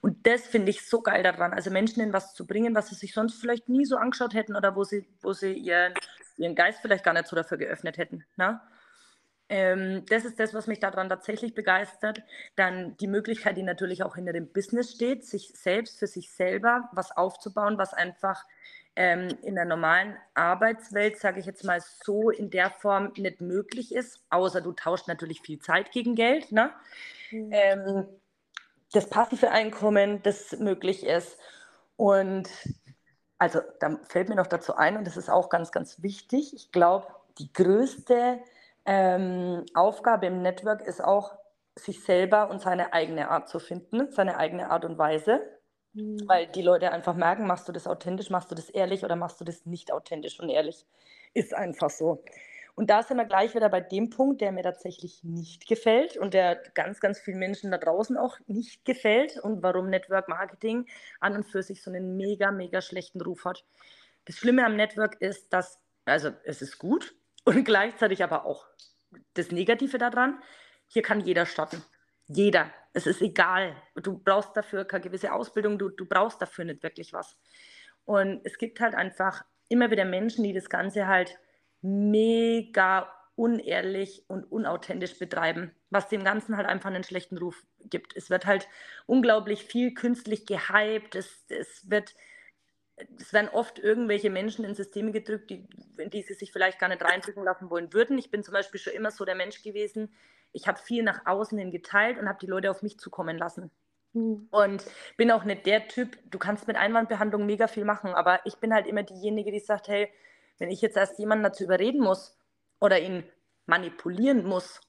Und 0.00 0.26
das 0.26 0.46
finde 0.46 0.70
ich 0.70 0.86
so 0.86 1.00
geil 1.00 1.22
daran. 1.22 1.52
Also 1.52 1.70
Menschen 1.70 2.02
in 2.02 2.12
was 2.12 2.34
zu 2.34 2.46
bringen, 2.46 2.74
was 2.74 2.88
sie 2.88 2.94
sich 2.94 3.14
sonst 3.14 3.40
vielleicht 3.40 3.68
nie 3.68 3.84
so 3.84 3.96
angeschaut 3.96 4.34
hätten 4.34 4.56
oder 4.56 4.76
wo 4.76 4.84
sie, 4.84 5.06
wo 5.22 5.32
sie 5.32 5.52
ihren, 5.52 5.94
ihren 6.36 6.54
Geist 6.54 6.80
vielleicht 6.80 7.04
gar 7.04 7.14
nicht 7.14 7.26
so 7.26 7.36
dafür 7.36 7.58
geöffnet 7.58 7.98
hätten. 7.98 8.24
Ne? 8.36 8.60
Ähm, 9.48 10.04
das 10.08 10.24
ist 10.24 10.40
das, 10.40 10.54
was 10.54 10.66
mich 10.66 10.80
daran 10.80 11.08
tatsächlich 11.08 11.54
begeistert. 11.54 12.22
Dann 12.56 12.96
die 12.96 13.06
Möglichkeit, 13.06 13.56
die 13.56 13.62
natürlich 13.62 14.02
auch 14.02 14.14
hinter 14.14 14.32
dem 14.32 14.52
Business 14.52 14.90
steht, 14.92 15.24
sich 15.24 15.52
selbst 15.54 15.98
für 15.98 16.06
sich 16.06 16.32
selber 16.32 16.88
was 16.92 17.16
aufzubauen, 17.16 17.76
was 17.76 17.92
einfach 17.92 18.44
ähm, 18.96 19.28
in 19.42 19.56
der 19.56 19.64
normalen 19.64 20.16
Arbeitswelt, 20.34 21.18
sage 21.18 21.40
ich 21.40 21.46
jetzt 21.46 21.64
mal 21.64 21.80
so, 21.80 22.30
in 22.30 22.50
der 22.50 22.70
Form 22.70 23.12
nicht 23.16 23.40
möglich 23.40 23.94
ist, 23.94 24.24
außer 24.30 24.60
du 24.60 24.72
tauscht 24.72 25.08
natürlich 25.08 25.40
viel 25.40 25.58
Zeit 25.58 25.90
gegen 25.90 26.14
Geld. 26.14 26.52
Ne? 26.52 26.70
Mhm. 27.30 27.50
Ähm, 27.52 28.06
das 28.94 29.08
passive 29.08 29.50
Einkommen, 29.50 30.22
das 30.22 30.58
möglich 30.58 31.04
ist. 31.04 31.38
Und 31.96 32.48
also 33.38 33.60
da 33.80 33.98
fällt 34.04 34.28
mir 34.28 34.36
noch 34.36 34.46
dazu 34.46 34.74
ein, 34.74 34.96
und 34.96 35.06
das 35.06 35.16
ist 35.16 35.28
auch 35.28 35.48
ganz, 35.48 35.72
ganz 35.72 36.02
wichtig, 36.02 36.54
ich 36.54 36.72
glaube, 36.72 37.06
die 37.38 37.52
größte 37.52 38.40
ähm, 38.86 39.64
Aufgabe 39.74 40.26
im 40.26 40.42
Network 40.42 40.82
ist 40.82 41.02
auch, 41.02 41.34
sich 41.76 42.04
selber 42.04 42.50
und 42.50 42.62
seine 42.62 42.92
eigene 42.92 43.30
Art 43.30 43.48
zu 43.48 43.58
finden, 43.58 44.12
seine 44.12 44.36
eigene 44.36 44.70
Art 44.70 44.84
und 44.84 44.96
Weise. 44.96 45.40
Mhm. 45.92 46.18
Weil 46.26 46.46
die 46.46 46.62
Leute 46.62 46.92
einfach 46.92 47.14
merken, 47.14 47.48
machst 47.48 47.66
du 47.66 47.72
das 47.72 47.88
authentisch, 47.88 48.30
machst 48.30 48.50
du 48.50 48.54
das 48.54 48.70
ehrlich 48.70 49.04
oder 49.04 49.16
machst 49.16 49.40
du 49.40 49.44
das 49.44 49.66
nicht 49.66 49.92
authentisch 49.92 50.38
und 50.38 50.50
ehrlich. 50.50 50.86
Ist 51.32 51.52
einfach 51.52 51.90
so. 51.90 52.22
Und 52.76 52.90
da 52.90 53.02
sind 53.02 53.18
wir 53.18 53.24
gleich 53.24 53.54
wieder 53.54 53.68
bei 53.68 53.80
dem 53.80 54.10
Punkt, 54.10 54.40
der 54.40 54.50
mir 54.50 54.64
tatsächlich 54.64 55.22
nicht 55.22 55.68
gefällt 55.68 56.16
und 56.16 56.34
der 56.34 56.56
ganz, 56.74 57.00
ganz 57.00 57.20
vielen 57.20 57.38
Menschen 57.38 57.70
da 57.70 57.78
draußen 57.78 58.16
auch 58.16 58.38
nicht 58.46 58.84
gefällt 58.84 59.38
und 59.38 59.62
warum 59.62 59.90
Network 59.90 60.28
Marketing 60.28 60.86
an 61.20 61.36
und 61.36 61.44
für 61.44 61.62
sich 61.62 61.82
so 61.82 61.90
einen 61.90 62.16
mega, 62.16 62.50
mega 62.50 62.80
schlechten 62.80 63.20
Ruf 63.20 63.44
hat. 63.44 63.64
Das 64.24 64.36
Schlimme 64.36 64.64
am 64.64 64.74
Network 64.74 65.20
ist, 65.20 65.52
dass, 65.52 65.78
also 66.04 66.30
es 66.44 66.62
ist 66.62 66.78
gut 66.78 67.14
und 67.44 67.64
gleichzeitig 67.64 68.24
aber 68.24 68.44
auch 68.44 68.66
das 69.34 69.52
Negative 69.52 69.98
daran, 69.98 70.42
hier 70.88 71.02
kann 71.02 71.20
jeder 71.20 71.46
starten. 71.46 71.82
Jeder. 72.26 72.72
Es 72.92 73.06
ist 73.06 73.20
egal. 73.22 73.76
Du 73.96 74.18
brauchst 74.18 74.56
dafür 74.56 74.84
keine 74.84 75.04
gewisse 75.04 75.32
Ausbildung, 75.32 75.78
du, 75.78 75.90
du 75.90 76.06
brauchst 76.06 76.40
dafür 76.42 76.64
nicht 76.64 76.82
wirklich 76.82 77.12
was. 77.12 77.36
Und 78.04 78.40
es 78.44 78.58
gibt 78.58 78.80
halt 78.80 78.94
einfach 78.94 79.44
immer 79.68 79.90
wieder 79.90 80.04
Menschen, 80.04 80.44
die 80.44 80.52
das 80.52 80.68
Ganze 80.68 81.06
halt 81.06 81.38
mega 81.84 83.12
unehrlich 83.36 84.24
und 84.28 84.44
unauthentisch 84.50 85.18
betreiben, 85.18 85.72
was 85.90 86.08
dem 86.08 86.24
Ganzen 86.24 86.56
halt 86.56 86.66
einfach 86.66 86.88
einen 86.88 87.04
schlechten 87.04 87.36
Ruf 87.36 87.62
gibt. 87.80 88.16
Es 88.16 88.30
wird 88.30 88.46
halt 88.46 88.68
unglaublich 89.06 89.64
viel 89.64 89.92
künstlich 89.92 90.46
gehypt, 90.46 91.14
es, 91.14 91.44
es 91.48 91.90
wird 91.90 92.14
es 93.18 93.32
werden 93.32 93.48
oft 93.48 93.80
irgendwelche 93.80 94.30
Menschen 94.30 94.64
in 94.64 94.76
Systeme 94.76 95.10
gedrückt, 95.10 95.50
die, 95.50 95.66
in 95.98 96.10
die 96.10 96.22
sie 96.22 96.34
sich 96.34 96.52
vielleicht 96.52 96.78
gar 96.78 96.88
nicht 96.88 97.02
reindrücken 97.02 97.42
lassen 97.42 97.68
wollen 97.68 97.92
würden. 97.92 98.16
Ich 98.18 98.30
bin 98.30 98.44
zum 98.44 98.54
Beispiel 98.54 98.78
schon 98.78 98.92
immer 98.92 99.10
so 99.10 99.24
der 99.24 99.34
Mensch 99.34 99.62
gewesen, 99.62 100.14
ich 100.52 100.68
habe 100.68 100.78
viel 100.78 101.02
nach 101.02 101.26
außen 101.26 101.58
hin 101.58 101.72
geteilt 101.72 102.18
und 102.18 102.28
habe 102.28 102.38
die 102.40 102.46
Leute 102.46 102.70
auf 102.70 102.82
mich 102.82 102.98
zukommen 102.98 103.36
lassen. 103.36 103.72
Mhm. 104.12 104.46
Und 104.52 104.84
bin 105.16 105.32
auch 105.32 105.42
nicht 105.42 105.66
der 105.66 105.88
Typ, 105.88 106.16
du 106.30 106.38
kannst 106.38 106.68
mit 106.68 106.76
Einwandbehandlung 106.76 107.44
mega 107.44 107.66
viel 107.66 107.84
machen, 107.84 108.14
aber 108.14 108.40
ich 108.46 108.56
bin 108.58 108.72
halt 108.72 108.86
immer 108.86 109.02
diejenige, 109.02 109.50
die 109.50 109.58
sagt, 109.58 109.88
hey, 109.88 110.08
wenn 110.58 110.70
ich 110.70 110.82
jetzt 110.82 110.96
erst 110.96 111.18
jemanden 111.18 111.44
dazu 111.44 111.64
überreden 111.64 112.00
muss 112.00 112.36
oder 112.80 113.00
ihn 113.00 113.24
manipulieren 113.66 114.44
muss, 114.44 114.80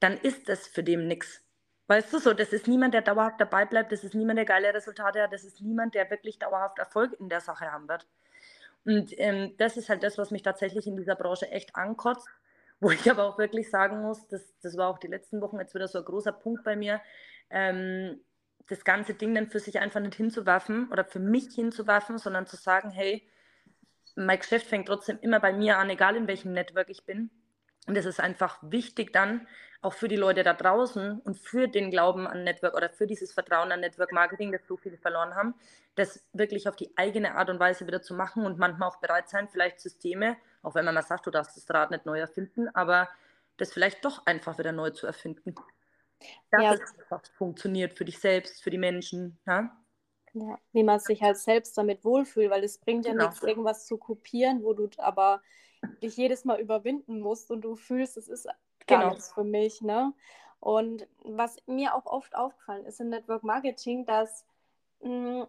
dann 0.00 0.16
ist 0.18 0.48
das 0.48 0.66
für 0.66 0.82
dem 0.82 1.06
nichts. 1.06 1.42
Weißt 1.86 2.12
du 2.12 2.18
so, 2.18 2.34
das 2.34 2.52
ist 2.52 2.68
niemand, 2.68 2.92
der 2.92 3.00
dauerhaft 3.00 3.40
dabei 3.40 3.64
bleibt, 3.64 3.92
das 3.92 4.04
ist 4.04 4.14
niemand, 4.14 4.38
der 4.38 4.44
geile 4.44 4.74
Resultate 4.74 5.22
hat, 5.22 5.32
das 5.32 5.44
ist 5.44 5.62
niemand, 5.62 5.94
der 5.94 6.10
wirklich 6.10 6.38
dauerhaft 6.38 6.78
Erfolg 6.78 7.18
in 7.18 7.30
der 7.30 7.40
Sache 7.40 7.72
haben 7.72 7.88
wird. 7.88 8.06
Und 8.84 9.18
ähm, 9.18 9.54
das 9.56 9.76
ist 9.76 9.88
halt 9.88 10.02
das, 10.02 10.18
was 10.18 10.30
mich 10.30 10.42
tatsächlich 10.42 10.86
in 10.86 10.96
dieser 10.96 11.16
Branche 11.16 11.50
echt 11.50 11.74
ankotzt, 11.76 12.28
wo 12.80 12.90
ich 12.90 13.10
aber 13.10 13.24
auch 13.24 13.38
wirklich 13.38 13.70
sagen 13.70 14.02
muss, 14.02 14.28
das, 14.28 14.54
das 14.62 14.76
war 14.76 14.88
auch 14.88 14.98
die 14.98 15.08
letzten 15.08 15.40
Wochen 15.40 15.58
jetzt 15.58 15.74
wieder 15.74 15.88
so 15.88 15.98
ein 15.98 16.04
großer 16.04 16.32
Punkt 16.32 16.62
bei 16.62 16.76
mir, 16.76 17.00
ähm, 17.50 18.20
das 18.68 18.84
ganze 18.84 19.14
Ding 19.14 19.34
dann 19.34 19.48
für 19.48 19.60
sich 19.60 19.78
einfach 19.78 20.00
nicht 20.00 20.14
hinzuwerfen 20.14 20.92
oder 20.92 21.04
für 21.04 21.20
mich 21.20 21.54
hinzuwerfen, 21.54 22.18
sondern 22.18 22.46
zu 22.46 22.56
sagen, 22.56 22.90
hey, 22.90 23.26
mein 24.18 24.38
Geschäft 24.38 24.66
fängt 24.66 24.88
trotzdem 24.88 25.18
immer 25.20 25.40
bei 25.40 25.52
mir 25.52 25.78
an, 25.78 25.90
egal 25.90 26.16
in 26.16 26.26
welchem 26.26 26.52
Network 26.52 26.90
ich 26.90 27.04
bin. 27.04 27.30
Und 27.86 27.96
es 27.96 28.04
ist 28.04 28.20
einfach 28.20 28.58
wichtig 28.62 29.12
dann, 29.12 29.46
auch 29.80 29.94
für 29.94 30.08
die 30.08 30.16
Leute 30.16 30.42
da 30.42 30.54
draußen 30.54 31.20
und 31.20 31.38
für 31.38 31.68
den 31.68 31.90
Glauben 31.90 32.26
an 32.26 32.42
Network 32.42 32.74
oder 32.74 32.90
für 32.90 33.06
dieses 33.06 33.32
Vertrauen 33.32 33.70
an 33.70 33.80
Network 33.80 34.12
Marketing, 34.12 34.50
das 34.50 34.66
so 34.66 34.76
viele 34.76 34.98
verloren 34.98 35.34
haben, 35.36 35.54
das 35.94 36.26
wirklich 36.32 36.68
auf 36.68 36.74
die 36.74 36.90
eigene 36.96 37.36
Art 37.36 37.48
und 37.48 37.60
Weise 37.60 37.86
wieder 37.86 38.02
zu 38.02 38.12
machen 38.12 38.44
und 38.44 38.58
manchmal 38.58 38.88
auch 38.88 38.96
bereit 38.96 39.28
sein, 39.28 39.48
vielleicht 39.48 39.80
Systeme, 39.80 40.36
auch 40.62 40.74
wenn 40.74 40.84
man 40.84 40.94
mal 40.94 41.02
sagt, 41.02 41.26
du 41.26 41.30
darfst 41.30 41.56
das 41.56 41.70
Rad 41.70 41.92
nicht 41.92 42.04
neu 42.04 42.18
erfinden, 42.18 42.68
aber 42.74 43.08
das 43.56 43.72
vielleicht 43.72 44.04
doch 44.04 44.26
einfach 44.26 44.58
wieder 44.58 44.72
neu 44.72 44.90
zu 44.90 45.06
erfinden. 45.06 45.54
Dass 46.50 46.62
ja. 46.62 46.74
es 46.74 46.98
einfach 46.98 47.22
funktioniert 47.36 47.94
für 47.96 48.04
dich 48.04 48.18
selbst, 48.18 48.62
für 48.62 48.70
die 48.70 48.78
Menschen. 48.78 49.38
Ja? 49.46 49.70
Ja, 50.40 50.58
wie 50.72 50.82
man 50.82 51.00
sich 51.00 51.22
halt 51.22 51.38
selbst 51.38 51.76
damit 51.76 52.04
wohlfühlt, 52.04 52.50
weil 52.50 52.64
es 52.64 52.78
bringt 52.78 53.06
ja 53.06 53.12
genau. 53.12 53.26
nichts, 53.26 53.42
irgendwas 53.42 53.86
zu 53.86 53.96
kopieren, 53.96 54.62
wo 54.62 54.72
du 54.72 54.88
aber 54.98 55.40
dich 56.02 56.16
jedes 56.16 56.44
Mal 56.44 56.60
überwinden 56.60 57.20
musst 57.20 57.50
und 57.50 57.62
du 57.62 57.76
fühlst, 57.76 58.16
es 58.16 58.28
ist 58.28 58.46
gar 58.86 59.00
genau. 59.00 59.10
nichts 59.10 59.32
für 59.32 59.44
mich. 59.44 59.80
Ne? 59.80 60.12
Und 60.60 61.06
was 61.24 61.56
mir 61.66 61.94
auch 61.94 62.06
oft 62.06 62.34
aufgefallen 62.34 62.84
ist 62.86 63.00
im 63.00 63.10
Network 63.10 63.44
Marketing, 63.44 64.04
dass 64.06 64.44
mh, 65.00 65.42
hm, 65.42 65.46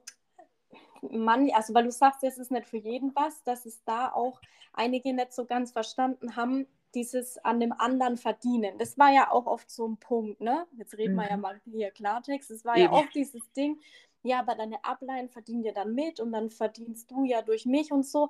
man, 1.02 1.50
also 1.52 1.74
weil 1.74 1.86
du 1.86 1.92
sagst, 1.92 2.24
es 2.24 2.38
ist 2.38 2.52
nicht 2.52 2.68
für 2.68 2.78
jeden 2.78 3.16
was, 3.16 3.44
dass 3.44 3.66
es 3.66 3.84
da 3.86 4.12
auch 4.12 4.42
einige 4.74 5.14
nicht 5.14 5.34
so 5.34 5.46
ganz 5.46 5.72
verstanden 5.72 6.36
haben, 6.36 6.68
dieses 6.96 7.38
an 7.40 7.60
dem 7.60 7.72
anderen 7.72 8.18
verdienen. 8.18 8.78
Das 8.78 8.98
war 8.98 9.12
ja 9.12 9.32
auch 9.32 9.46
oft 9.46 9.70
so 9.70 9.88
ein 9.88 9.98
Punkt, 9.98 10.42
ne? 10.42 10.68
Jetzt 10.78 10.98
reden 10.98 11.14
mhm. 11.14 11.18
wir 11.18 11.30
ja 11.30 11.36
mhm. 11.36 11.42
mal 11.42 11.62
hier 11.66 11.92
Klartext. 11.92 12.50
Es 12.52 12.66
war 12.66 12.78
Eben. 12.78 12.86
ja 12.86 13.00
oft 13.00 13.14
dieses 13.14 13.52
Ding, 13.54 13.80
ja, 14.24 14.40
aber 14.40 14.56
deine 14.56 14.84
Ableihen 14.84 15.30
verdienen 15.30 15.64
ja 15.64 15.72
dann 15.72 15.94
mit 15.94 16.20
und 16.20 16.32
dann 16.32 16.50
verdienst 16.50 17.10
du 17.12 17.24
ja 17.24 17.42
durch 17.42 17.66
mich 17.66 17.92
und 17.92 18.06
so. 18.06 18.30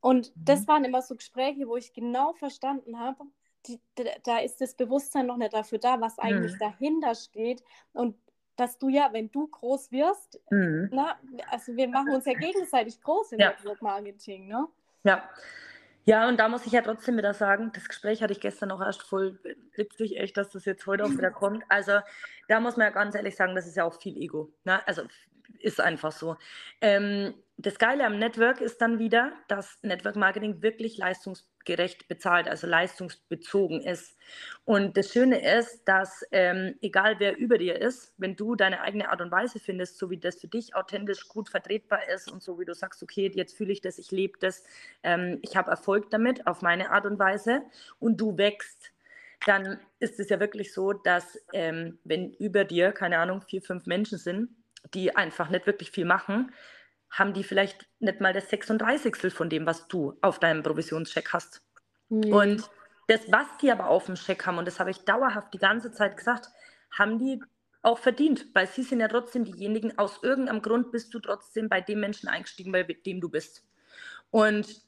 Und 0.00 0.34
mhm. 0.36 0.44
das 0.44 0.68
waren 0.68 0.84
immer 0.84 1.02
so 1.02 1.16
Gespräche, 1.16 1.66
wo 1.66 1.76
ich 1.76 1.92
genau 1.92 2.32
verstanden 2.34 2.98
habe, 2.98 3.24
die, 3.66 3.80
da 4.24 4.38
ist 4.38 4.60
das 4.60 4.74
Bewusstsein 4.74 5.26
noch 5.26 5.36
nicht 5.36 5.52
dafür 5.52 5.78
da, 5.78 6.00
was 6.00 6.18
eigentlich 6.18 6.54
mhm. 6.54 6.58
dahinter 6.60 7.14
steht. 7.14 7.62
Und 7.92 8.16
dass 8.56 8.78
du 8.78 8.88
ja, 8.88 9.12
wenn 9.12 9.30
du 9.30 9.46
groß 9.48 9.92
wirst, 9.92 10.40
mhm. 10.50 10.88
na, 10.92 11.18
also 11.50 11.76
wir 11.76 11.88
machen 11.88 12.14
uns 12.14 12.24
ja 12.24 12.32
gegenseitig 12.32 13.00
groß 13.00 13.32
im 13.32 13.40
ja. 13.40 13.50
Network 13.50 13.82
Marketing, 13.82 14.48
ne? 14.48 14.66
Ja. 15.04 15.28
Ja, 16.08 16.28
und 16.28 16.38
da 16.38 16.48
muss 16.48 16.64
ich 16.66 16.72
ja 16.72 16.82
trotzdem 16.82 17.16
wieder 17.16 17.34
sagen, 17.34 17.72
das 17.74 17.88
Gespräch 17.88 18.22
hatte 18.22 18.32
ich 18.32 18.40
gestern 18.40 18.70
auch 18.70 18.80
erst 18.80 19.02
voll 19.02 19.40
witzig, 19.74 20.16
echt, 20.18 20.36
dass 20.36 20.50
das 20.50 20.64
jetzt 20.64 20.86
heute 20.86 21.04
auch 21.04 21.10
wieder 21.10 21.30
kommt. 21.32 21.64
Also 21.68 21.98
da 22.46 22.60
muss 22.60 22.76
man 22.76 22.86
ja 22.86 22.92
ganz 22.92 23.16
ehrlich 23.16 23.34
sagen, 23.34 23.56
das 23.56 23.66
ist 23.66 23.76
ja 23.76 23.84
auch 23.84 24.00
viel 24.00 24.16
Ego. 24.16 24.52
Ne? 24.64 24.86
Also 24.86 25.02
ist 25.58 25.80
einfach 25.80 26.12
so. 26.12 26.36
Ähm, 26.80 27.34
das 27.56 27.78
Geile 27.78 28.04
am 28.04 28.18
Network 28.20 28.60
ist 28.60 28.80
dann 28.80 29.00
wieder, 29.00 29.32
dass 29.48 29.82
Network 29.82 30.14
Marketing 30.14 30.62
wirklich 30.62 30.96
Leistungs 30.96 31.48
marktgerecht 31.66 32.08
bezahlt, 32.08 32.48
also 32.48 32.66
leistungsbezogen 32.66 33.80
ist. 33.82 34.16
Und 34.64 34.96
das 34.96 35.12
Schöne 35.12 35.40
ist, 35.58 35.84
dass 35.86 36.24
ähm, 36.32 36.76
egal 36.80 37.16
wer 37.18 37.36
über 37.36 37.58
dir 37.58 37.80
ist, 37.80 38.12
wenn 38.18 38.36
du 38.36 38.54
deine 38.54 38.80
eigene 38.80 39.08
Art 39.10 39.20
und 39.20 39.30
Weise 39.30 39.58
findest, 39.58 39.98
so 39.98 40.10
wie 40.10 40.16
das 40.16 40.40
für 40.40 40.48
dich 40.48 40.74
authentisch 40.74 41.28
gut 41.28 41.48
vertretbar 41.48 42.08
ist 42.08 42.30
und 42.30 42.42
so 42.42 42.58
wie 42.58 42.64
du 42.64 42.74
sagst, 42.74 43.02
okay, 43.02 43.30
jetzt 43.34 43.56
fühle 43.56 43.72
ich 43.72 43.80
das, 43.80 43.98
ich 43.98 44.10
lebe 44.10 44.38
das, 44.40 44.64
ähm, 45.02 45.38
ich 45.42 45.56
habe 45.56 45.70
Erfolg 45.70 46.10
damit 46.10 46.46
auf 46.46 46.62
meine 46.62 46.90
Art 46.90 47.06
und 47.06 47.18
Weise 47.18 47.62
und 47.98 48.20
du 48.20 48.36
wächst, 48.38 48.92
dann 49.44 49.78
ist 49.98 50.18
es 50.18 50.28
ja 50.28 50.40
wirklich 50.40 50.72
so, 50.72 50.92
dass 50.92 51.38
ähm, 51.52 51.98
wenn 52.04 52.32
über 52.34 52.64
dir, 52.64 52.92
keine 52.92 53.18
Ahnung, 53.18 53.42
vier, 53.42 53.62
fünf 53.62 53.86
Menschen 53.86 54.18
sind, 54.18 54.48
die 54.94 55.14
einfach 55.14 55.50
nicht 55.50 55.66
wirklich 55.66 55.90
viel 55.90 56.04
machen, 56.04 56.52
haben 57.10 57.32
die 57.32 57.44
vielleicht 57.44 57.88
nicht 57.98 58.20
mal 58.20 58.32
das 58.32 58.50
36. 58.50 59.32
von 59.32 59.48
dem, 59.48 59.66
was 59.66 59.88
du 59.88 60.16
auf 60.20 60.38
deinem 60.38 60.62
Provisionscheck 60.62 61.32
hast. 61.32 61.62
Mhm. 62.08 62.32
Und 62.32 62.70
das, 63.08 63.20
was 63.30 63.46
die 63.60 63.70
aber 63.70 63.88
auf 63.88 64.06
dem 64.06 64.16
Scheck 64.16 64.46
haben, 64.46 64.58
und 64.58 64.66
das 64.66 64.80
habe 64.80 64.90
ich 64.90 65.04
dauerhaft 65.04 65.54
die 65.54 65.58
ganze 65.58 65.92
Zeit 65.92 66.16
gesagt, 66.16 66.48
haben 66.90 67.18
die 67.18 67.42
auch 67.82 67.98
verdient, 67.98 68.46
weil 68.52 68.66
sie 68.66 68.82
sind 68.82 69.00
ja 69.00 69.08
trotzdem 69.08 69.44
diejenigen, 69.44 69.96
aus 69.96 70.22
irgendeinem 70.22 70.60
Grund 70.60 70.90
bist 70.90 71.14
du 71.14 71.20
trotzdem 71.20 71.68
bei 71.68 71.80
dem 71.80 72.00
Menschen 72.00 72.28
eingestiegen, 72.28 72.72
bei 72.72 72.82
dem 72.82 73.20
du 73.20 73.28
bist. 73.28 73.64
Und 74.30 74.82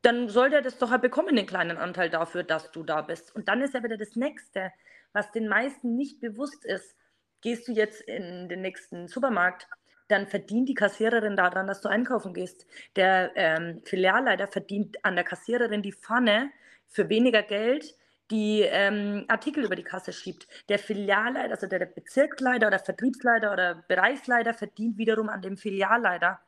dann 0.00 0.28
soll 0.28 0.50
der 0.50 0.62
das 0.62 0.78
doch 0.78 0.90
halt 0.90 1.02
bekommen, 1.02 1.36
den 1.36 1.46
kleinen 1.46 1.76
Anteil 1.76 2.10
dafür, 2.10 2.42
dass 2.42 2.72
du 2.72 2.82
da 2.82 3.02
bist. 3.02 3.34
Und 3.36 3.48
dann 3.48 3.60
ist 3.60 3.74
ja 3.74 3.82
wieder 3.84 3.98
das 3.98 4.16
Nächste, 4.16 4.72
was 5.12 5.30
den 5.30 5.46
meisten 5.46 5.94
nicht 5.94 6.20
bewusst 6.20 6.64
ist. 6.64 6.96
Gehst 7.42 7.68
du 7.68 7.72
jetzt 7.72 8.00
in 8.00 8.48
den 8.48 8.62
nächsten 8.62 9.08
Supermarkt, 9.08 9.68
dann 10.12 10.26
verdient 10.26 10.68
die 10.68 10.74
Kassiererin 10.74 11.36
daran, 11.36 11.66
dass 11.66 11.80
du 11.80 11.88
einkaufen 11.88 12.34
gehst. 12.34 12.66
Der 12.96 13.32
ähm, 13.34 13.82
Filialleiter 13.84 14.46
verdient 14.46 15.04
an 15.04 15.14
der 15.14 15.24
Kassiererin 15.24 15.82
die 15.82 15.92
Pfanne 15.92 16.50
für 16.88 17.08
weniger 17.08 17.42
Geld, 17.42 17.96
die 18.30 18.62
ähm, 18.62 19.24
Artikel 19.28 19.64
über 19.64 19.76
die 19.76 19.82
Kasse 19.82 20.12
schiebt. 20.12 20.46
Der 20.68 20.78
Filialleiter, 20.78 21.50
also 21.50 21.66
der, 21.66 21.80
der 21.80 21.86
Bezirksleiter 21.86 22.66
oder 22.66 22.78
Vertriebsleiter 22.78 23.52
oder 23.52 23.84
Bereichsleiter 23.88 24.54
verdient 24.54 24.98
wiederum 24.98 25.28
an 25.28 25.42
dem 25.42 25.56
Filialleiter. 25.56 26.40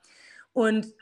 Und 0.53 0.95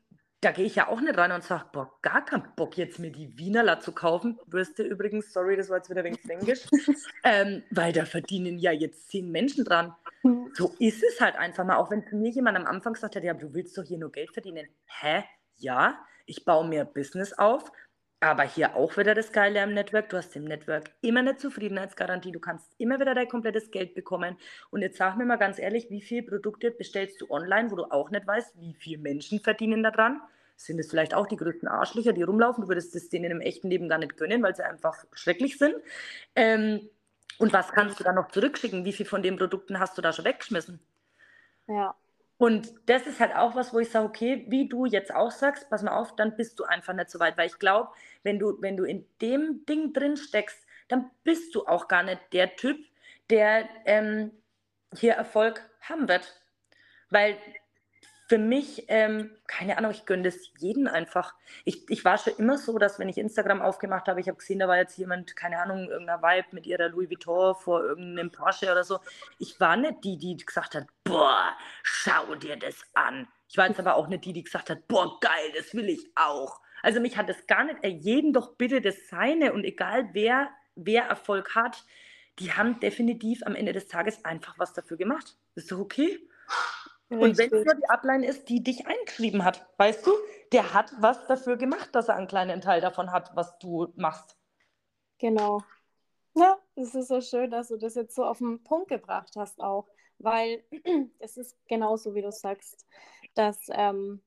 da 0.42 0.50
gehe 0.50 0.66
ich 0.66 0.74
ja 0.74 0.88
auch 0.88 1.00
nicht 1.00 1.16
rein 1.16 1.30
und 1.30 1.44
sage, 1.44 1.66
boah, 1.72 1.96
gar 2.02 2.24
keinen 2.24 2.42
Bock 2.56 2.76
jetzt 2.76 2.98
mir 2.98 3.12
die 3.12 3.38
Wienerla 3.38 3.78
zu 3.78 3.92
kaufen. 3.92 4.40
Würste 4.46 4.82
übrigens, 4.82 5.32
sorry, 5.32 5.56
das 5.56 5.70
war 5.70 5.76
jetzt 5.76 5.88
wieder 5.88 6.00
ein 6.00 6.06
wenig 6.06 6.28
Englisch, 6.28 6.66
ähm, 7.24 7.62
weil 7.70 7.92
da 7.92 8.04
verdienen 8.04 8.58
ja 8.58 8.72
jetzt 8.72 9.08
zehn 9.08 9.30
Menschen 9.30 9.64
dran. 9.64 9.94
Hm. 10.22 10.50
So 10.52 10.74
ist 10.80 11.02
es 11.04 11.20
halt 11.20 11.36
einfach 11.36 11.64
mal, 11.64 11.76
auch 11.76 11.92
wenn 11.92 12.04
zu 12.04 12.16
mir 12.16 12.30
jemand 12.30 12.56
am 12.58 12.66
Anfang 12.66 12.94
gesagt 12.94 13.14
hat, 13.14 13.22
ja, 13.22 13.34
du 13.34 13.54
willst 13.54 13.78
doch 13.78 13.84
hier 13.84 13.98
nur 13.98 14.10
Geld 14.10 14.32
verdienen. 14.32 14.68
Hä? 14.86 15.22
Ja, 15.58 16.04
ich 16.26 16.44
baue 16.44 16.66
mir 16.66 16.84
Business 16.84 17.32
auf, 17.32 17.70
aber 18.22 18.44
hier 18.44 18.76
auch 18.76 18.96
wieder 18.96 19.14
das 19.14 19.32
Geile 19.32 19.60
am 19.62 19.74
Network. 19.74 20.08
Du 20.08 20.16
hast 20.16 20.34
im 20.36 20.44
Network 20.44 20.90
immer 21.00 21.20
eine 21.20 21.36
Zufriedenheitsgarantie. 21.36 22.30
Du 22.30 22.38
kannst 22.38 22.72
immer 22.78 23.00
wieder 23.00 23.14
dein 23.14 23.28
komplettes 23.28 23.70
Geld 23.70 23.94
bekommen. 23.94 24.36
Und 24.70 24.82
jetzt 24.82 24.96
sag 24.96 25.16
mir 25.16 25.24
mal 25.24 25.36
ganz 25.36 25.58
ehrlich, 25.58 25.90
wie 25.90 26.00
viele 26.00 26.22
Produkte 26.22 26.70
bestellst 26.70 27.20
du 27.20 27.30
online, 27.30 27.70
wo 27.70 27.76
du 27.76 27.84
auch 27.84 28.10
nicht 28.10 28.26
weißt, 28.26 28.60
wie 28.60 28.74
viele 28.74 28.98
Menschen 28.98 29.40
verdienen 29.40 29.82
daran? 29.82 30.20
sind 30.54 30.78
es 30.78 30.90
vielleicht 30.90 31.12
auch 31.14 31.26
die 31.26 31.36
größten 31.36 31.66
Arschlöcher, 31.66 32.12
die 32.12 32.22
rumlaufen. 32.22 32.62
Du 32.62 32.68
würdest 32.68 32.94
es 32.94 33.08
denen 33.08 33.32
im 33.32 33.40
echten 33.40 33.68
Leben 33.68 33.88
gar 33.88 33.98
nicht 33.98 34.16
gönnen, 34.16 34.42
weil 34.44 34.54
sie 34.54 34.62
einfach 34.62 35.04
schrecklich 35.12 35.58
sind. 35.58 35.74
Ähm, 36.36 36.88
und 37.38 37.52
was 37.52 37.72
kannst 37.72 37.98
du 37.98 38.04
da 38.04 38.12
noch 38.12 38.28
zurückschicken? 38.28 38.84
Wie 38.84 38.92
viel 38.92 39.06
von 39.06 39.24
den 39.24 39.36
Produkten 39.36 39.80
hast 39.80 39.98
du 39.98 40.02
da 40.02 40.12
schon 40.12 40.24
weggeschmissen? 40.24 40.78
Ja. 41.66 41.96
Und 42.38 42.72
das 42.86 43.06
ist 43.06 43.20
halt 43.20 43.36
auch 43.36 43.54
was, 43.54 43.72
wo 43.72 43.78
ich 43.78 43.90
sage, 43.90 44.06
okay, 44.06 44.44
wie 44.48 44.68
du 44.68 44.84
jetzt 44.84 45.14
auch 45.14 45.30
sagst, 45.30 45.70
pass 45.70 45.82
mal 45.82 45.96
auf, 45.96 46.16
dann 46.16 46.36
bist 46.36 46.58
du 46.58 46.64
einfach 46.64 46.92
nicht 46.92 47.10
so 47.10 47.20
weit. 47.20 47.36
Weil 47.36 47.46
ich 47.46 47.58
glaube, 47.58 47.90
wenn 48.24 48.38
du, 48.38 48.60
wenn 48.60 48.76
du 48.76 48.84
in 48.84 49.06
dem 49.20 49.64
Ding 49.66 49.92
drin 49.92 50.16
steckst, 50.16 50.58
dann 50.88 51.10
bist 51.24 51.54
du 51.54 51.66
auch 51.66 51.88
gar 51.88 52.02
nicht 52.02 52.20
der 52.32 52.56
Typ, 52.56 52.84
der 53.30 53.68
ähm, 53.86 54.32
hier 54.94 55.14
Erfolg 55.14 55.68
haben 55.80 56.08
wird. 56.08 56.40
Weil 57.10 57.36
für 58.32 58.38
mich, 58.38 58.86
ähm, 58.88 59.30
keine 59.46 59.76
Ahnung, 59.76 59.90
ich 59.90 60.06
gönne 60.06 60.22
das 60.22 60.38
jeden 60.56 60.88
einfach. 60.88 61.34
Ich, 61.66 61.90
ich 61.90 62.02
war 62.02 62.16
schon 62.16 62.32
immer 62.38 62.56
so, 62.56 62.78
dass 62.78 62.98
wenn 62.98 63.10
ich 63.10 63.18
Instagram 63.18 63.60
aufgemacht 63.60 64.08
habe, 64.08 64.20
ich 64.20 64.26
habe 64.26 64.38
gesehen, 64.38 64.58
da 64.58 64.68
war 64.68 64.78
jetzt 64.78 64.96
jemand, 64.96 65.36
keine 65.36 65.58
Ahnung, 65.58 65.90
irgendeiner 65.90 66.22
Vibe 66.22 66.48
mit 66.52 66.66
ihrer 66.66 66.88
Louis 66.88 67.10
Vuitton 67.10 67.54
vor 67.54 67.84
irgendeinem 67.84 68.30
Porsche 68.30 68.72
oder 68.72 68.84
so. 68.84 69.00
Ich 69.36 69.60
war 69.60 69.76
nicht 69.76 70.02
die, 70.04 70.16
die 70.16 70.34
gesagt 70.34 70.74
hat, 70.74 70.86
boah, 71.04 71.54
schau 71.82 72.34
dir 72.36 72.56
das 72.56 72.76
an. 72.94 73.28
Ich 73.50 73.58
war 73.58 73.68
jetzt 73.68 73.78
aber 73.78 73.96
auch 73.96 74.08
nicht 74.08 74.24
die, 74.24 74.32
die 74.32 74.44
gesagt 74.44 74.70
hat, 74.70 74.88
boah, 74.88 75.20
geil, 75.20 75.52
das 75.54 75.74
will 75.74 75.90
ich 75.90 76.10
auch. 76.14 76.62
Also 76.82 77.00
mich 77.00 77.18
hat 77.18 77.28
das 77.28 77.46
gar 77.46 77.64
nicht, 77.64 77.84
jeden 77.84 78.32
doch 78.32 78.54
bitte 78.54 78.80
das 78.80 79.08
Seine 79.10 79.52
und 79.52 79.64
egal 79.64 80.08
wer, 80.14 80.48
wer 80.74 81.02
Erfolg 81.02 81.54
hat, 81.54 81.84
die 82.38 82.54
haben 82.54 82.80
definitiv 82.80 83.42
am 83.44 83.54
Ende 83.54 83.74
des 83.74 83.88
Tages 83.88 84.24
einfach 84.24 84.58
was 84.58 84.72
dafür 84.72 84.96
gemacht. 84.96 85.36
Ist 85.54 85.70
doch 85.70 85.80
okay? 85.80 86.18
Und 87.20 87.38
wenn 87.38 87.52
es 87.52 87.64
nur 87.64 87.74
die 87.74 87.88
Ablein 87.88 88.22
ist, 88.22 88.48
die 88.48 88.62
dich 88.62 88.86
eingeschrieben 88.86 89.44
hat, 89.44 89.66
weißt 89.78 90.06
du, 90.06 90.12
der 90.52 90.74
hat 90.74 90.92
was 91.00 91.26
dafür 91.26 91.56
gemacht, 91.56 91.94
dass 91.94 92.08
er 92.08 92.16
einen 92.16 92.26
kleinen 92.26 92.60
Teil 92.60 92.80
davon 92.80 93.10
hat, 93.12 93.34
was 93.34 93.58
du 93.58 93.88
machst. 93.96 94.36
Genau. 95.18 95.62
Ja, 96.34 96.58
es 96.76 96.94
ist 96.94 97.08
so 97.08 97.20
schön, 97.20 97.50
dass 97.50 97.68
du 97.68 97.76
das 97.76 97.94
jetzt 97.94 98.14
so 98.14 98.24
auf 98.24 98.38
den 98.38 98.62
Punkt 98.64 98.88
gebracht 98.88 99.34
hast 99.36 99.60
auch, 99.60 99.86
weil 100.18 100.64
es 101.18 101.36
ist 101.36 101.56
genauso, 101.68 102.14
wie 102.14 102.22
du 102.22 102.32
sagst, 102.32 102.86
dass 103.34 103.58
ähm, 103.70 104.22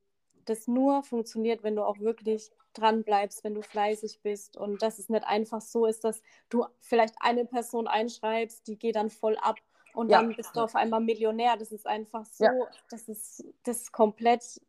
das 0.46 0.68
nur 0.68 1.04
funktioniert, 1.04 1.64
wenn 1.64 1.76
du 1.76 1.84
auch 1.84 2.00
wirklich 2.00 2.52
dran 2.74 3.04
bleibst, 3.04 3.44
wenn 3.44 3.56
du 3.56 3.62
fleißig 3.62 4.22
bist 4.22 4.58
und 4.58 4.82
dass 4.82 5.00
es 5.00 5.10
nicht 5.10 5.26
einfach 5.26 5.62
so 5.62 5.86
ist, 5.86 6.04
dass 6.04 6.22
du 6.50 6.66
vielleicht 6.80 7.16
eine 7.20 7.46
Person 7.46 7.88
einschreibst, 7.88 8.68
die 8.68 8.78
geht 8.78 8.96
dann 8.96 9.10
voll 9.10 9.38
ab 9.38 9.58
und 9.96 10.10
ja. 10.10 10.20
dann 10.20 10.36
bist 10.36 10.56
du 10.56 10.62
auf 10.62 10.76
einmal 10.76 11.00
Millionär. 11.00 11.56
Das 11.58 11.72
ist 11.72 11.88
einfach 11.88 12.26
so, 12.26 12.44
ja. 12.44 12.52
das 12.90 13.08
ist 13.08 13.44
das 13.64 13.84
ist 13.84 13.92
komplett 13.92 14.62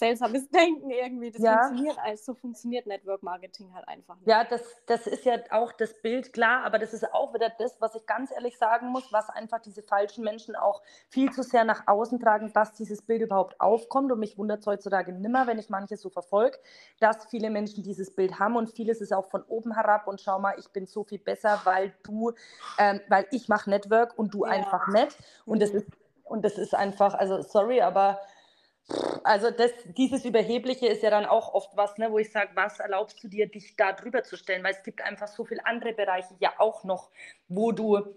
seltsames 0.00 0.48
Denken 0.50 0.90
irgendwie. 0.90 1.30
Das 1.30 1.42
ja. 1.42 1.58
funktioniert 1.58 1.98
also 2.02 2.32
so 2.32 2.34
funktioniert 2.34 2.86
Network 2.86 3.22
Marketing 3.22 3.72
halt 3.72 3.86
einfach 3.86 4.16
nicht. 4.16 4.26
Ja, 4.26 4.44
das, 4.44 4.62
das 4.86 5.06
ist 5.06 5.24
ja 5.24 5.34
auch 5.50 5.72
das 5.72 6.02
Bild, 6.02 6.32
klar, 6.32 6.64
aber 6.64 6.80
das 6.80 6.92
ist 6.92 7.14
auch 7.14 7.32
wieder 7.32 7.52
das, 7.58 7.80
was 7.80 7.94
ich 7.94 8.04
ganz 8.06 8.32
ehrlich 8.32 8.58
sagen 8.58 8.88
muss, 8.88 9.12
was 9.12 9.30
einfach 9.30 9.60
diese 9.60 9.82
falschen 9.82 10.24
Menschen 10.24 10.56
auch 10.56 10.82
viel 11.08 11.30
zu 11.30 11.44
sehr 11.44 11.64
nach 11.64 11.86
außen 11.86 12.18
tragen, 12.18 12.52
dass 12.52 12.72
dieses 12.72 13.02
Bild 13.02 13.22
überhaupt 13.22 13.60
aufkommt. 13.60 14.10
Und 14.10 14.18
mich 14.18 14.36
wundert 14.36 14.60
es 14.60 14.66
heutzutage 14.66 15.12
nimmer, 15.12 15.46
wenn 15.46 15.58
ich 15.58 15.70
manches 15.70 16.00
so 16.00 16.10
verfolge, 16.10 16.58
dass 16.98 17.26
viele 17.26 17.50
Menschen 17.50 17.84
dieses 17.84 18.14
Bild 18.14 18.40
haben 18.40 18.56
und 18.56 18.70
vieles 18.70 19.00
ist 19.00 19.12
auch 19.12 19.26
von 19.26 19.42
oben 19.44 19.74
herab 19.74 20.08
und 20.08 20.20
schau 20.20 20.40
mal, 20.40 20.54
ich 20.58 20.68
bin 20.70 20.86
so 20.86 21.04
viel 21.04 21.18
besser, 21.20 21.60
weil 21.64 21.94
du, 22.02 22.32
ähm, 22.78 23.00
weil 23.08 23.26
ich 23.30 23.48
mache 23.48 23.70
Network 23.70 24.18
und 24.18 24.34
du 24.34 24.44
ja. 24.44 24.50
einfach 24.50 24.88
nicht. 24.88 25.16
Und 25.44 25.58
mhm. 25.58 25.60
das 25.60 25.70
ist 25.70 25.86
und 26.30 26.44
das 26.44 26.58
ist 26.58 26.76
einfach, 26.76 27.14
also 27.14 27.42
sorry, 27.42 27.80
aber 27.80 28.20
also 29.24 29.50
das, 29.50 29.72
dieses 29.96 30.24
Überhebliche 30.24 30.86
ist 30.86 31.02
ja 31.02 31.10
dann 31.10 31.26
auch 31.26 31.54
oft 31.54 31.76
was, 31.76 31.98
ne, 31.98 32.10
wo 32.10 32.18
ich 32.18 32.30
sage, 32.30 32.50
was 32.54 32.80
erlaubst 32.80 33.22
du 33.22 33.28
dir, 33.28 33.48
dich 33.48 33.76
da 33.76 33.92
drüber 33.92 34.22
zu 34.22 34.36
stellen? 34.36 34.64
Weil 34.64 34.72
es 34.72 34.82
gibt 34.82 35.02
einfach 35.02 35.28
so 35.28 35.44
viele 35.44 35.64
andere 35.66 35.92
Bereiche 35.92 36.34
ja 36.38 36.52
auch 36.58 36.84
noch, 36.84 37.10
wo 37.48 37.72
du 37.72 38.14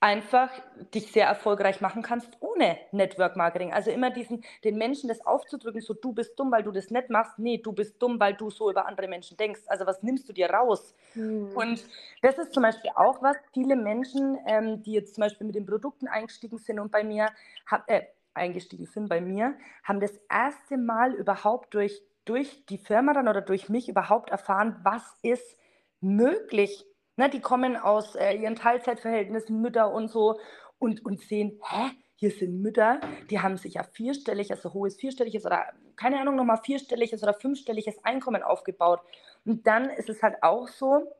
einfach 0.00 0.50
dich 0.94 1.10
sehr 1.10 1.26
erfolgreich 1.26 1.80
machen 1.80 2.02
kannst 2.02 2.36
ohne 2.40 2.78
Network 2.92 3.34
Marketing. 3.36 3.72
Also 3.72 3.90
immer 3.90 4.10
diesen, 4.10 4.44
den 4.62 4.76
Menschen 4.76 5.08
das 5.08 5.24
aufzudrücken, 5.24 5.80
so 5.80 5.94
du 5.94 6.12
bist 6.12 6.38
dumm, 6.38 6.52
weil 6.52 6.62
du 6.62 6.70
das 6.70 6.90
nicht 6.90 7.08
machst. 7.08 7.38
Nee, 7.38 7.58
du 7.58 7.72
bist 7.72 8.00
dumm, 8.00 8.20
weil 8.20 8.34
du 8.34 8.50
so 8.50 8.70
über 8.70 8.86
andere 8.86 9.08
Menschen 9.08 9.36
denkst. 9.36 9.62
Also 9.66 9.86
was 9.86 10.02
nimmst 10.02 10.28
du 10.28 10.32
dir 10.32 10.50
raus? 10.50 10.94
Hm. 11.14 11.50
Und 11.56 11.84
das 12.20 12.38
ist 12.38 12.52
zum 12.52 12.62
Beispiel 12.62 12.90
auch 12.94 13.22
was, 13.22 13.36
viele 13.52 13.74
Menschen, 13.74 14.38
ähm, 14.46 14.82
die 14.82 14.92
jetzt 14.92 15.14
zum 15.14 15.22
Beispiel 15.22 15.46
mit 15.46 15.56
den 15.56 15.66
Produkten 15.66 16.08
eingestiegen 16.08 16.58
sind 16.58 16.78
und 16.78 16.92
bei 16.92 17.02
mir, 17.02 17.30
hab, 17.66 17.88
äh, 17.90 18.02
eingestiegen 18.36 18.86
sind 18.86 19.08
bei 19.08 19.20
mir, 19.20 19.56
haben 19.84 20.00
das 20.00 20.18
erste 20.30 20.76
Mal 20.76 21.14
überhaupt 21.14 21.74
durch, 21.74 22.02
durch 22.24 22.64
die 22.66 22.78
Firma 22.78 23.12
dann 23.12 23.28
oder 23.28 23.40
durch 23.40 23.68
mich 23.68 23.88
überhaupt 23.88 24.30
erfahren, 24.30 24.80
was 24.82 25.02
ist 25.22 25.58
möglich. 26.00 26.84
Ne, 27.16 27.30
die 27.30 27.40
kommen 27.40 27.76
aus 27.76 28.14
äh, 28.14 28.34
ihren 28.34 28.56
Teilzeitverhältnissen, 28.56 29.60
Mütter 29.62 29.90
und 29.90 30.08
so 30.08 30.38
und, 30.78 31.04
und 31.04 31.20
sehen, 31.20 31.58
hä, 31.62 31.90
hier 32.14 32.30
sind 32.30 32.60
Mütter, 32.60 33.00
die 33.30 33.40
haben 33.40 33.56
sich 33.56 33.74
ja 33.74 33.82
vierstellig, 33.82 34.50
also 34.50 34.72
hohes 34.72 34.96
vierstelliges 34.96 35.44
oder 35.44 35.66
keine 35.96 36.20
Ahnung, 36.20 36.36
nochmal 36.36 36.60
vierstelliges 36.62 37.22
oder 37.22 37.34
fünfstelliges 37.34 38.02
Einkommen 38.04 38.42
aufgebaut. 38.42 39.00
Und 39.44 39.66
dann 39.66 39.90
ist 39.90 40.08
es 40.08 40.22
halt 40.22 40.42
auch 40.42 40.68
so, 40.68 41.10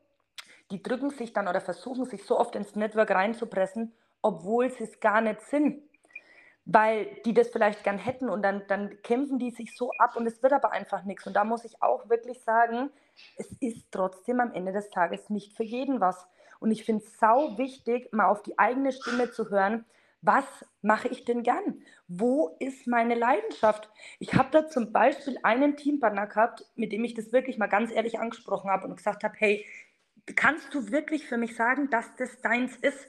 die 0.70 0.82
drücken 0.82 1.10
sich 1.10 1.32
dann 1.32 1.48
oder 1.48 1.60
versuchen 1.60 2.04
sich 2.04 2.24
so 2.24 2.38
oft 2.38 2.56
ins 2.56 2.74
Network 2.76 3.10
reinzupressen, 3.10 3.92
obwohl 4.22 4.70
sie 4.70 4.84
es 4.84 5.00
gar 5.00 5.20
nicht 5.20 5.40
sind 5.42 5.82
weil 6.66 7.06
die 7.24 7.32
das 7.32 7.48
vielleicht 7.48 7.84
gern 7.84 7.96
hätten 7.96 8.28
und 8.28 8.42
dann, 8.42 8.62
dann 8.66 9.00
kämpfen 9.02 9.38
die 9.38 9.52
sich 9.52 9.76
so 9.76 9.92
ab 9.98 10.16
und 10.16 10.26
es 10.26 10.42
wird 10.42 10.52
aber 10.52 10.72
einfach 10.72 11.04
nichts. 11.04 11.26
Und 11.26 11.34
da 11.34 11.44
muss 11.44 11.64
ich 11.64 11.80
auch 11.80 12.08
wirklich 12.10 12.42
sagen, 12.42 12.90
es 13.36 13.50
ist 13.60 13.86
trotzdem 13.92 14.40
am 14.40 14.52
Ende 14.52 14.72
des 14.72 14.90
Tages 14.90 15.30
nicht 15.30 15.56
für 15.56 15.62
jeden 15.62 16.00
was. 16.00 16.26
Und 16.58 16.72
ich 16.72 16.84
finde 16.84 17.04
es 17.04 17.18
sau 17.18 17.56
wichtig, 17.56 18.12
mal 18.12 18.26
auf 18.26 18.42
die 18.42 18.58
eigene 18.58 18.90
Stimme 18.90 19.30
zu 19.30 19.48
hören, 19.48 19.84
was 20.22 20.44
mache 20.82 21.06
ich 21.06 21.24
denn 21.24 21.44
gern? 21.44 21.82
Wo 22.08 22.56
ist 22.58 22.88
meine 22.88 23.14
Leidenschaft? 23.14 23.88
Ich 24.18 24.34
habe 24.34 24.48
da 24.50 24.66
zum 24.66 24.92
Beispiel 24.92 25.38
einen 25.44 25.76
Teampartner 25.76 26.26
gehabt, 26.26 26.64
mit 26.74 26.90
dem 26.90 27.04
ich 27.04 27.14
das 27.14 27.32
wirklich 27.32 27.58
mal 27.58 27.68
ganz 27.68 27.92
ehrlich 27.92 28.18
angesprochen 28.18 28.70
habe 28.70 28.88
und 28.88 28.96
gesagt 28.96 29.22
habe, 29.22 29.34
hey, 29.38 29.64
kannst 30.34 30.74
du 30.74 30.90
wirklich 30.90 31.26
für 31.26 31.36
mich 31.36 31.54
sagen, 31.54 31.90
dass 31.90 32.16
das 32.16 32.40
deins 32.40 32.74
ist? 32.76 33.06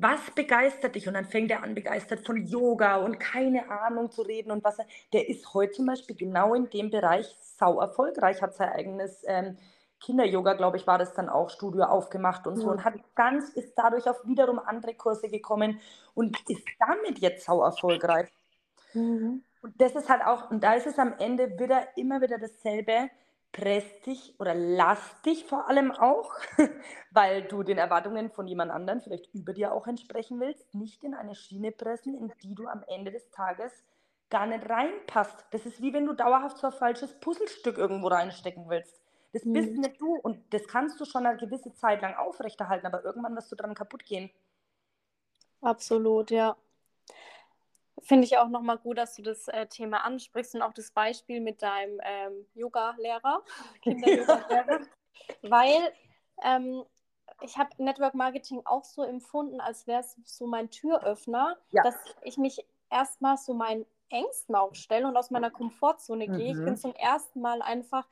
Was 0.00 0.30
begeistert 0.30 0.94
dich? 0.94 1.08
Und 1.08 1.14
dann 1.14 1.24
fängt 1.24 1.50
er 1.50 1.64
an, 1.64 1.74
begeistert 1.74 2.24
von 2.24 2.46
Yoga 2.46 2.98
und 2.98 3.18
keine 3.18 3.68
Ahnung 3.68 4.12
zu 4.12 4.22
reden 4.22 4.52
und 4.52 4.62
was. 4.62 4.76
Der 5.12 5.28
ist 5.28 5.52
heute 5.54 5.72
zum 5.72 5.86
Beispiel 5.86 6.14
genau 6.14 6.54
in 6.54 6.70
dem 6.70 6.90
Bereich 6.90 7.26
sau 7.40 7.80
erfolgreich, 7.80 8.40
hat 8.40 8.54
sein 8.54 8.68
eigenes 8.68 9.24
ähm, 9.26 9.58
Kinder-Yoga, 10.00 10.54
glaube 10.54 10.76
ich, 10.76 10.86
war 10.86 10.98
das 10.98 11.14
dann 11.14 11.28
auch, 11.28 11.50
Studio 11.50 11.84
aufgemacht 11.84 12.46
und 12.46 12.56
so 12.56 12.66
ja. 12.66 12.72
und 12.72 12.84
hat 12.84 12.94
ganz, 13.16 13.50
ist 13.50 13.74
dadurch 13.76 14.08
auf 14.08 14.24
wiederum 14.24 14.60
andere 14.60 14.94
Kurse 14.94 15.28
gekommen 15.28 15.80
und 16.14 16.38
ist 16.48 16.64
damit 16.78 17.18
jetzt 17.18 17.44
sau 17.44 17.62
erfolgreich. 17.62 18.28
Mhm. 18.94 19.42
Und 19.60 19.80
das 19.80 19.96
ist 19.96 20.08
halt 20.08 20.22
auch, 20.24 20.50
und 20.50 20.62
da 20.62 20.74
ist 20.74 20.86
es 20.86 20.98
am 20.98 21.14
Ende 21.18 21.58
wieder 21.58 21.88
immer 21.96 22.20
wieder 22.20 22.38
dasselbe, 22.38 23.10
press 23.52 23.84
dich 24.02 24.38
oder 24.38 24.54
lass 24.54 25.20
dich 25.22 25.44
vor 25.44 25.68
allem 25.68 25.90
auch, 25.92 26.32
weil 27.10 27.42
du 27.42 27.62
den 27.62 27.78
Erwartungen 27.78 28.30
von 28.30 28.46
jemand 28.46 28.70
anderem 28.70 29.00
vielleicht 29.00 29.34
über 29.34 29.52
dir 29.52 29.72
auch 29.72 29.86
entsprechen 29.86 30.38
willst, 30.40 30.74
nicht 30.74 31.02
in 31.04 31.14
eine 31.14 31.34
Schiene 31.34 31.72
pressen, 31.72 32.14
in 32.14 32.32
die 32.42 32.54
du 32.54 32.66
am 32.66 32.84
Ende 32.86 33.10
des 33.10 33.30
Tages 33.30 33.72
gar 34.30 34.46
nicht 34.46 34.68
reinpasst. 34.68 35.46
Das 35.50 35.64
ist 35.66 35.80
wie 35.80 35.92
wenn 35.92 36.06
du 36.06 36.12
dauerhaft 36.12 36.58
so 36.58 36.66
ein 36.66 36.72
falsches 36.72 37.18
Puzzlestück 37.20 37.78
irgendwo 37.78 38.08
reinstecken 38.08 38.68
willst. 38.68 39.00
Das 39.32 39.44
mhm. 39.44 39.52
bist 39.54 39.72
nicht 39.72 40.00
du 40.00 40.16
und 40.16 40.52
das 40.52 40.66
kannst 40.68 41.00
du 41.00 41.04
schon 41.04 41.26
eine 41.26 41.38
gewisse 41.38 41.74
Zeit 41.74 42.02
lang 42.02 42.14
aufrechterhalten, 42.14 42.86
aber 42.86 43.04
irgendwann 43.04 43.34
wirst 43.36 43.50
du 43.50 43.56
dran 43.56 43.74
kaputt 43.74 44.04
gehen. 44.04 44.30
Absolut, 45.60 46.30
ja. 46.30 46.56
Finde 48.02 48.26
ich 48.26 48.38
auch 48.38 48.48
nochmal 48.48 48.78
gut, 48.78 48.98
dass 48.98 49.14
du 49.14 49.22
das 49.22 49.48
äh, 49.48 49.66
Thema 49.66 50.04
ansprichst 50.04 50.54
und 50.54 50.62
auch 50.62 50.72
das 50.72 50.90
Beispiel 50.90 51.40
mit 51.40 51.62
deinem 51.62 52.00
ähm, 52.04 52.46
Yoga-Lehrer, 52.54 53.42
Kinder-Yoga-Lehrer, 53.82 54.80
weil 55.42 55.92
ähm, 56.42 56.84
ich 57.42 57.56
habe 57.56 57.70
Network 57.78 58.14
Marketing 58.14 58.62
auch 58.64 58.84
so 58.84 59.02
empfunden, 59.02 59.60
als 59.60 59.86
wäre 59.86 60.00
es 60.00 60.16
so 60.24 60.46
mein 60.46 60.70
Türöffner, 60.70 61.56
ja. 61.70 61.82
dass 61.82 61.94
ich 62.22 62.36
mich 62.36 62.64
erstmal 62.90 63.36
so 63.36 63.54
meinen 63.54 63.86
Ängsten 64.10 64.54
aufstelle 64.54 65.06
und 65.06 65.16
aus 65.16 65.30
meiner 65.30 65.50
Komfortzone 65.50 66.28
mhm. 66.28 66.36
gehe. 66.36 66.50
Ich 66.52 66.56
bin 66.58 66.70
mhm. 66.70 66.76
zum 66.76 66.94
ersten 66.94 67.40
Mal 67.40 67.62
einfach 67.62 68.06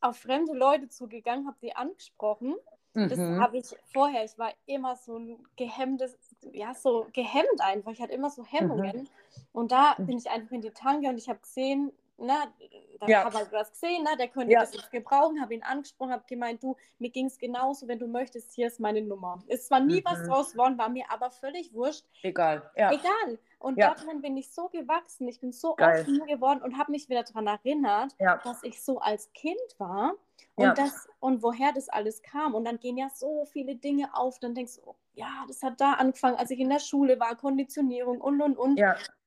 auf 0.00 0.18
fremde 0.18 0.52
Leute 0.52 0.88
zugegangen, 0.88 1.46
habe 1.46 1.56
die 1.62 1.74
angesprochen. 1.74 2.54
Mhm. 2.94 3.08
Das 3.08 3.18
habe 3.18 3.58
ich 3.58 3.74
vorher, 3.92 4.24
ich 4.24 4.38
war 4.38 4.52
immer 4.66 4.96
so 4.96 5.18
ein 5.18 5.46
gehemmtes, 5.56 6.16
ja, 6.52 6.74
so 6.74 7.06
gehemmt 7.12 7.60
einfach. 7.60 7.92
Ich 7.92 8.00
hatte 8.00 8.12
immer 8.12 8.30
so 8.30 8.44
Hemmungen. 8.44 9.02
Mhm. 9.02 9.08
Und 9.52 9.72
da 9.72 9.94
bin 9.98 10.18
ich 10.18 10.30
einfach 10.30 10.52
in 10.52 10.62
die 10.62 10.70
Tanke 10.70 11.08
und 11.08 11.18
ich 11.18 11.28
habe 11.28 11.40
gesehen, 11.40 11.92
na, 12.18 12.52
da 13.00 13.06
ja. 13.06 13.24
habe 13.24 13.44
ich 13.44 13.52
was 13.52 13.72
gesehen, 13.72 14.02
na, 14.04 14.14
der 14.16 14.28
könnte 14.28 14.52
ja. 14.52 14.60
das 14.60 14.74
jetzt 14.74 14.90
gebrauchen, 14.90 15.40
habe 15.40 15.54
ihn 15.54 15.62
angesprochen, 15.62 16.12
habe 16.12 16.24
gemeint, 16.26 16.62
du, 16.62 16.76
mir 16.98 17.10
ging 17.10 17.26
es 17.26 17.38
genauso, 17.38 17.88
wenn 17.88 17.98
du 17.98 18.06
möchtest, 18.06 18.52
hier 18.52 18.66
ist 18.66 18.78
meine 18.78 19.00
Nummer. 19.00 19.42
Ist 19.46 19.68
zwar 19.68 19.80
nie 19.80 20.00
mhm. 20.00 20.04
was 20.04 20.26
draus 20.26 20.52
geworden, 20.52 20.76
war 20.76 20.90
mir 20.90 21.04
aber 21.10 21.30
völlig 21.30 21.72
wurscht. 21.72 22.04
Egal, 22.22 22.70
ja. 22.76 22.92
Egal. 22.92 23.38
Und 23.60 23.76
ja. 23.76 23.94
darin 23.94 24.22
bin 24.22 24.36
ich 24.38 24.50
so 24.50 24.68
gewachsen, 24.68 25.28
ich 25.28 25.38
bin 25.38 25.52
so 25.52 25.74
Geil. 25.74 26.00
offen 26.00 26.26
geworden 26.26 26.62
und 26.62 26.78
habe 26.78 26.90
mich 26.90 27.08
wieder 27.10 27.22
daran 27.22 27.46
erinnert, 27.46 28.16
ja. 28.18 28.38
dass 28.38 28.62
ich 28.62 28.82
so 28.82 28.98
als 29.00 29.30
Kind 29.34 29.60
war 29.76 30.14
und, 30.54 30.64
ja. 30.64 30.74
das, 30.74 31.08
und 31.20 31.42
woher 31.42 31.70
das 31.72 31.90
alles 31.90 32.22
kam. 32.22 32.54
Und 32.54 32.64
dann 32.64 32.80
gehen 32.80 32.96
ja 32.96 33.10
so 33.14 33.44
viele 33.44 33.76
Dinge 33.76 34.14
auf, 34.14 34.38
dann 34.38 34.54
denkst 34.54 34.76
du, 34.76 34.82
oh, 34.86 34.96
ja, 35.12 35.44
das 35.46 35.62
hat 35.62 35.78
da 35.78 35.92
angefangen, 35.92 36.36
als 36.36 36.50
ich 36.50 36.58
in 36.58 36.70
der 36.70 36.78
Schule 36.78 37.20
war, 37.20 37.36
Konditionierung 37.36 38.20
und, 38.20 38.40
und, 38.40 38.56
und. 38.56 38.78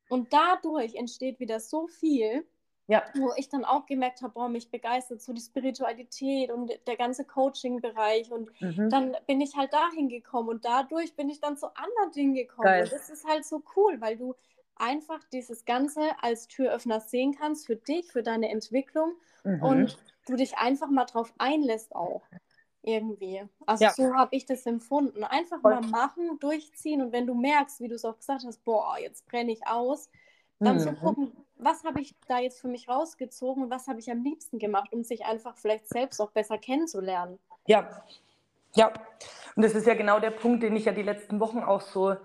Und 0.10 0.34
dadurch 0.34 0.96
entsteht 0.96 1.40
wieder 1.40 1.60
so 1.60 1.88
viel, 1.88 2.46
ja. 2.88 3.04
wo 3.16 3.32
ich 3.38 3.50
dann 3.50 3.66
auch 3.66 3.86
gemerkt 3.86 4.22
habe, 4.22 4.34
boah, 4.34 4.50
mich 4.50 4.70
begeistert 4.70 5.22
so 5.22 5.34
die 5.34 5.42
Spiritualität 5.42 6.52
und 6.52 6.72
der 6.88 6.98
ganze 6.98 7.26
Coaching-Bereich. 7.26 8.32
Und 8.32 8.50
mhm. 8.62 8.90
dann 8.90 9.16
bin 9.28 9.42
ich 9.42 9.56
halt 9.56 9.74
dahin 9.74 10.10
gekommen 10.10 10.50
und 10.50 10.66
dadurch 10.66 11.16
bin 11.16 11.30
ich 11.30 11.40
dann 11.40 11.58
zu 11.58 11.68
anderen 11.76 12.12
Dingen 12.14 12.34
gekommen. 12.34 12.66
Geil. 12.66 12.84
Und 12.84 12.92
das 12.92 13.10
ist 13.10 13.26
halt 13.26 13.46
so 13.46 13.64
cool, 13.76 14.02
weil 14.02 14.18
du 14.18 14.36
einfach 14.76 15.24
dieses 15.32 15.66
Ganze 15.66 16.02
als 16.22 16.48
Türöffner 16.48 17.00
sehen 17.00 17.36
kannst 17.38 17.68
für 17.68 17.76
dich, 17.76 18.12
für 18.12 18.24
deine 18.24 18.50
Entwicklung 18.50 19.14
mhm. 19.44 19.64
und 19.64 19.98
du 20.26 20.36
dich 20.36 20.58
einfach 20.58 20.90
mal 20.90 21.06
drauf 21.06 21.34
einlässt 21.38 21.96
auch. 21.96 22.24
Irgendwie. 22.86 23.42
Also 23.66 23.86
ja. 23.86 23.92
so 23.92 24.14
habe 24.14 24.36
ich 24.36 24.46
das 24.46 24.66
empfunden. 24.66 25.24
Einfach 25.24 25.62
Voll. 25.62 25.76
mal 25.76 25.88
machen, 25.88 26.38
durchziehen 26.40 27.02
und 27.02 27.14
wenn 27.14 27.26
du 27.26 27.34
merkst, 27.34 27.80
wie 27.80 27.88
du 27.88 27.96
es 27.96 28.04
auch 28.04 28.18
gesagt 28.18 28.44
hast, 28.46 28.64
boah, 28.66 28.98
jetzt 29.00 29.26
brenne 29.26 29.54
ich 29.54 29.66
aus, 29.66 30.10
dann 30.60 30.76
mhm. 30.76 30.80
zu 30.80 30.94
gucken, 30.94 31.43
was 31.56 31.84
habe 31.84 32.02
ich 32.02 32.16
da 32.28 32.40
jetzt 32.40 32.62
für 32.62 32.68
mich 32.68 32.88
rausgezogen 32.88 33.64
und 33.64 33.70
was 33.70 33.88
habe 33.88 34.00
ich 34.00 34.12
am 34.12 34.24
liebsten 34.24 34.60
gemacht, 34.60 34.92
um 34.92 35.04
sich 35.04 35.26
einfach 35.26 35.58
vielleicht 35.58 35.88
selbst 35.88 36.20
auch 36.20 36.32
besser 36.32 36.58
kennenzulernen. 36.58 37.40
Ja, 37.68 38.04
ja. 38.76 38.92
Und 39.56 39.64
das 39.64 39.76
ist 39.76 39.88
ja 39.88 39.94
genau 39.94 40.20
der 40.20 40.32
Punkt, 40.32 40.64
den 40.64 40.76
ich 40.76 40.86
ja 40.86 40.92
die 40.92 41.04
letzten 41.04 41.40
Wochen 41.40 41.60
auch 41.60 41.82
so, 41.82 42.16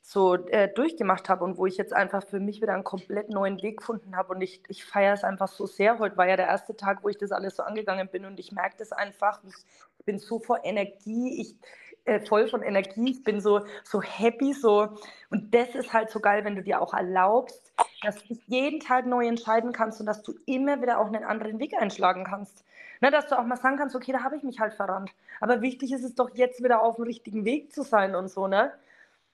so 0.00 0.34
äh, 0.34 0.68
durchgemacht 0.68 1.28
habe 1.28 1.44
und 1.44 1.58
wo 1.58 1.66
ich 1.66 1.76
jetzt 1.76 1.92
einfach 1.92 2.26
für 2.26 2.40
mich 2.40 2.60
wieder 2.60 2.74
einen 2.74 2.84
komplett 2.84 3.30
neuen 3.30 3.62
Weg 3.62 3.78
gefunden 3.78 4.16
habe. 4.16 4.34
Und 4.34 4.40
ich, 4.40 4.62
ich 4.68 4.84
feiere 4.84 5.14
es 5.14 5.22
einfach 5.22 5.48
so 5.48 5.66
sehr. 5.66 5.98
Heute 5.98 6.16
war 6.16 6.28
ja 6.28 6.36
der 6.36 6.48
erste 6.48 6.76
Tag, 6.76 7.04
wo 7.04 7.08
ich 7.08 7.18
das 7.18 7.30
alles 7.30 7.56
so 7.56 7.62
angegangen 7.62 8.08
bin 8.08 8.24
und 8.24 8.40
ich 8.40 8.50
merke 8.50 8.76
das 8.78 8.90
einfach. 8.92 9.40
Ich 9.44 10.04
bin 10.04 10.18
so 10.18 10.40
vor 10.40 10.64
Energie. 10.64 11.40
Ich, 11.40 11.56
äh, 12.04 12.20
voll 12.20 12.48
von 12.48 12.62
Energie, 12.62 13.12
ich 13.12 13.22
bin 13.22 13.40
so, 13.40 13.60
so 13.84 14.02
happy, 14.02 14.52
so 14.52 14.88
und 15.30 15.54
das 15.54 15.74
ist 15.74 15.92
halt 15.92 16.10
so 16.10 16.18
geil, 16.18 16.44
wenn 16.44 16.56
du 16.56 16.62
dir 16.62 16.80
auch 16.80 16.94
erlaubst, 16.94 17.61
dass 18.02 18.22
du 18.24 18.36
jeden 18.46 18.80
Tag 18.80 19.06
neu 19.06 19.26
entscheiden 19.26 19.72
kannst 19.72 20.00
und 20.00 20.06
dass 20.06 20.22
du 20.22 20.34
immer 20.46 20.80
wieder 20.82 20.98
auch 20.98 21.06
einen 21.06 21.24
anderen 21.24 21.58
Weg 21.58 21.74
einschlagen 21.80 22.24
kannst. 22.24 22.64
Ne, 23.00 23.10
dass 23.10 23.26
du 23.26 23.38
auch 23.38 23.44
mal 23.44 23.56
sagen 23.56 23.76
kannst, 23.76 23.96
okay, 23.96 24.12
da 24.12 24.22
habe 24.22 24.36
ich 24.36 24.44
mich 24.44 24.60
halt 24.60 24.74
verrannt. 24.74 25.10
Aber 25.40 25.60
wichtig 25.60 25.92
ist 25.92 26.04
es 26.04 26.14
doch 26.14 26.30
jetzt 26.34 26.62
wieder 26.62 26.82
auf 26.82 26.96
dem 26.96 27.04
richtigen 27.04 27.44
Weg 27.44 27.72
zu 27.72 27.82
sein 27.82 28.14
und 28.14 28.28
so, 28.28 28.46
ne? 28.46 28.72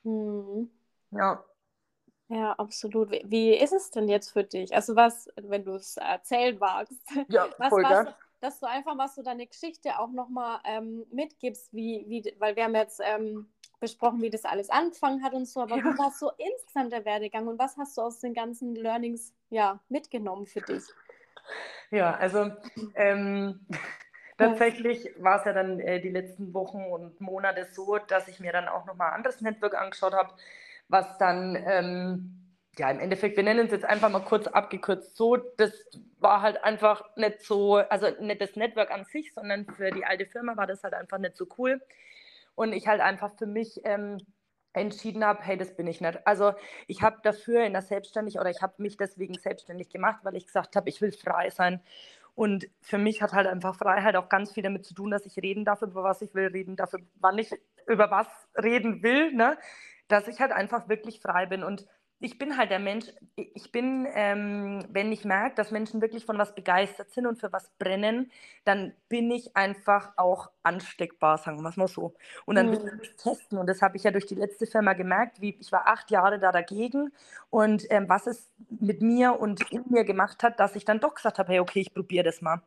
Hm. 0.05 0.71
Ja. 1.11 1.45
Ja, 2.29 2.53
absolut. 2.53 3.11
Wie, 3.11 3.23
wie, 3.27 3.55
ist 3.55 3.73
es 3.73 3.91
denn 3.91 4.09
jetzt 4.09 4.31
für 4.31 4.45
dich? 4.45 4.75
Also 4.75 4.97
was, 4.97 5.29
wenn 5.37 5.65
du 5.65 5.75
es 5.75 5.97
erzählen 5.97 6.59
magst, 6.59 6.95
ja, 7.29 7.47
was, 7.59 7.69
voll 7.69 7.83
was, 7.85 8.07
dass 8.41 8.61
du 8.61 8.67
einfach 8.67 8.95
mal 8.95 9.09
so 9.09 9.23
deine 9.23 9.47
Geschichte 9.47 9.99
auch 9.99 10.11
nochmal 10.11 10.61
ähm, 10.65 11.07
mitgibst, 11.11 11.73
wie, 11.75 12.05
wie, 12.09 12.35
weil 12.39 12.55
wir 12.57 12.65
haben 12.65 12.75
jetzt 12.75 13.01
ähm, 13.03 13.49
besprochen, 13.81 14.23
wie 14.23 14.31
das 14.31 14.45
alles 14.45 14.71
angefangen 14.71 15.23
hat 15.23 15.35
und 15.35 15.47
so, 15.47 15.61
aber 15.61 15.77
ja. 15.77 15.85
wie 15.85 15.99
war 15.99 16.11
so 16.11 16.31
insgesamt 16.37 16.93
der 16.93 17.05
Werdegang 17.05 17.47
und 17.47 17.59
was 17.59 17.77
hast 17.77 17.97
du 17.97 18.03
aus 18.03 18.21
den 18.21 18.35
ganzen 18.35 18.75
Learnings 18.75 19.33
ja, 19.51 19.81
mitgenommen 19.89 20.47
für 20.47 20.61
dich? 20.61 20.83
Ja, 21.91 22.15
also 22.17 22.51
ähm, 22.95 23.67
tatsächlich 24.39 25.11
war 25.19 25.39
es 25.39 25.45
ja 25.45 25.53
dann 25.53 25.81
äh, 25.81 26.01
die 26.01 26.11
letzten 26.11 26.53
Wochen 26.55 26.83
und 26.85 27.21
Monate 27.21 27.67
so, 27.73 27.99
dass 27.99 28.29
ich 28.29 28.41
mir 28.41 28.53
dann 28.53 28.69
auch 28.69 28.85
nochmal 28.87 29.09
ein 29.09 29.15
anderes 29.15 29.41
Network 29.41 29.75
angeschaut 29.75 30.13
habe, 30.13 30.35
was 30.89 31.19
dann 31.19 31.57
ähm, 31.67 32.39
ja, 32.79 32.91
im 32.91 33.01
Endeffekt, 33.01 33.37
wir 33.37 33.45
nennen 33.45 33.67
es 33.67 33.73
jetzt 33.73 33.85
einfach 33.85 34.09
mal 34.09 34.21
kurz 34.21 34.47
abgekürzt 34.47 35.17
so, 35.17 35.37
das 35.37 35.73
war 36.21 36.43
halt 36.43 36.63
einfach 36.63 37.05
nicht 37.17 37.43
so, 37.43 37.77
also 37.77 38.09
nicht 38.21 38.41
das 38.41 38.57
Network 38.57 38.91
an 38.91 39.05
sich, 39.05 39.33
sondern 39.35 39.67
für 39.67 39.91
die 39.91 40.05
alte 40.05 40.27
Firma 40.27 40.57
war 40.57 40.67
das 40.67 40.83
halt 40.85 40.95
einfach 40.95 41.19
nicht 41.19 41.37
so 41.37 41.47
cool. 41.59 41.81
Und 42.59 42.73
ich 42.73 42.89
halt 42.89 43.01
einfach 43.01 43.31
für 43.39 43.47
mich 43.47 43.83
ähm, 43.85 44.19
entschieden 44.73 45.25
habe, 45.25 45.41
hey, 45.45 45.57
das 45.57 45.77
bin 45.77 45.87
ich 45.87 46.01
nicht. 46.01 46.27
Also 46.27 46.55
ich 46.89 47.03
habe 47.03 47.19
dafür 47.23 47.63
in 47.63 47.73
der 47.73 47.83
Selbstständig 47.83 48.37
oder 48.37 48.51
ich 48.51 48.63
habe 48.63 48.75
mich 48.79 48.97
deswegen 48.97 49.35
selbstständig 49.35 49.91
gemacht, 49.91 50.25
weil 50.25 50.35
ich 50.35 50.45
gesagt 50.45 50.75
habe, 50.75 50.89
ich 50.89 51.01
will 51.01 51.13
frei 51.13 51.51
sein. 51.51 51.81
Und 52.35 52.69
für 52.83 52.99
mich 52.99 53.23
hat 53.23 53.33
halt 53.33 53.47
einfach 53.47 53.77
Freiheit 53.77 54.17
auch 54.17 54.29
ganz 54.29 54.51
viel 54.53 54.65
damit 54.65 54.85
zu 54.85 54.93
tun, 54.93 55.13
dass 55.13 55.25
ich 55.25 55.37
reden 55.39 55.65
darf, 55.65 55.83
über 55.83 56.03
was 56.03 56.21
ich 56.21 56.35
will, 56.35 56.49
reden 56.49 56.75
darf, 56.75 56.95
wann 57.21 57.39
ich 57.39 57.55
über 57.87 58.11
was 58.11 58.27
reden 58.61 59.05
will, 59.05 59.33
ne? 59.33 59.57
dass 60.09 60.27
ich 60.27 60.41
halt 60.41 60.51
einfach 60.51 60.89
wirklich 60.89 61.21
frei 61.21 61.47
bin. 61.47 61.63
Und 61.63 61.87
ich 62.21 62.37
bin 62.37 62.57
halt 62.57 62.71
der 62.71 62.81
Mensch, 62.81 63.07
ich 63.37 63.71
bin, 63.71 64.07
ähm, 64.13 64.85
wenn 64.91 65.13
ich 65.13 65.25
merke, 65.25 65.55
dass 65.55 65.71
Menschen 65.71 66.01
wirklich 66.01 66.25
von 66.25 66.37
was 66.37 66.55
begeistert 66.55 67.11
sind 67.13 67.27
und 67.27 67.39
für 67.39 67.53
was 67.53 67.71
brennen, 67.79 68.33
dann 68.65 68.93
bin 69.09 69.31
ich 69.31 69.57
einfach 69.57 70.13
auch 70.17 70.51
ansteckbar, 70.65 71.39
sagen 71.39 71.63
wir 71.63 71.69
es 71.69 71.77
mal 71.77 71.87
so. 71.87 72.15
Und 72.45 72.57
dann 72.57 72.67
mhm. 72.67 72.73
will 72.73 73.01
ich 73.03 73.15
testen. 73.17 73.59
Und 73.59 73.69
das 73.69 73.83
habe 73.83 73.97
ich 73.97 74.03
ja 74.03 74.11
durch 74.11 74.27
die 74.27 74.35
letzte 74.35 74.67
Firma 74.67 74.95
gemerkt, 74.95 75.41
wie 75.41 75.57
ich 75.61 75.71
war 75.71 75.87
acht 75.87 76.11
Jahre 76.11 76.41
da 76.41 76.51
dagegen 76.51 77.13
und 77.51 77.87
ähm, 77.91 78.09
was 78.09 78.27
es 78.27 78.51
mit 78.81 79.01
mir 79.01 79.39
und 79.39 79.71
in 79.71 79.85
mir 79.89 80.05
gemacht 80.05 80.43
hat, 80.43 80.59
dass 80.59 80.75
ich 80.75 80.85
dann 80.85 80.99
doch 80.99 81.15
gesagt 81.15 81.39
habe, 81.39 81.53
hey, 81.53 81.61
okay, 81.61 81.81
ich 81.81 81.95
probiere 81.95 82.25
das 82.25 82.43
mal. 82.43 82.63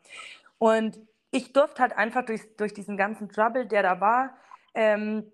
Und 0.60 0.98
ich 1.32 1.52
durfte 1.52 1.82
halt 1.82 1.98
einfach 1.98 2.26
durch, 2.26 2.42
durch 2.56 2.74
diesen 2.74 2.96
ganzen 2.96 3.28
Trouble, 3.28 3.66
der 3.66 3.84
da 3.84 4.00
war, 4.00 4.38
ähm, 4.76 5.32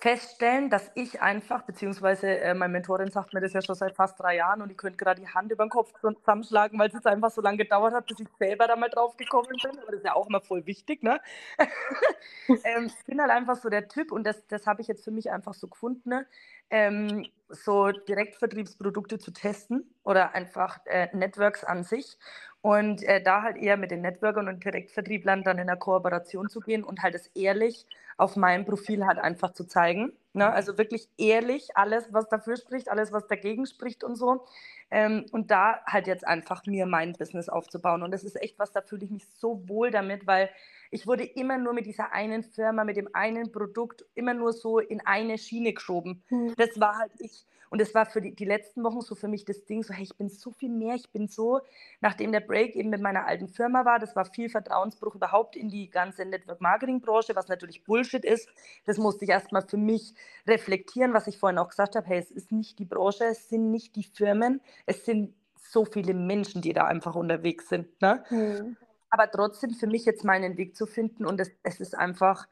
feststellen, 0.00 0.70
dass 0.70 0.90
ich 0.94 1.20
einfach, 1.20 1.62
beziehungsweise 1.62 2.38
äh, 2.38 2.54
meine 2.54 2.72
Mentorin 2.72 3.10
sagt 3.10 3.34
mir 3.34 3.40
das 3.40 3.52
ja 3.52 3.62
schon 3.62 3.74
seit 3.74 3.96
fast 3.96 4.18
drei 4.20 4.36
Jahren 4.36 4.62
und 4.62 4.70
ich 4.70 4.76
könnte 4.76 4.96
gerade 4.96 5.20
die 5.20 5.28
Hand 5.28 5.50
über 5.50 5.64
den 5.64 5.70
Kopf 5.70 5.92
zusammenschlagen, 6.00 6.78
weil 6.78 6.88
es 6.88 6.94
jetzt 6.94 7.06
einfach 7.06 7.32
so 7.32 7.40
lange 7.40 7.56
gedauert 7.58 7.92
hat, 7.92 8.06
bis 8.06 8.20
ich 8.20 8.28
selber 8.38 8.68
da 8.68 8.76
mal 8.76 8.90
drauf 8.90 9.16
gekommen 9.16 9.48
bin. 9.48 9.78
Aber 9.78 9.90
das 9.90 9.96
ist 9.96 10.04
ja 10.04 10.14
auch 10.14 10.28
immer 10.28 10.40
voll 10.40 10.66
wichtig, 10.66 11.02
ne? 11.02 11.20
ähm, 12.48 12.86
ich 12.86 13.04
bin 13.06 13.20
halt 13.20 13.32
einfach 13.32 13.56
so 13.56 13.68
der 13.68 13.88
Typ 13.88 14.12
und 14.12 14.24
das, 14.24 14.46
das 14.46 14.66
habe 14.68 14.82
ich 14.82 14.88
jetzt 14.88 15.02
für 15.02 15.10
mich 15.10 15.30
einfach 15.32 15.54
so 15.54 15.66
gefunden, 15.66 16.10
ne? 16.10 16.26
ähm, 16.72 17.26
so 17.50 17.90
Direktvertriebsprodukte 17.90 19.18
zu 19.18 19.30
testen 19.30 19.94
oder 20.04 20.34
einfach 20.34 20.80
äh, 20.86 21.14
Networks 21.14 21.64
an 21.64 21.84
sich 21.84 22.16
und 22.62 23.02
äh, 23.02 23.20
da 23.20 23.42
halt 23.42 23.56
eher 23.56 23.76
mit 23.76 23.90
den 23.90 24.00
Networkern 24.00 24.48
und 24.48 24.64
Direktvertrieblern 24.64 25.42
dann 25.42 25.58
in 25.58 25.66
der 25.66 25.76
Kooperation 25.76 26.48
zu 26.48 26.60
gehen 26.60 26.84
und 26.84 27.02
halt 27.02 27.14
es 27.14 27.26
ehrlich 27.34 27.86
auf 28.16 28.36
meinem 28.36 28.64
Profil 28.64 29.04
halt 29.04 29.18
einfach 29.18 29.52
zu 29.52 29.64
zeigen. 29.64 30.12
Ne? 30.32 30.48
Also 30.50 30.78
wirklich 30.78 31.08
ehrlich 31.18 31.76
alles, 31.76 32.12
was 32.12 32.28
dafür 32.28 32.56
spricht, 32.56 32.88
alles, 32.88 33.12
was 33.12 33.26
dagegen 33.26 33.66
spricht 33.66 34.04
und 34.04 34.14
so. 34.14 34.46
Ähm, 34.92 35.26
und 35.32 35.50
da 35.50 35.80
halt 35.86 36.06
jetzt 36.06 36.26
einfach 36.26 36.64
mir 36.66 36.86
mein 36.86 37.14
Business 37.14 37.48
aufzubauen. 37.48 38.02
Und 38.02 38.12
das 38.12 38.22
ist 38.22 38.40
echt 38.40 38.58
was, 38.60 38.70
da 38.70 38.80
fühle 38.80 39.04
ich 39.04 39.10
mich 39.10 39.26
so 39.26 39.68
wohl 39.68 39.90
damit, 39.90 40.26
weil 40.28 40.48
ich 40.92 41.06
wurde 41.06 41.24
immer 41.24 41.58
nur 41.58 41.72
mit 41.72 41.86
dieser 41.86 42.12
einen 42.12 42.44
Firma, 42.44 42.84
mit 42.84 42.96
dem 42.96 43.08
einen 43.12 43.50
Produkt, 43.50 44.04
immer 44.14 44.34
nur 44.34 44.52
so 44.52 44.78
in 44.78 45.00
eine 45.04 45.36
Schiene 45.36 45.72
geschoben. 45.72 46.22
Mhm. 46.28 46.54
Das 46.56 46.78
war 46.78 46.98
halt 46.98 47.12
ich. 47.18 47.44
Und 47.72 47.80
das 47.80 47.94
war 47.94 48.04
für 48.04 48.20
die, 48.20 48.34
die 48.34 48.44
letzten 48.44 48.84
Wochen 48.84 49.00
so 49.00 49.14
für 49.14 49.28
mich 49.28 49.46
das 49.46 49.64
Ding, 49.64 49.82
so 49.82 49.94
hey, 49.94 50.02
ich 50.02 50.14
bin 50.14 50.28
so 50.28 50.50
viel 50.50 50.68
mehr, 50.68 50.94
ich 50.94 51.08
bin 51.08 51.26
so, 51.26 51.60
nachdem 52.02 52.30
der 52.30 52.40
Break 52.40 52.76
eben 52.76 52.90
mit 52.90 53.00
meiner 53.00 53.26
alten 53.26 53.48
Firma 53.48 53.86
war, 53.86 53.98
das 53.98 54.14
war 54.14 54.26
viel 54.26 54.50
Vertrauensbruch 54.50 55.14
überhaupt 55.14 55.56
in 55.56 55.70
die 55.70 55.88
ganze 55.88 56.26
Network-Marketing-Branche, 56.26 57.34
was 57.34 57.48
natürlich 57.48 57.82
Bullshit 57.82 58.26
ist. 58.26 58.46
Das 58.84 58.98
musste 58.98 59.24
ich 59.24 59.30
erstmal 59.30 59.66
für 59.66 59.78
mich 59.78 60.12
reflektieren, 60.46 61.14
was 61.14 61.26
ich 61.28 61.38
vorhin 61.38 61.58
auch 61.58 61.70
gesagt 61.70 61.96
habe, 61.96 62.06
hey, 62.06 62.18
es 62.18 62.30
ist 62.30 62.52
nicht 62.52 62.78
die 62.78 62.84
Branche, 62.84 63.24
es 63.24 63.48
sind 63.48 63.70
nicht 63.70 63.96
die 63.96 64.04
Firmen, 64.04 64.60
es 64.84 65.06
sind 65.06 65.32
so 65.56 65.86
viele 65.86 66.12
Menschen, 66.12 66.60
die 66.60 66.74
da 66.74 66.84
einfach 66.84 67.14
unterwegs 67.14 67.70
sind. 67.70 67.88
Ne? 68.02 68.22
Mhm 68.28 68.76
aber 69.14 69.30
trotzdem 69.30 69.72
für 69.74 69.86
mich 69.86 70.06
jetzt 70.06 70.24
meinen 70.24 70.56
Weg 70.56 70.74
zu 70.74 70.86
finden 70.86 71.26
und 71.26 71.38
es, 71.38 71.50
es 71.62 71.80
ist 71.80 71.94
einfach, 71.94 72.48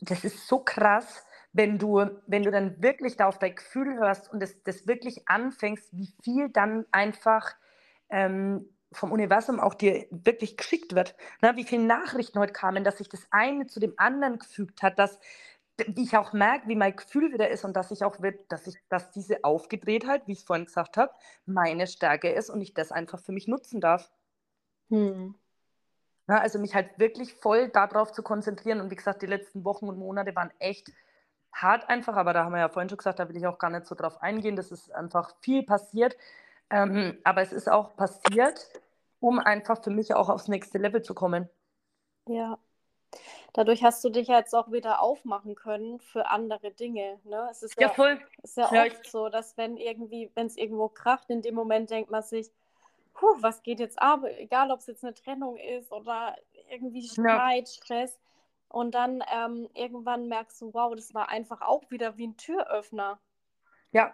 das 0.00 0.24
ist 0.24 0.48
so 0.48 0.58
krass, 0.58 1.24
wenn 1.52 1.78
du, 1.78 2.04
wenn 2.26 2.42
du 2.42 2.50
dann 2.50 2.82
wirklich 2.82 3.16
da 3.16 3.26
auf 3.26 3.38
dein 3.38 3.54
Gefühl 3.54 3.98
hörst 3.98 4.32
und 4.32 4.40
das, 4.40 4.62
das 4.64 4.86
wirklich 4.86 5.28
anfängst, 5.28 5.88
wie 5.92 6.12
viel 6.22 6.48
dann 6.50 6.86
einfach 6.92 7.54
ähm, 8.10 8.68
vom 8.92 9.12
Universum 9.12 9.60
auch 9.60 9.74
dir 9.74 10.06
wirklich 10.10 10.56
geschickt 10.56 10.94
wird. 10.94 11.14
Na, 11.40 11.56
wie 11.56 11.64
viele 11.64 11.84
Nachrichten 11.84 12.38
heute 12.38 12.52
kamen, 12.52 12.84
dass 12.84 12.98
sich 12.98 13.08
das 13.08 13.26
eine 13.30 13.66
zu 13.66 13.80
dem 13.80 13.94
anderen 13.96 14.38
gefügt 14.38 14.82
hat, 14.82 14.98
dass 14.98 15.18
wie 15.86 16.02
ich 16.02 16.16
auch 16.16 16.32
merke, 16.32 16.66
wie 16.68 16.74
mein 16.74 16.96
Gefühl 16.96 17.32
wieder 17.32 17.48
ist 17.50 17.64
und 17.64 17.76
dass 17.76 17.90
ich 17.90 18.02
auch, 18.02 18.16
dass 18.48 18.66
ich, 18.66 18.76
dass 18.88 19.10
diese 19.12 19.44
Aufgedrehtheit, 19.44 20.26
wie 20.26 20.32
ich 20.32 20.38
es 20.38 20.44
vorhin 20.44 20.66
gesagt 20.66 20.96
habe, 20.96 21.12
meine 21.46 21.86
Stärke 21.86 22.30
ist 22.30 22.50
und 22.50 22.60
ich 22.60 22.74
das 22.74 22.90
einfach 22.90 23.20
für 23.20 23.32
mich 23.32 23.46
nutzen 23.46 23.80
darf. 23.80 24.10
Hm. 24.90 25.36
Ja, 26.28 26.38
also 26.38 26.58
mich 26.58 26.74
halt 26.74 26.98
wirklich 26.98 27.34
voll 27.34 27.68
darauf 27.68 28.12
zu 28.12 28.22
konzentrieren. 28.22 28.80
Und 28.80 28.90
wie 28.90 28.96
gesagt, 28.96 29.22
die 29.22 29.26
letzten 29.26 29.64
Wochen 29.64 29.88
und 29.88 29.98
Monate 29.98 30.34
waren 30.34 30.50
echt 30.58 30.90
hart 31.62 31.88
einfach, 31.88 32.16
aber 32.16 32.32
da 32.32 32.44
haben 32.44 32.52
wir 32.52 32.60
ja 32.60 32.68
vorhin 32.68 32.88
schon 32.88 32.98
gesagt, 32.98 33.18
da 33.18 33.28
will 33.28 33.36
ich 33.36 33.46
auch 33.46 33.58
gar 33.58 33.70
nicht 33.70 33.86
so 33.86 33.94
drauf 33.94 34.22
eingehen. 34.22 34.56
Das 34.56 34.70
ist 34.70 34.92
einfach 34.92 35.34
viel 35.40 35.62
passiert. 35.62 36.16
Ähm, 36.70 37.18
aber 37.24 37.42
es 37.42 37.52
ist 37.52 37.70
auch 37.70 37.96
passiert, 37.96 38.68
um 39.20 39.38
einfach 39.38 39.82
für 39.82 39.90
mich 39.90 40.14
auch 40.14 40.28
aufs 40.28 40.48
nächste 40.48 40.78
Level 40.78 41.02
zu 41.02 41.14
kommen. 41.14 41.48
Ja. 42.26 42.58
Dadurch 43.54 43.82
hast 43.82 44.04
du 44.04 44.10
dich 44.10 44.28
jetzt 44.28 44.54
auch 44.54 44.70
wieder 44.70 45.00
aufmachen 45.00 45.54
können 45.54 45.98
für 45.98 46.28
andere 46.28 46.70
Dinge. 46.70 47.18
Ne? 47.24 47.48
Es 47.50 47.62
ist 47.62 47.80
ja, 47.80 47.88
ja 47.88 47.94
voll. 47.94 48.20
ist 48.42 48.56
ja, 48.56 48.72
ja 48.72 48.84
oft 48.84 49.10
so, 49.10 49.28
dass 49.30 49.56
wenn 49.56 49.76
irgendwie, 49.78 50.30
wenn 50.34 50.46
es 50.46 50.56
irgendwo 50.56 50.88
kracht, 50.88 51.30
in 51.30 51.40
dem 51.40 51.54
Moment 51.54 51.90
denkt 51.90 52.10
man 52.10 52.22
sich, 52.22 52.50
puh, 53.14 53.34
was 53.40 53.62
geht 53.62 53.80
jetzt 53.80 54.00
ab? 54.00 54.24
Egal, 54.24 54.70
ob 54.70 54.80
es 54.80 54.86
jetzt 54.86 55.04
eine 55.04 55.14
Trennung 55.14 55.56
ist 55.56 55.90
oder 55.90 56.36
irgendwie 56.70 57.02
Streit, 57.02 57.68
ja. 57.68 57.74
Stress. 57.82 58.18
Und 58.68 58.94
dann 58.94 59.22
ähm, 59.32 59.68
irgendwann 59.74 60.28
merkst 60.28 60.60
du, 60.60 60.74
wow, 60.74 60.94
das 60.94 61.14
war 61.14 61.28
einfach 61.30 61.62
auch 61.62 61.90
wieder 61.90 62.16
wie 62.16 62.26
ein 62.28 62.36
Türöffner. 62.36 63.18
Ja, 63.90 64.12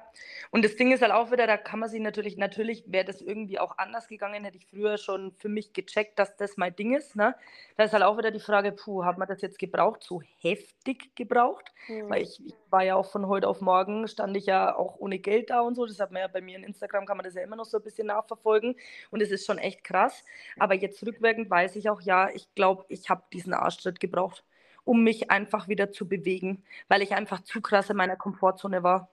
und 0.52 0.64
das 0.64 0.76
Ding 0.76 0.92
ist 0.92 1.02
halt 1.02 1.10
auch 1.10 1.32
wieder, 1.32 1.48
da 1.48 1.56
kann 1.56 1.80
man 1.80 1.88
sich 1.88 2.00
natürlich, 2.00 2.36
natürlich 2.36 2.84
wäre 2.86 3.04
das 3.04 3.20
irgendwie 3.20 3.58
auch 3.58 3.76
anders 3.76 4.06
gegangen, 4.06 4.44
hätte 4.44 4.56
ich 4.56 4.66
früher 4.66 4.98
schon 4.98 5.32
für 5.32 5.48
mich 5.48 5.72
gecheckt, 5.72 6.16
dass 6.20 6.36
das 6.36 6.56
mein 6.56 6.76
Ding 6.76 6.94
ist. 6.94 7.16
Ne? 7.16 7.34
Da 7.76 7.82
ist 7.82 7.92
halt 7.92 8.04
auch 8.04 8.16
wieder 8.16 8.30
die 8.30 8.38
Frage, 8.38 8.70
puh, 8.70 9.04
hat 9.04 9.18
man 9.18 9.26
das 9.26 9.42
jetzt 9.42 9.58
gebraucht, 9.58 10.04
so 10.04 10.22
heftig 10.40 11.16
gebraucht? 11.16 11.72
Mhm. 11.88 12.08
Weil 12.08 12.22
ich, 12.22 12.40
ich, 12.46 12.54
war 12.70 12.84
ja 12.84 12.94
auch 12.94 13.10
von 13.10 13.26
heute 13.26 13.48
auf 13.48 13.60
morgen, 13.60 14.06
stand 14.06 14.36
ich 14.36 14.46
ja 14.46 14.76
auch 14.76 14.96
ohne 14.98 15.18
Geld 15.18 15.50
da 15.50 15.60
und 15.60 15.74
so. 15.74 15.86
Das 15.86 15.98
hat 15.98 16.12
man 16.12 16.22
ja 16.22 16.28
bei 16.28 16.40
mir 16.40 16.56
in 16.56 16.62
Instagram, 16.62 17.04
kann 17.04 17.16
man 17.16 17.24
das 17.24 17.34
ja 17.34 17.42
immer 17.42 17.56
noch 17.56 17.64
so 17.64 17.78
ein 17.78 17.82
bisschen 17.82 18.06
nachverfolgen. 18.06 18.76
Und 19.10 19.22
es 19.22 19.32
ist 19.32 19.44
schon 19.44 19.58
echt 19.58 19.82
krass. 19.82 20.24
Aber 20.56 20.74
jetzt 20.74 21.04
rückwirkend 21.04 21.50
weiß 21.50 21.74
ich 21.74 21.90
auch, 21.90 22.00
ja, 22.00 22.30
ich 22.30 22.52
glaube, 22.54 22.84
ich 22.88 23.10
habe 23.10 23.24
diesen 23.32 23.54
Arschtritt 23.54 23.98
gebraucht, 23.98 24.44
um 24.84 25.02
mich 25.02 25.32
einfach 25.32 25.66
wieder 25.66 25.90
zu 25.90 26.08
bewegen, 26.08 26.62
weil 26.86 27.02
ich 27.02 27.12
einfach 27.12 27.42
zu 27.42 27.60
krass 27.60 27.90
in 27.90 27.96
meiner 27.96 28.16
Komfortzone 28.16 28.84
war. 28.84 29.08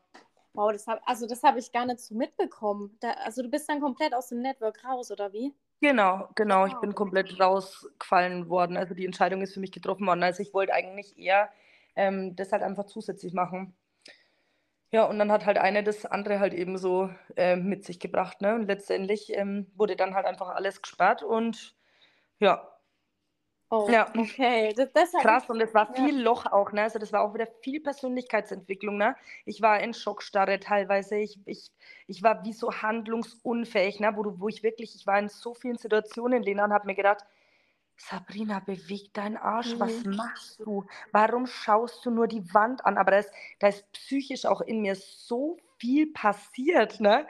Wow, 0.53 0.71
das 0.71 0.87
hab, 0.87 1.01
also 1.07 1.27
das 1.27 1.43
habe 1.43 1.59
ich 1.59 1.71
gar 1.71 1.85
nicht 1.85 1.99
so 1.99 2.13
mitbekommen. 2.15 2.97
Da, 2.99 3.11
also 3.11 3.41
du 3.41 3.49
bist 3.49 3.69
dann 3.69 3.79
komplett 3.79 4.13
aus 4.13 4.27
dem 4.27 4.41
Network 4.41 4.83
raus, 4.83 5.11
oder 5.11 5.31
wie? 5.31 5.53
Genau, 5.79 6.29
genau. 6.35 6.67
Ich 6.67 6.75
bin 6.75 6.93
komplett 6.93 7.39
rausgefallen 7.39 8.49
worden. 8.49 8.77
Also 8.77 8.93
die 8.93 9.05
Entscheidung 9.05 9.41
ist 9.41 9.53
für 9.53 9.59
mich 9.59 9.71
getroffen 9.71 10.05
worden. 10.05 10.23
Also 10.23 10.43
ich 10.43 10.53
wollte 10.53 10.73
eigentlich 10.73 11.17
eher 11.17 11.49
ähm, 11.95 12.35
das 12.35 12.51
halt 12.51 12.63
einfach 12.63 12.85
zusätzlich 12.85 13.33
machen. 13.33 13.75
Ja, 14.91 15.05
und 15.05 15.17
dann 15.19 15.31
hat 15.31 15.45
halt 15.45 15.57
eine 15.57 15.83
das 15.83 16.05
andere 16.05 16.39
halt 16.39 16.53
eben 16.53 16.77
so 16.77 17.09
äh, 17.37 17.55
mit 17.55 17.85
sich 17.85 17.99
gebracht. 17.99 18.41
Ne? 18.41 18.55
Und 18.55 18.67
letztendlich 18.67 19.31
ähm, 19.33 19.71
wurde 19.75 19.95
dann 19.95 20.13
halt 20.13 20.25
einfach 20.25 20.49
alles 20.49 20.81
gesperrt 20.81 21.23
und 21.23 21.75
ja, 22.39 22.70
Oh, 23.73 23.87
ja. 23.89 24.09
okay. 24.17 24.73
Das, 24.75 24.91
das 24.91 25.11
Krass, 25.13 25.49
und 25.49 25.61
es 25.61 25.73
war 25.73 25.93
viel 25.93 26.17
ja. 26.17 26.23
Loch 26.23 26.45
auch, 26.45 26.73
ne? 26.73 26.83
Also 26.83 26.99
das 26.99 27.13
war 27.13 27.21
auch 27.21 27.33
wieder 27.33 27.47
viel 27.61 27.79
Persönlichkeitsentwicklung, 27.79 28.97
ne? 28.97 29.15
Ich 29.45 29.61
war 29.61 29.79
in 29.79 29.93
Schockstarre 29.93 30.59
teilweise. 30.59 31.15
Ich, 31.15 31.39
ich, 31.45 31.71
ich 32.05 32.21
war 32.21 32.43
wie 32.43 32.51
so 32.51 32.73
handlungsunfähig, 32.73 34.01
ne? 34.01 34.11
Wo, 34.17 34.23
du, 34.23 34.39
wo 34.41 34.49
ich 34.49 34.61
wirklich, 34.61 34.93
ich 34.95 35.07
war 35.07 35.17
in 35.17 35.29
so 35.29 35.53
vielen 35.53 35.77
Situationen, 35.77 36.43
Lena, 36.43 36.65
und 36.65 36.73
habe 36.73 36.85
mir 36.85 36.95
gedacht, 36.95 37.23
Sabrina, 37.95 38.59
beweg 38.59 39.13
deinen 39.13 39.37
Arsch, 39.37 39.75
mhm. 39.75 39.79
was 39.79 40.03
machst 40.03 40.59
du? 40.59 40.85
Warum 41.13 41.47
schaust 41.47 42.05
du 42.05 42.11
nur 42.11 42.27
die 42.27 42.53
Wand 42.53 42.85
an? 42.85 42.97
Aber 42.97 43.11
da 43.11 43.19
ist, 43.19 43.31
da 43.59 43.69
ist 43.69 43.89
psychisch 43.93 44.45
auch 44.45 44.59
in 44.59 44.81
mir 44.81 44.95
so 44.95 45.55
viel 45.77 46.11
passiert, 46.11 46.99
ne? 46.99 47.25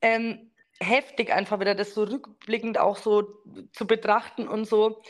Ähm, 0.00 0.48
heftig 0.80 1.32
einfach 1.32 1.58
wieder 1.58 1.74
das 1.74 1.92
so 1.92 2.04
rückblickend 2.04 2.78
auch 2.78 2.98
so 2.98 3.34
zu 3.72 3.84
betrachten 3.84 4.46
und 4.46 4.66
so 4.66 5.02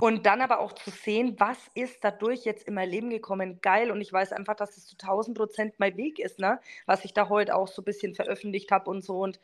und 0.00 0.26
dann 0.26 0.40
aber 0.40 0.60
auch 0.60 0.72
zu 0.72 0.90
sehen, 0.90 1.36
was 1.38 1.58
ist 1.74 2.02
dadurch 2.02 2.44
jetzt 2.44 2.66
in 2.66 2.74
mein 2.74 2.88
Leben 2.88 3.10
gekommen, 3.10 3.60
geil. 3.60 3.90
Und 3.90 4.00
ich 4.00 4.12
weiß 4.12 4.32
einfach, 4.32 4.56
dass 4.56 4.76
es 4.76 4.86
zu 4.86 4.96
1000 4.96 5.36
Prozent 5.36 5.74
mein 5.78 5.96
Weg 5.96 6.18
ist, 6.18 6.38
ne? 6.38 6.60
was 6.86 7.04
ich 7.04 7.12
da 7.12 7.28
heute 7.28 7.54
auch 7.54 7.68
so 7.68 7.82
ein 7.82 7.84
bisschen 7.84 8.14
veröffentlicht 8.14 8.72
habe 8.72 8.90
und 8.90 9.04
so. 9.04 9.20
Und 9.20 9.38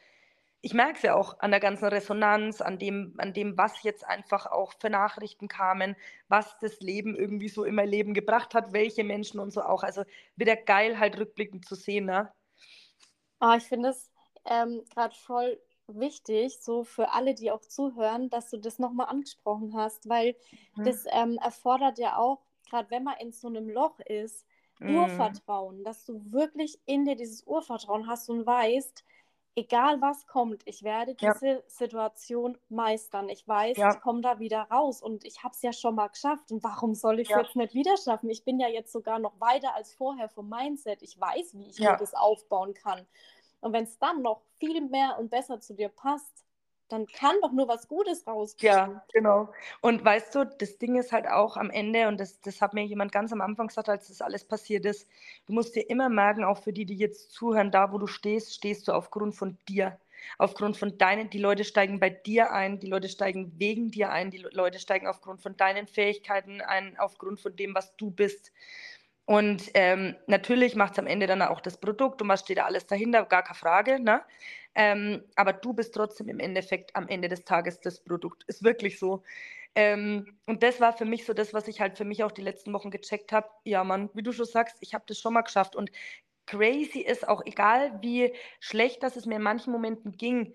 ich 0.61 0.74
merke 0.74 0.94
es 0.94 1.03
ja 1.03 1.14
auch 1.14 1.38
an 1.38 1.51
der 1.53 1.61
ganzen 1.61 1.86
Resonanz, 1.86 2.61
an 2.61 2.78
dem, 2.78 3.14
an 3.18 3.32
dem, 3.32 3.57
was 3.57 3.82
jetzt 3.84 4.05
einfach 4.05 4.46
auch 4.46 4.72
für 4.80 4.90
Nachrichten 4.90 5.46
kamen, 5.46 5.96
was 6.28 6.59
das 6.59 6.80
Leben 6.80 7.14
irgendwie 7.14 7.49
so 7.49 7.64
in 7.64 7.76
mein 7.76 7.88
Leben 7.88 8.14
gebracht 8.14 8.55
hat, 8.55 8.72
welche 8.72 9.05
Menschen 9.05 9.38
und 9.38 9.53
so 9.53 9.62
auch. 9.62 9.84
Also 9.84 10.05
wieder 10.34 10.57
geil, 10.57 10.99
halt 10.99 11.18
rückblickend 11.18 11.66
zu 11.66 11.76
sehen. 11.76 12.07
Ne? 12.07 12.32
Oh, 13.40 13.55
ich 13.57 13.64
finde 13.64 13.90
es 13.90 14.11
ähm, 14.46 14.82
gerade 14.92 15.14
voll 15.14 15.61
wichtig, 15.89 16.59
so 16.61 16.84
für 16.84 17.12
alle, 17.12 17.34
die 17.34 17.51
auch 17.51 17.61
zuhören, 17.61 18.30
dass 18.30 18.51
du 18.51 18.59
das 18.59 18.78
nochmal 18.78 19.09
angesprochen 19.09 19.74
hast, 19.74 20.09
weil 20.09 20.36
mhm. 20.76 20.84
das 20.84 21.05
ähm, 21.11 21.39
erfordert 21.43 21.99
ja 21.99 22.16
auch, 22.16 22.41
gerade 22.68 22.91
wenn 22.91 23.05
man 23.05 23.16
in 23.18 23.32
so 23.32 23.49
einem 23.49 23.68
Loch 23.68 23.99
ist, 24.01 24.47
mhm. 24.78 24.97
Urvertrauen, 24.97 25.84
dass 25.84 26.05
du 26.05 26.20
wirklich 26.32 26.78
in 26.86 27.05
dir 27.05 27.16
dieses 27.16 27.47
Urvertrauen 27.47 28.07
hast 28.07 28.28
und 28.30 28.47
weißt, 28.47 29.05
egal 29.59 30.01
was 30.01 30.26
kommt, 30.26 30.62
ich 30.66 30.84
werde 30.84 31.14
diese 31.14 31.47
ja. 31.47 31.61
Situation 31.66 32.57
meistern. 32.68 33.28
Ich 33.28 33.47
weiß, 33.47 33.76
ja. 33.76 33.93
ich 33.93 34.01
komme 34.01 34.20
da 34.20 34.39
wieder 34.39 34.62
raus 34.70 35.03
und 35.03 35.24
ich 35.24 35.43
habe 35.43 35.53
es 35.53 35.62
ja 35.62 35.72
schon 35.72 35.97
mal 35.97 36.09
geschafft. 36.09 36.53
Und 36.53 36.62
warum 36.62 36.95
soll 36.95 37.18
ich 37.18 37.28
es 37.28 37.34
ja. 37.34 37.43
jetzt 37.43 37.57
nicht 37.57 37.74
wieder 37.74 37.97
schaffen? 37.97 38.30
Ich 38.30 38.45
bin 38.45 38.61
ja 38.61 38.68
jetzt 38.68 38.93
sogar 38.93 39.18
noch 39.18 39.41
weiter 39.41 39.74
als 39.74 39.93
vorher 39.93 40.28
vom 40.28 40.49
Mindset. 40.49 41.03
Ich 41.03 41.20
weiß, 41.20 41.55
wie 41.55 41.68
ich 41.68 41.80
mir 41.80 41.97
das 41.99 42.14
aufbauen 42.14 42.72
kann. 42.72 43.05
Und 43.61 43.73
wenn 43.73 43.85
es 43.85 43.99
dann 43.99 44.23
noch 44.23 44.43
viel 44.59 44.81
mehr 44.81 45.17
und 45.19 45.31
besser 45.31 45.61
zu 45.61 45.75
dir 45.75 45.89
passt, 45.89 46.45
dann 46.89 47.07
kann 47.07 47.37
doch 47.43 47.53
nur 47.53 47.69
was 47.69 47.87
Gutes 47.87 48.27
rauskommen. 48.27 48.75
Ja, 48.75 49.05
genau. 49.13 49.53
Und 49.83 50.05
weißt 50.05 50.35
du, 50.35 50.45
das 50.45 50.79
Ding 50.79 50.97
ist 50.97 51.13
halt 51.13 51.29
auch 51.29 51.57
am 51.57 51.71
Ende, 51.71 52.09
und 52.09 52.19
das, 52.19 52.41
das 52.41 52.61
hat 52.63 52.73
mir 52.73 52.85
jemand 52.85 53.13
ganz 53.13 53.33
am 53.33 53.41
Anfang 53.41 53.69
gesagt, 53.69 53.89
als 53.89 54.09
das 54.09 54.23
alles 54.23 54.45
passiert 54.45 54.87
ist, 54.87 55.07
du 55.47 55.53
musst 55.53 55.77
dir 55.77 55.89
immer 55.91 56.09
merken, 56.09 56.45
auch 56.45 56.63
für 56.63 56.73
die, 56.73 56.87
die 56.87 56.97
jetzt 56.97 57.33
zuhören, 57.33 57.71
da 57.71 57.93
wo 57.93 57.99
du 57.99 58.07
stehst, 58.07 58.55
stehst 58.55 58.89
du 58.89 58.93
aufgrund 58.93 59.35
von 59.35 59.59
dir. 59.69 59.99
Aufgrund 60.37 60.77
von 60.77 60.99
deinen, 60.99 61.31
die 61.31 61.39
Leute 61.39 61.65
steigen 61.65 62.01
bei 62.01 62.11
dir 62.11 62.53
ein, 62.53 62.81
die 62.81 62.89
Leute 62.89 63.09
steigen 63.09 63.53
wegen 63.59 63.91
dir 63.91 64.11
ein, 64.11 64.31
die 64.31 64.39
Leute 64.39 64.79
steigen 64.79 65.07
aufgrund 65.07 65.41
von 65.41 65.57
deinen 65.57 65.87
Fähigkeiten 65.87 66.61
ein, 66.61 66.99
aufgrund 66.99 67.41
von 67.41 67.55
dem, 67.55 67.75
was 67.75 67.97
du 67.97 68.11
bist. 68.11 68.53
Und 69.29 69.70
ähm, 69.74 70.16
natürlich 70.26 70.74
macht 70.74 70.95
es 70.95 70.99
am 70.99 71.07
Ende 71.07 71.26
dann 71.26 71.43
auch 71.43 71.61
das 71.61 71.76
Produkt 71.76 72.22
und 72.22 72.29
was 72.29 72.41
steht 72.41 72.57
da 72.57 72.64
alles 72.64 72.87
dahinter, 72.87 73.26
gar 73.26 73.43
keine 73.43 73.59
Frage. 73.59 74.01
Ne? 74.01 74.22
Ähm, 74.74 75.22
aber 75.37 75.53
du 75.53 75.74
bist 75.74 75.95
trotzdem 75.95 76.31
im 76.31 76.41
Endeffekt 76.41 76.97
am 76.97 77.09
Ende 77.09 77.29
des 77.29 77.45
Tages 77.45 77.79
das 77.79 78.03
Produkt. 78.03 78.45
Ist 78.45 78.64
wirklich 78.64 78.99
so. 78.99 79.22
Ähm, 79.74 80.39
und 80.47 80.62
das 80.62 80.81
war 80.81 80.95
für 80.95 81.05
mich 81.05 81.26
so 81.26 81.35
das, 81.35 81.53
was 81.53 81.68
ich 81.68 81.79
halt 81.79 81.99
für 81.99 82.07
mich 82.07 82.24
auch 82.24 82.33
die 82.33 82.41
letzten 82.41 82.72
Wochen 82.72 82.91
gecheckt 82.91 83.31
habe. 83.31 83.51
Ja, 83.64 83.85
Mann, 83.85 84.09
wie 84.14 84.22
du 84.22 84.33
schon 84.33 84.47
sagst, 84.47 84.79
ich 84.81 84.95
habe 84.95 85.05
das 85.07 85.18
schon 85.18 85.35
mal 85.35 85.43
geschafft. 85.43 85.76
Und 85.76 85.91
crazy 86.47 87.01
ist 87.01 87.29
auch, 87.29 87.43
egal 87.45 87.99
wie 88.01 88.33
schlecht 88.61 89.03
das 89.03 89.16
es 89.16 89.26
mir 89.26 89.37
in 89.37 89.43
manchen 89.43 89.74
Momenten 89.74 90.12
ging, 90.12 90.55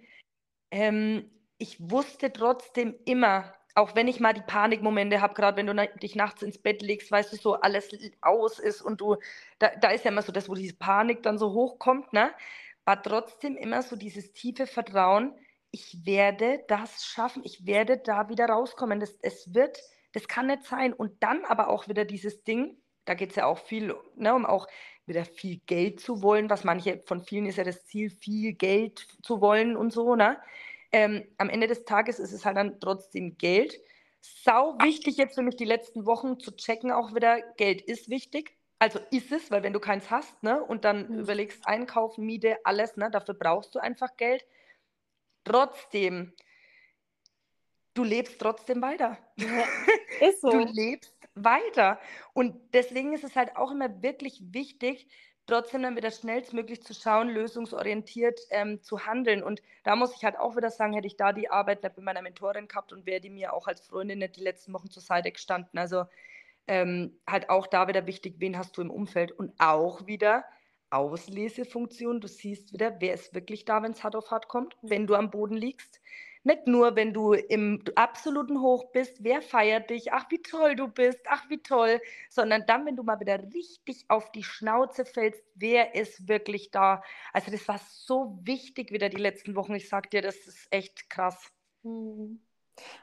ähm, 0.71 1.29
ich 1.59 1.77
wusste 1.79 2.33
trotzdem 2.33 2.95
immer, 3.05 3.53
auch 3.75 3.95
wenn 3.95 4.07
ich 4.07 4.19
mal 4.19 4.33
die 4.33 4.41
Panikmomente 4.41 5.21
habe, 5.21 5.33
gerade 5.33 5.57
wenn 5.57 5.67
du 5.67 5.87
dich 5.99 6.15
nachts 6.15 6.43
ins 6.43 6.61
Bett 6.61 6.81
legst, 6.81 7.11
weißt 7.11 7.33
du, 7.33 7.37
so 7.37 7.55
alles 7.55 7.89
aus 8.21 8.59
ist 8.59 8.81
und 8.81 9.01
du, 9.01 9.17
da, 9.59 9.69
da 9.81 9.89
ist 9.89 10.05
ja 10.05 10.11
immer 10.11 10.21
so 10.21 10.31
das, 10.31 10.47
wo 10.49 10.53
diese 10.53 10.75
Panik 10.75 11.23
dann 11.23 11.37
so 11.37 11.53
hochkommt, 11.53 12.13
ne? 12.13 12.31
War 12.85 13.01
trotzdem 13.01 13.55
immer 13.55 13.81
so 13.81 13.95
dieses 13.95 14.33
tiefe 14.33 14.67
Vertrauen, 14.67 15.33
ich 15.71 16.05
werde 16.05 16.63
das 16.67 17.03
schaffen, 17.03 17.41
ich 17.43 17.65
werde 17.65 17.97
da 17.97 18.29
wieder 18.29 18.45
rauskommen. 18.45 18.99
Das, 18.99 19.17
es 19.21 19.55
wird, 19.55 19.79
das 20.11 20.27
kann 20.27 20.45
nicht 20.47 20.65
sein. 20.65 20.93
Und 20.93 21.23
dann 21.23 21.43
aber 21.45 21.67
auch 21.69 21.87
wieder 21.87 22.05
dieses 22.05 22.43
Ding, 22.43 22.77
da 23.05 23.15
geht 23.15 23.31
es 23.31 23.37
ja 23.37 23.45
auch 23.47 23.57
viel, 23.57 23.95
ne, 24.15 24.35
um 24.35 24.45
auch 24.45 24.67
wieder 25.07 25.25
viel 25.25 25.57
Geld 25.65 25.99
zu 25.99 26.21
wollen, 26.21 26.49
was 26.49 26.63
manche, 26.63 27.01
von 27.07 27.21
vielen 27.21 27.47
ist 27.47 27.57
ja 27.57 27.63
das 27.63 27.85
Ziel, 27.85 28.11
viel 28.11 28.53
Geld 28.53 28.99
zu 29.23 29.41
wollen 29.41 29.75
und 29.75 29.91
so, 29.91 30.15
ne? 30.15 30.37
Ähm, 30.93 31.27
am 31.37 31.49
Ende 31.49 31.67
des 31.67 31.85
Tages 31.85 32.19
ist 32.19 32.31
es 32.31 32.45
halt 32.45 32.55
dann 32.55 32.79
trotzdem 32.79 33.37
Geld. 33.37 33.79
Sau 34.21 34.77
wichtig 34.79 35.17
jetzt 35.17 35.35
für 35.35 35.41
mich 35.41 35.57
die 35.57 35.65
letzten 35.65 36.05
Wochen 36.05 36.39
zu 36.39 36.55
checken 36.55 36.91
auch 36.91 37.13
wieder, 37.13 37.41
Geld 37.57 37.81
ist 37.81 38.09
wichtig. 38.09 38.55
Also 38.79 38.99
ist 39.11 39.31
es, 39.31 39.49
weil 39.49 39.63
wenn 39.63 39.73
du 39.73 39.79
keins 39.79 40.09
hast, 40.11 40.43
ne, 40.43 40.63
und 40.63 40.85
dann 40.85 41.09
mhm. 41.09 41.19
überlegst, 41.19 41.65
einkaufen, 41.67 42.25
Miete, 42.25 42.57
alles, 42.63 42.95
ne, 42.95 43.09
dafür 43.09 43.33
brauchst 43.33 43.73
du 43.75 43.79
einfach 43.79 44.15
Geld. 44.17 44.45
Trotzdem, 45.43 46.33
du 47.93 48.03
lebst 48.03 48.39
trotzdem 48.39 48.81
weiter. 48.81 49.17
Ja, 49.37 49.63
ist 50.27 50.41
so. 50.41 50.51
Du 50.51 50.59
lebst 50.59 51.13
weiter. 51.35 51.99
Und 52.33 52.55
deswegen 52.73 53.13
ist 53.13 53.23
es 53.23 53.35
halt 53.35 53.55
auch 53.55 53.71
immer 53.71 54.01
wirklich 54.01 54.41
wichtig, 54.53 55.07
trotzdem 55.45 55.83
dann 55.83 55.95
wieder 55.95 56.11
schnellstmöglich 56.11 56.83
zu 56.83 56.93
schauen, 56.93 57.29
lösungsorientiert 57.29 58.39
ähm, 58.49 58.81
zu 58.81 59.05
handeln. 59.05 59.43
Und 59.43 59.61
da 59.83 59.95
muss 59.95 60.15
ich 60.15 60.23
halt 60.23 60.37
auch 60.37 60.55
wieder 60.55 60.69
sagen, 60.69 60.93
hätte 60.93 61.07
ich 61.07 61.17
da 61.17 61.33
die 61.33 61.49
Arbeit 61.49 61.83
nicht 61.83 61.97
mit 61.97 62.05
meiner 62.05 62.21
Mentorin 62.21 62.67
gehabt 62.67 62.93
und 62.93 63.05
wäre 63.05 63.21
die 63.21 63.29
mir 63.29 63.53
auch 63.53 63.67
als 63.67 63.81
Freundin 63.81 64.19
nicht 64.19 64.37
die 64.37 64.43
letzten 64.43 64.73
Wochen 64.73 64.89
zur 64.89 65.03
Seite 65.03 65.31
gestanden. 65.31 65.77
Also 65.77 66.05
ähm, 66.67 67.19
halt 67.27 67.49
auch 67.49 67.67
da 67.67 67.87
wieder 67.87 68.07
wichtig, 68.07 68.35
wen 68.37 68.57
hast 68.57 68.77
du 68.77 68.81
im 68.81 68.91
Umfeld 68.91 69.31
und 69.31 69.53
auch 69.59 70.07
wieder 70.07 70.45
Auslesefunktion. 70.89 72.21
Du 72.21 72.27
siehst 72.27 72.71
wieder, 72.71 72.95
wer 72.99 73.13
ist 73.13 73.33
wirklich 73.33 73.65
da, 73.65 73.83
wenn 73.83 73.91
es 73.91 74.03
hart 74.03 74.15
auf 74.15 74.31
hart 74.31 74.47
kommt, 74.47 74.77
wenn 74.81 75.07
du 75.07 75.15
am 75.15 75.31
Boden 75.31 75.57
liegst. 75.57 75.99
Nicht 76.45 76.67
nur, 76.67 76.97
wenn 76.97 77.13
du 77.13 77.33
im 77.33 77.81
absoluten 77.95 78.59
Hoch 78.59 78.91
bist, 78.91 79.23
wer 79.23 79.41
feiert 79.41 79.89
dich, 79.89 80.11
ach 80.11 80.29
wie 80.29 80.41
toll 80.41 80.75
du 80.75 80.89
bist, 80.89 81.19
ach 81.27 81.49
wie 81.49 81.63
toll, 81.63 82.01
sondern 82.29 82.65
dann, 82.65 82.85
wenn 82.85 82.97
du 82.97 83.03
mal 83.03 83.19
wieder 83.19 83.41
richtig 83.53 84.05
auf 84.09 84.31
die 84.31 84.43
Schnauze 84.43 85.05
fällst, 85.05 85.41
wer 85.55 85.95
ist 85.95 86.27
wirklich 86.27 86.71
da. 86.71 87.01
Also 87.31 87.49
das 87.49 87.65
war 87.67 87.79
so 87.79 88.37
wichtig 88.41 88.91
wieder 88.91 89.07
die 89.07 89.21
letzten 89.21 89.55
Wochen. 89.55 89.73
Ich 89.75 89.87
sag 89.87 90.11
dir, 90.11 90.21
das 90.21 90.35
ist 90.35 90.67
echt 90.69 91.09
krass. 91.09 91.49
Mhm. 91.83 92.41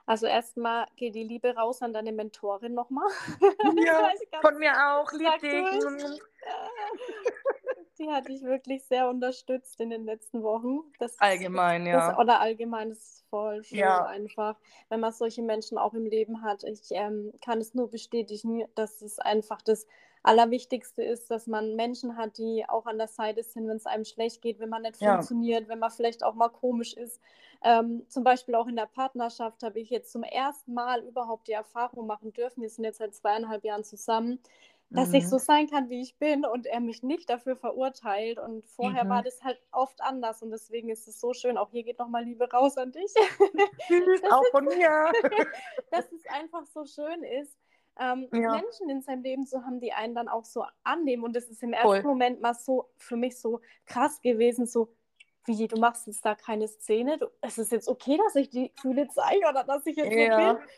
Also 0.05 0.27
erstmal 0.27 0.89
geht 0.97 1.15
die 1.15 1.23
Liebe 1.23 1.55
raus 1.55 1.81
an 1.81 1.93
deine 1.93 2.13
Mentorin 2.13 2.75
nochmal. 2.75 3.09
Ja, 3.77 4.11
von 4.41 4.59
mir 4.59 4.73
auch, 4.73 5.13
lieb 5.13 5.39
dich. 5.41 5.51
Die 8.01 8.11
hat 8.11 8.29
dich 8.29 8.43
wirklich 8.43 8.83
sehr 8.85 9.11
unterstützt 9.11 9.79
in 9.79 9.91
den 9.91 10.07
letzten 10.07 10.43
Wochen. 10.43 10.81
Das 10.99 11.21
allgemein, 11.21 11.83
ist, 11.83 11.89
ja. 11.89 12.11
Das, 12.11 12.19
oder 12.19 12.41
allgemein, 12.41 12.89
das 12.89 12.99
ist 12.99 13.25
voll 13.29 13.63
schön 13.63 13.79
ja. 13.79 14.07
einfach, 14.07 14.57
wenn 14.89 15.01
man 15.01 15.13
solche 15.13 15.43
Menschen 15.43 15.77
auch 15.77 15.93
im 15.93 16.07
Leben 16.07 16.43
hat. 16.43 16.65
Ich 16.65 16.81
ähm, 16.93 17.31
kann 17.45 17.59
es 17.59 17.75
nur 17.75 17.91
bestätigen, 17.91 18.65
dass 18.75 19.03
es 19.03 19.19
einfach 19.19 19.61
das 19.61 19.87
Allerwichtigste 20.23 21.03
ist, 21.03 21.31
dass 21.31 21.47
man 21.47 21.77
Menschen 21.77 22.17
hat, 22.17 22.39
die 22.39 22.65
auch 22.67 22.87
an 22.87 22.97
der 22.97 23.09
Seite 23.09 23.43
sind, 23.43 23.69
wenn 23.69 23.77
es 23.77 23.87
einem 23.87 24.05
schlecht 24.07 24.41
geht, 24.41 24.61
wenn 24.61 24.71
man 24.71 24.83
nicht 24.83 25.01
ja. 25.01 25.13
funktioniert, 25.13 25.69
wenn 25.69 25.79
man 25.79 25.91
vielleicht 25.91 26.25
auch 26.25 26.35
mal 26.35 26.49
komisch 26.49 26.95
ist. 26.95 27.21
Ähm, 27.63 28.07
zum 28.09 28.25
Beispiel 28.25 28.55
auch 28.55 28.67
in 28.67 28.77
der 28.77 28.87
Partnerschaft 28.87 29.63
habe 29.63 29.79
ich 29.79 29.91
jetzt 29.91 30.13
zum 30.13 30.23
ersten 30.23 30.73
Mal 30.73 31.03
überhaupt 31.05 31.49
die 31.49 31.53
Erfahrung 31.53 32.07
machen 32.07 32.33
dürfen. 32.33 32.63
Wir 32.63 32.71
sind 32.71 32.85
jetzt 32.85 32.99
seit 32.99 33.15
zweieinhalb 33.15 33.63
Jahren 33.65 33.85
zusammen 33.85 34.41
dass 34.91 35.11
mhm. 35.11 35.15
ich 35.15 35.29
so 35.29 35.39
sein 35.39 35.69
kann, 35.69 35.89
wie 35.89 36.01
ich 36.01 36.19
bin 36.19 36.45
und 36.45 36.67
er 36.67 36.81
mich 36.81 37.03
nicht 37.03 37.31
dafür 37.31 37.57
verurteilt. 37.57 38.39
Und 38.39 38.67
vorher 38.67 39.05
mhm. 39.05 39.09
war 39.09 39.23
das 39.23 39.43
halt 39.43 39.61
oft 39.71 40.01
anders 40.03 40.43
und 40.43 40.51
deswegen 40.51 40.91
ist 40.91 41.07
es 41.07 41.21
so 41.21 41.33
schön. 41.33 41.57
Auch 41.57 41.71
hier 41.71 41.85
geht 41.85 41.99
nochmal 41.99 42.25
Liebe 42.25 42.51
raus 42.51 42.77
an 42.77 42.93
dich. 42.93 43.15
Auch 44.31 44.45
von 44.51 44.65
mir. 44.65 45.13
dass 45.91 46.11
es 46.13 46.27
einfach 46.29 46.67
so 46.67 46.85
schön 46.85 47.23
ist, 47.23 47.57
ähm, 47.99 48.29
ja. 48.33 48.53
Menschen 48.53 48.91
in 48.91 49.03
seinem 49.03 49.23
Leben 49.23 49.47
zu 49.47 49.65
haben, 49.65 49.81
die 49.81 49.93
einen 49.93 50.15
dann 50.15 50.29
auch 50.29 50.45
so 50.45 50.65
annehmen. 50.83 51.23
Und 51.23 51.37
das 51.37 51.45
ist 51.45 51.63
im 51.63 51.73
ersten 51.73 51.89
Voll. 51.89 52.03
Moment 52.03 52.41
mal 52.41 52.55
so 52.55 52.89
für 52.97 53.17
mich 53.17 53.39
so 53.39 53.61
krass 53.85 54.21
gewesen, 54.21 54.67
so 54.67 54.95
wie, 55.47 55.69
du 55.69 55.79
machst 55.79 56.07
jetzt 56.07 56.25
da 56.25 56.35
keine 56.35 56.69
Szene, 56.69 57.19
du, 57.19 57.27
es 57.41 57.59
ist 57.59 57.73
jetzt 57.73 57.89
okay, 57.89 58.19
dass 58.19 58.37
ich 58.37 58.51
die 58.51 58.71
Gefühle 58.73 59.09
zeige 59.09 59.47
oder 59.49 59.65
dass 59.65 59.87
ich 59.87 59.97
jetzt 59.97 60.13
ja. 60.13 60.53
so 60.53 60.59
bin. 60.59 60.69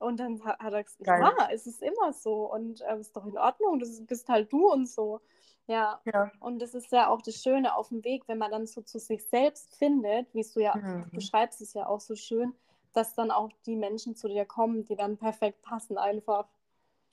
Und 0.00 0.18
dann 0.18 0.42
hat, 0.44 0.58
er 0.60 0.82
gesagt, 0.82 1.04
Geil. 1.04 1.20
ja, 1.20 1.48
es 1.52 1.66
ist 1.66 1.82
immer 1.82 2.12
so 2.14 2.50
und 2.50 2.80
es 2.80 2.80
äh, 2.80 2.98
ist 2.98 3.14
doch 3.14 3.26
in 3.26 3.36
Ordnung, 3.36 3.78
das 3.78 4.04
bist 4.06 4.28
halt 4.30 4.50
du 4.50 4.72
und 4.72 4.88
so. 4.88 5.20
Ja. 5.66 6.00
ja. 6.06 6.32
Und 6.40 6.60
das 6.60 6.74
ist 6.74 6.90
ja 6.90 7.08
auch 7.08 7.20
das 7.20 7.36
Schöne 7.42 7.76
auf 7.76 7.88
dem 7.88 8.02
Weg, 8.02 8.24
wenn 8.26 8.38
man 8.38 8.50
dann 8.50 8.66
so 8.66 8.80
zu 8.80 8.98
sich 8.98 9.24
selbst 9.26 9.76
findet, 9.76 10.32
wie 10.34 10.44
du 10.54 10.60
ja, 10.60 10.74
mhm. 10.74 11.04
du 11.04 11.16
beschreibst 11.16 11.60
es 11.60 11.74
ja 11.74 11.86
auch 11.86 12.00
so 12.00 12.16
schön, 12.16 12.54
dass 12.94 13.14
dann 13.14 13.30
auch 13.30 13.50
die 13.66 13.76
Menschen 13.76 14.16
zu 14.16 14.26
dir 14.26 14.46
kommen, 14.46 14.84
die 14.86 14.96
dann 14.96 15.18
perfekt 15.18 15.60
passen 15.62 15.98
einfach. 15.98 16.48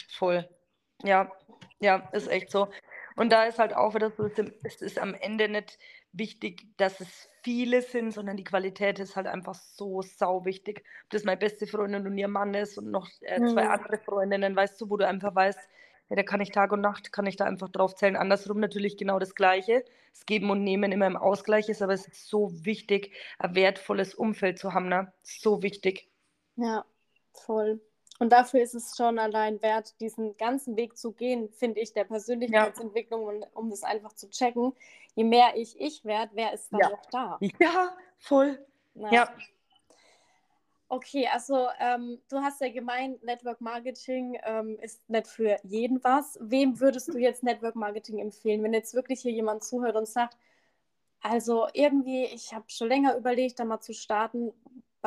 Voll. 0.07 0.47
Ja, 1.03 1.29
ja, 1.79 2.07
ist 2.13 2.29
echt 2.29 2.49
so. 2.49 2.69
Und 3.17 3.31
da 3.31 3.45
ist 3.45 3.57
halt 3.57 3.75
auch 3.75 3.95
wieder 3.95 4.11
so, 4.11 4.29
es 4.63 4.81
ist 4.81 4.99
am 4.99 5.15
Ende 5.15 5.49
nicht 5.49 5.79
wichtig, 6.11 6.67
dass 6.77 7.01
es 7.01 7.27
viele 7.41 7.81
sind, 7.81 8.11
sondern 8.11 8.37
die 8.37 8.43
Qualität 8.43 8.99
ist 8.99 9.15
halt 9.15 9.25
einfach 9.25 9.55
so 9.55 10.03
sau 10.03 10.45
wichtig. 10.45 10.83
Ob 11.05 11.09
das 11.09 11.23
meine 11.23 11.37
beste 11.37 11.65
Freundin 11.65 12.05
und 12.05 12.17
ihr 12.17 12.27
Mann 12.27 12.53
ist 12.53 12.77
und 12.77 12.91
noch 12.91 13.09
äh, 13.21 13.37
zwei 13.37 13.65
mhm. 13.65 13.71
andere 13.71 13.97
Freundinnen, 13.97 14.55
weißt 14.55 14.79
du, 14.79 14.89
wo 14.91 14.97
du 14.97 15.07
einfach 15.07 15.33
weißt, 15.33 15.59
ja, 16.09 16.15
da 16.15 16.23
kann 16.23 16.41
ich 16.41 16.51
Tag 16.51 16.71
und 16.71 16.81
Nacht, 16.81 17.11
kann 17.11 17.25
ich 17.25 17.35
da 17.35 17.45
einfach 17.45 17.69
drauf 17.69 17.95
zählen. 17.95 18.15
Andersrum 18.15 18.59
natürlich 18.59 18.97
genau 18.97 19.17
das 19.17 19.33
Gleiche. 19.33 19.83
Das 20.11 20.25
Geben 20.25 20.51
und 20.51 20.63
Nehmen 20.63 20.91
immer 20.91 21.07
im 21.07 21.17
Ausgleich 21.17 21.69
ist, 21.69 21.81
aber 21.81 21.93
es 21.93 22.07
ist 22.07 22.27
so 22.27 22.51
wichtig, 22.65 23.13
ein 23.39 23.55
wertvolles 23.55 24.13
Umfeld 24.13 24.59
zu 24.59 24.73
haben, 24.73 24.89
ne? 24.89 25.11
So 25.23 25.63
wichtig. 25.63 26.07
Ja, 26.55 26.85
voll. 27.33 27.81
Und 28.19 28.31
dafür 28.31 28.61
ist 28.61 28.73
es 28.73 28.95
schon 28.95 29.19
allein 29.19 29.61
wert, 29.61 29.99
diesen 30.01 30.35
ganzen 30.37 30.75
Weg 30.75 30.97
zu 30.97 31.11
gehen, 31.11 31.49
finde 31.51 31.79
ich, 31.81 31.93
der 31.93 32.03
Persönlichkeitsentwicklung, 32.03 33.21
ja. 33.21 33.47
um, 33.53 33.65
um 33.65 33.69
das 33.69 33.83
einfach 33.83 34.13
zu 34.13 34.29
checken. 34.29 34.73
Je 35.15 35.23
mehr 35.23 35.55
ich 35.55 35.79
ich 35.79 36.03
werde, 36.03 36.31
wer 36.35 36.53
ist 36.53 36.71
dann 36.71 36.79
ja. 36.79 36.89
noch 36.89 37.05
da? 37.07 37.39
Ja, 37.59 37.95
voll. 38.17 38.65
Na. 38.95 39.11
Ja. 39.11 39.29
Okay, 40.89 41.27
also 41.31 41.67
ähm, 41.79 42.19
du 42.29 42.37
hast 42.37 42.61
ja 42.61 42.69
gemeint, 42.69 43.21
Network 43.21 43.59
Marketing 43.59 44.39
ähm, 44.43 44.79
ist 44.79 45.07
nicht 45.09 45.27
für 45.27 45.57
jeden 45.63 46.01
was. 46.03 46.39
Wem 46.41 46.79
würdest 46.79 47.09
du 47.09 47.17
jetzt 47.17 47.43
Network 47.43 47.75
Marketing 47.75 48.19
empfehlen, 48.19 48.63
wenn 48.63 48.73
jetzt 48.73 48.93
wirklich 48.93 49.19
hier 49.21 49.33
jemand 49.33 49.63
zuhört 49.65 49.97
und 49.97 50.07
sagt, 50.07 50.37
also 51.21 51.67
irgendwie, 51.73 52.23
ich 52.25 52.53
habe 52.53 52.65
schon 52.69 52.87
länger 52.87 53.17
überlegt, 53.17 53.59
da 53.59 53.65
mal 53.65 53.81
zu 53.81 53.93
starten 53.93 54.53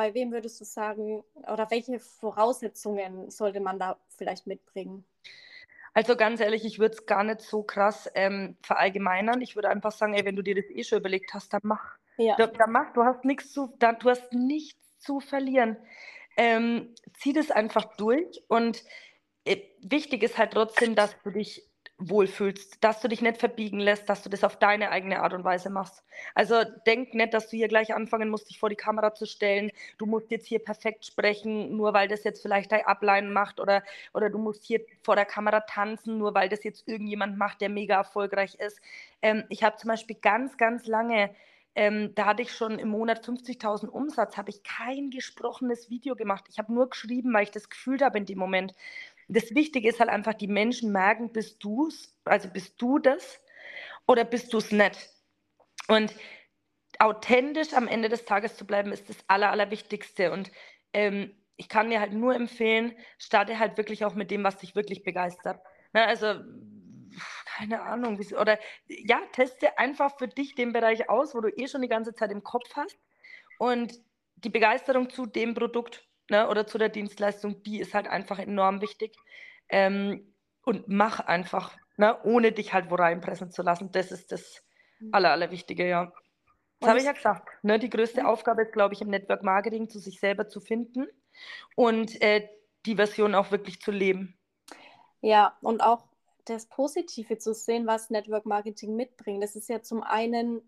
bei 0.01 0.15
wem 0.15 0.31
würdest 0.31 0.59
du 0.59 0.65
sagen, 0.65 1.23
oder 1.47 1.69
welche 1.69 1.99
Voraussetzungen 1.99 3.29
sollte 3.29 3.59
man 3.59 3.77
da 3.77 3.99
vielleicht 4.17 4.47
mitbringen? 4.47 5.05
Also 5.93 6.15
ganz 6.15 6.39
ehrlich, 6.39 6.65
ich 6.65 6.79
würde 6.79 6.95
es 6.95 7.05
gar 7.05 7.23
nicht 7.23 7.41
so 7.41 7.61
krass 7.61 8.09
ähm, 8.15 8.57
verallgemeinern. 8.63 9.41
Ich 9.41 9.55
würde 9.55 9.69
einfach 9.69 9.91
sagen, 9.91 10.15
ey, 10.15 10.25
wenn 10.25 10.35
du 10.35 10.41
dir 10.41 10.55
das 10.55 10.65
eh 10.71 10.83
schon 10.83 10.97
überlegt 10.97 11.35
hast, 11.35 11.53
dann 11.53 11.61
mach. 11.63 11.97
Ja. 12.17 12.35
Da, 12.35 12.47
dann 12.47 12.71
mach. 12.71 12.93
Du 12.93 13.03
hast 13.03 13.25
nichts 13.25 13.53
zu, 13.53 13.75
da, 13.77 13.93
du 13.93 14.09
hast 14.09 14.33
nichts 14.33 14.97
zu 14.97 15.19
verlieren. 15.19 15.77
Ähm, 16.35 16.95
zieh 17.19 17.33
das 17.33 17.51
einfach 17.51 17.95
durch 17.95 18.43
und 18.47 18.83
äh, 19.45 19.57
wichtig 19.81 20.23
ist 20.23 20.39
halt 20.39 20.53
trotzdem, 20.53 20.95
dass 20.95 21.15
du 21.21 21.29
dich 21.29 21.69
wohlfühlst, 22.09 22.83
dass 22.83 23.01
du 23.01 23.07
dich 23.07 23.21
nicht 23.21 23.37
verbiegen 23.37 23.79
lässt, 23.79 24.09
dass 24.09 24.23
du 24.23 24.29
das 24.29 24.43
auf 24.43 24.57
deine 24.57 24.91
eigene 24.91 25.21
Art 25.21 25.33
und 25.33 25.43
Weise 25.43 25.69
machst. 25.69 26.03
Also 26.35 26.63
denk 26.85 27.13
nicht, 27.13 27.33
dass 27.33 27.49
du 27.49 27.57
hier 27.57 27.67
gleich 27.67 27.93
anfangen 27.93 28.29
musst, 28.29 28.49
dich 28.49 28.59
vor 28.59 28.69
die 28.69 28.75
Kamera 28.75 29.13
zu 29.13 29.25
stellen. 29.25 29.71
Du 29.97 30.05
musst 30.05 30.31
jetzt 30.31 30.47
hier 30.47 30.59
perfekt 30.59 31.05
sprechen, 31.05 31.75
nur 31.75 31.93
weil 31.93 32.07
das 32.07 32.23
jetzt 32.23 32.41
vielleicht 32.41 32.71
dein 32.71 32.85
Upline 32.85 33.29
macht 33.29 33.59
oder, 33.59 33.83
oder 34.13 34.29
du 34.29 34.37
musst 34.37 34.65
hier 34.65 34.81
vor 35.03 35.15
der 35.15 35.25
Kamera 35.25 35.61
tanzen, 35.61 36.17
nur 36.17 36.33
weil 36.33 36.49
das 36.49 36.63
jetzt 36.63 36.87
irgendjemand 36.87 37.37
macht, 37.37 37.61
der 37.61 37.69
mega 37.69 37.95
erfolgreich 37.95 38.55
ist. 38.55 38.81
Ähm, 39.21 39.43
ich 39.49 39.63
habe 39.63 39.77
zum 39.77 39.89
Beispiel 39.89 40.17
ganz, 40.19 40.57
ganz 40.57 40.87
lange 40.87 41.31
ähm, 41.73 42.13
da 42.15 42.25
hatte 42.25 42.41
ich 42.41 42.51
schon 42.51 42.79
im 42.79 42.89
Monat 42.89 43.25
50.000 43.25 43.87
Umsatz, 43.87 44.35
habe 44.35 44.49
ich 44.49 44.61
kein 44.63 45.09
gesprochenes 45.09 45.89
Video 45.89 46.15
gemacht. 46.15 46.45
Ich 46.49 46.57
habe 46.57 46.73
nur 46.73 46.89
geschrieben, 46.89 47.33
weil 47.33 47.43
ich 47.43 47.51
das 47.51 47.69
gefühlt 47.69 48.01
habe 48.01 48.17
in 48.17 48.25
dem 48.25 48.37
Moment. 48.37 48.73
Das 49.31 49.55
Wichtige 49.55 49.87
ist 49.87 49.99
halt 49.99 50.09
einfach, 50.09 50.33
die 50.33 50.47
Menschen 50.47 50.91
merken, 50.91 51.31
bist 51.31 51.63
du 51.63 51.87
es, 51.87 52.17
also 52.25 52.49
bist 52.49 52.81
du 52.81 52.99
das 52.99 53.39
oder 54.05 54.25
bist 54.25 54.51
du 54.53 54.57
es 54.57 54.71
nicht? 54.71 55.09
Und 55.87 56.13
authentisch 56.99 57.73
am 57.73 57.87
Ende 57.87 58.09
des 58.09 58.25
Tages 58.25 58.57
zu 58.57 58.65
bleiben, 58.65 58.91
ist 58.91 59.09
das 59.09 59.17
Aller, 59.27 59.51
Allerwichtigste. 59.51 60.31
Und 60.31 60.51
ähm, 60.93 61.35
ich 61.55 61.69
kann 61.69 61.89
dir 61.89 61.99
halt 61.99 62.13
nur 62.13 62.35
empfehlen, 62.35 62.93
starte 63.17 63.57
halt 63.57 63.77
wirklich 63.77 64.03
auch 64.03 64.15
mit 64.15 64.31
dem, 64.31 64.43
was 64.43 64.57
dich 64.57 64.75
wirklich 64.75 65.03
begeistert. 65.03 65.61
Ne, 65.93 66.05
also, 66.05 66.35
keine 67.45 67.81
Ahnung, 67.81 68.19
oder 68.39 68.59
ja, 68.87 69.21
teste 69.31 69.77
einfach 69.77 70.17
für 70.17 70.27
dich 70.27 70.55
den 70.55 70.73
Bereich 70.73 71.09
aus, 71.09 71.33
wo 71.35 71.41
du 71.41 71.49
eh 71.49 71.67
schon 71.67 71.81
die 71.81 71.87
ganze 71.87 72.13
Zeit 72.13 72.31
im 72.31 72.43
Kopf 72.43 72.69
hast. 72.75 72.97
Und 73.57 73.93
die 74.35 74.49
Begeisterung 74.49 75.09
zu 75.09 75.25
dem 75.25 75.53
Produkt 75.53 76.05
ne, 76.31 76.49
oder 76.49 76.65
zu 76.65 76.77
der 76.77 76.89
Dienstleistung, 76.89 77.61
die 77.61 77.79
ist 77.79 77.93
halt 77.93 78.07
einfach 78.07 78.39
enorm 78.39 78.81
wichtig. 78.81 79.15
Ähm, 79.69 80.33
und 80.63 80.87
mach 80.87 81.19
einfach, 81.19 81.77
ne, 81.97 82.17
ohne 82.23 82.51
dich 82.51 82.73
halt 82.73 82.89
wo 82.89 82.95
reinpressen 82.95 83.51
zu 83.51 83.61
lassen. 83.61 83.91
Das 83.91 84.11
ist 84.11 84.31
das 84.31 84.63
mhm. 84.99 85.09
Aller, 85.11 85.31
Allerwichtige, 85.31 85.87
ja. 85.87 86.11
Das 86.79 86.89
habe 86.89 86.99
ich 86.99 87.05
ja 87.05 87.11
gesagt. 87.11 87.47
Ne? 87.61 87.77
Die 87.77 87.91
größte 87.91 88.25
Aufgabe 88.25 88.63
ist, 88.63 88.73
glaube 88.73 88.95
ich, 88.95 89.01
im 89.01 89.09
Network 89.09 89.43
Marketing 89.43 89.87
zu 89.87 89.99
sich 89.99 90.19
selber 90.19 90.47
zu 90.47 90.59
finden 90.59 91.07
und 91.75 92.19
äh, 92.23 92.47
die 92.87 92.95
Version 92.95 93.35
auch 93.35 93.51
wirklich 93.51 93.79
zu 93.81 93.91
leben. 93.91 94.39
Ja, 95.21 95.55
und 95.61 95.81
auch 95.81 96.07
das 96.45 96.65
Positive 96.65 97.37
zu 97.37 97.53
sehen, 97.53 97.85
was 97.85 98.09
Network 98.09 98.47
Marketing 98.47 98.95
mitbringt. 98.95 99.43
Das 99.43 99.55
ist 99.55 99.69
ja 99.69 99.83
zum 99.83 100.01
einen 100.01 100.61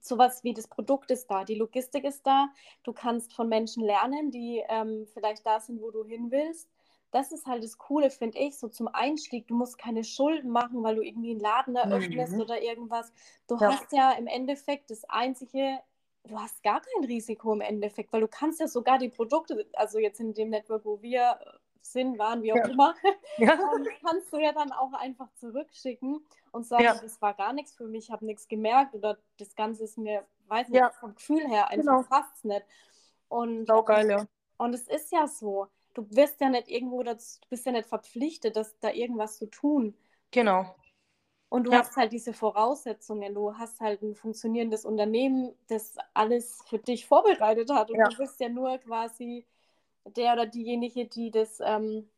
sowas 0.00 0.42
wie 0.44 0.54
das 0.54 0.68
Produkt 0.68 1.10
ist 1.10 1.30
da, 1.30 1.44
die 1.44 1.54
Logistik 1.54 2.04
ist 2.04 2.26
da, 2.26 2.48
du 2.82 2.92
kannst 2.92 3.32
von 3.32 3.48
Menschen 3.48 3.84
lernen, 3.84 4.30
die 4.30 4.62
ähm, 4.68 5.06
vielleicht 5.12 5.46
da 5.46 5.60
sind, 5.60 5.80
wo 5.80 5.90
du 5.90 6.04
hin 6.04 6.30
willst. 6.30 6.68
Das 7.12 7.32
ist 7.32 7.46
halt 7.46 7.64
das 7.64 7.76
Coole, 7.76 8.10
finde 8.10 8.38
ich, 8.38 8.56
so 8.56 8.68
zum 8.68 8.86
Einstieg. 8.86 9.48
Du 9.48 9.56
musst 9.56 9.78
keine 9.78 10.04
Schulden 10.04 10.50
machen, 10.50 10.82
weil 10.84 10.94
du 10.94 11.02
irgendwie 11.02 11.32
einen 11.32 11.40
Laden 11.40 11.74
eröffnest 11.74 12.34
mhm. 12.34 12.40
oder 12.40 12.62
irgendwas. 12.62 13.12
Du 13.48 13.56
ja. 13.56 13.72
hast 13.72 13.92
ja 13.92 14.12
im 14.12 14.28
Endeffekt 14.28 14.90
das 14.90 15.04
einzige, 15.04 15.80
du 16.24 16.38
hast 16.38 16.62
gar 16.62 16.80
kein 16.80 17.04
Risiko 17.04 17.52
im 17.52 17.62
Endeffekt, 17.62 18.12
weil 18.12 18.20
du 18.20 18.28
kannst 18.28 18.60
ja 18.60 18.68
sogar 18.68 18.98
die 18.98 19.08
Produkte, 19.08 19.66
also 19.72 19.98
jetzt 19.98 20.20
in 20.20 20.34
dem 20.34 20.50
Network, 20.50 20.84
wo 20.84 21.02
wir 21.02 21.40
sind, 21.82 22.18
waren, 22.18 22.42
wie 22.42 22.52
auch 22.52 22.56
ja. 22.56 22.68
immer, 22.68 22.94
ja. 23.38 23.58
kannst 24.04 24.32
du 24.32 24.38
ja 24.38 24.52
dann 24.52 24.72
auch 24.72 24.92
einfach 24.92 25.28
zurückschicken 25.34 26.24
und 26.52 26.66
sagen, 26.66 26.84
ja. 26.84 26.94
das 26.94 27.20
war 27.20 27.34
gar 27.34 27.52
nichts 27.52 27.74
für 27.74 27.86
mich, 27.86 28.06
ich 28.06 28.10
habe 28.10 28.24
nichts 28.24 28.48
gemerkt 28.48 28.94
oder 28.94 29.18
das 29.38 29.54
Ganze 29.54 29.84
ist 29.84 29.98
mir, 29.98 30.24
weiß 30.48 30.68
nicht, 30.68 30.84
vom 30.98 31.14
Gefühl 31.14 31.46
her 31.48 31.68
einfach 31.68 31.98
genau. 31.98 32.02
fast 32.02 32.44
nicht. 32.44 32.64
Und, 33.28 33.66
Sau 33.66 33.82
geil, 33.82 34.10
ja. 34.10 34.26
Und 34.56 34.74
es 34.74 34.88
ist 34.88 35.12
ja 35.12 35.26
so, 35.26 35.68
du 35.94 36.06
wirst 36.10 36.40
ja 36.40 36.48
nicht 36.48 36.68
irgendwo, 36.68 37.02
das, 37.02 37.40
du 37.40 37.48
bist 37.48 37.64
ja 37.66 37.72
nicht 37.72 37.88
verpflichtet, 37.88 38.56
das, 38.56 38.78
da 38.80 38.90
irgendwas 38.90 39.38
zu 39.38 39.46
tun. 39.46 39.94
Genau. 40.30 40.74
Und 41.48 41.64
du 41.64 41.72
hast 41.72 41.96
halt 41.96 42.12
diese 42.12 42.32
Voraussetzungen, 42.32 43.34
du 43.34 43.56
hast 43.58 43.80
halt 43.80 44.02
ein 44.02 44.14
funktionierendes 44.14 44.84
Unternehmen, 44.84 45.52
das 45.66 45.96
alles 46.14 46.62
für 46.68 46.78
dich 46.78 47.06
vorbereitet 47.06 47.70
hat 47.72 47.90
und 47.90 47.98
du 47.98 48.16
bist 48.18 48.38
ja 48.38 48.48
nur 48.48 48.78
quasi 48.78 49.44
der 50.04 50.32
oder 50.34 50.46
diejenige, 50.46 51.06
die 51.06 51.30
das 51.30 51.60
ähm, 51.60 52.08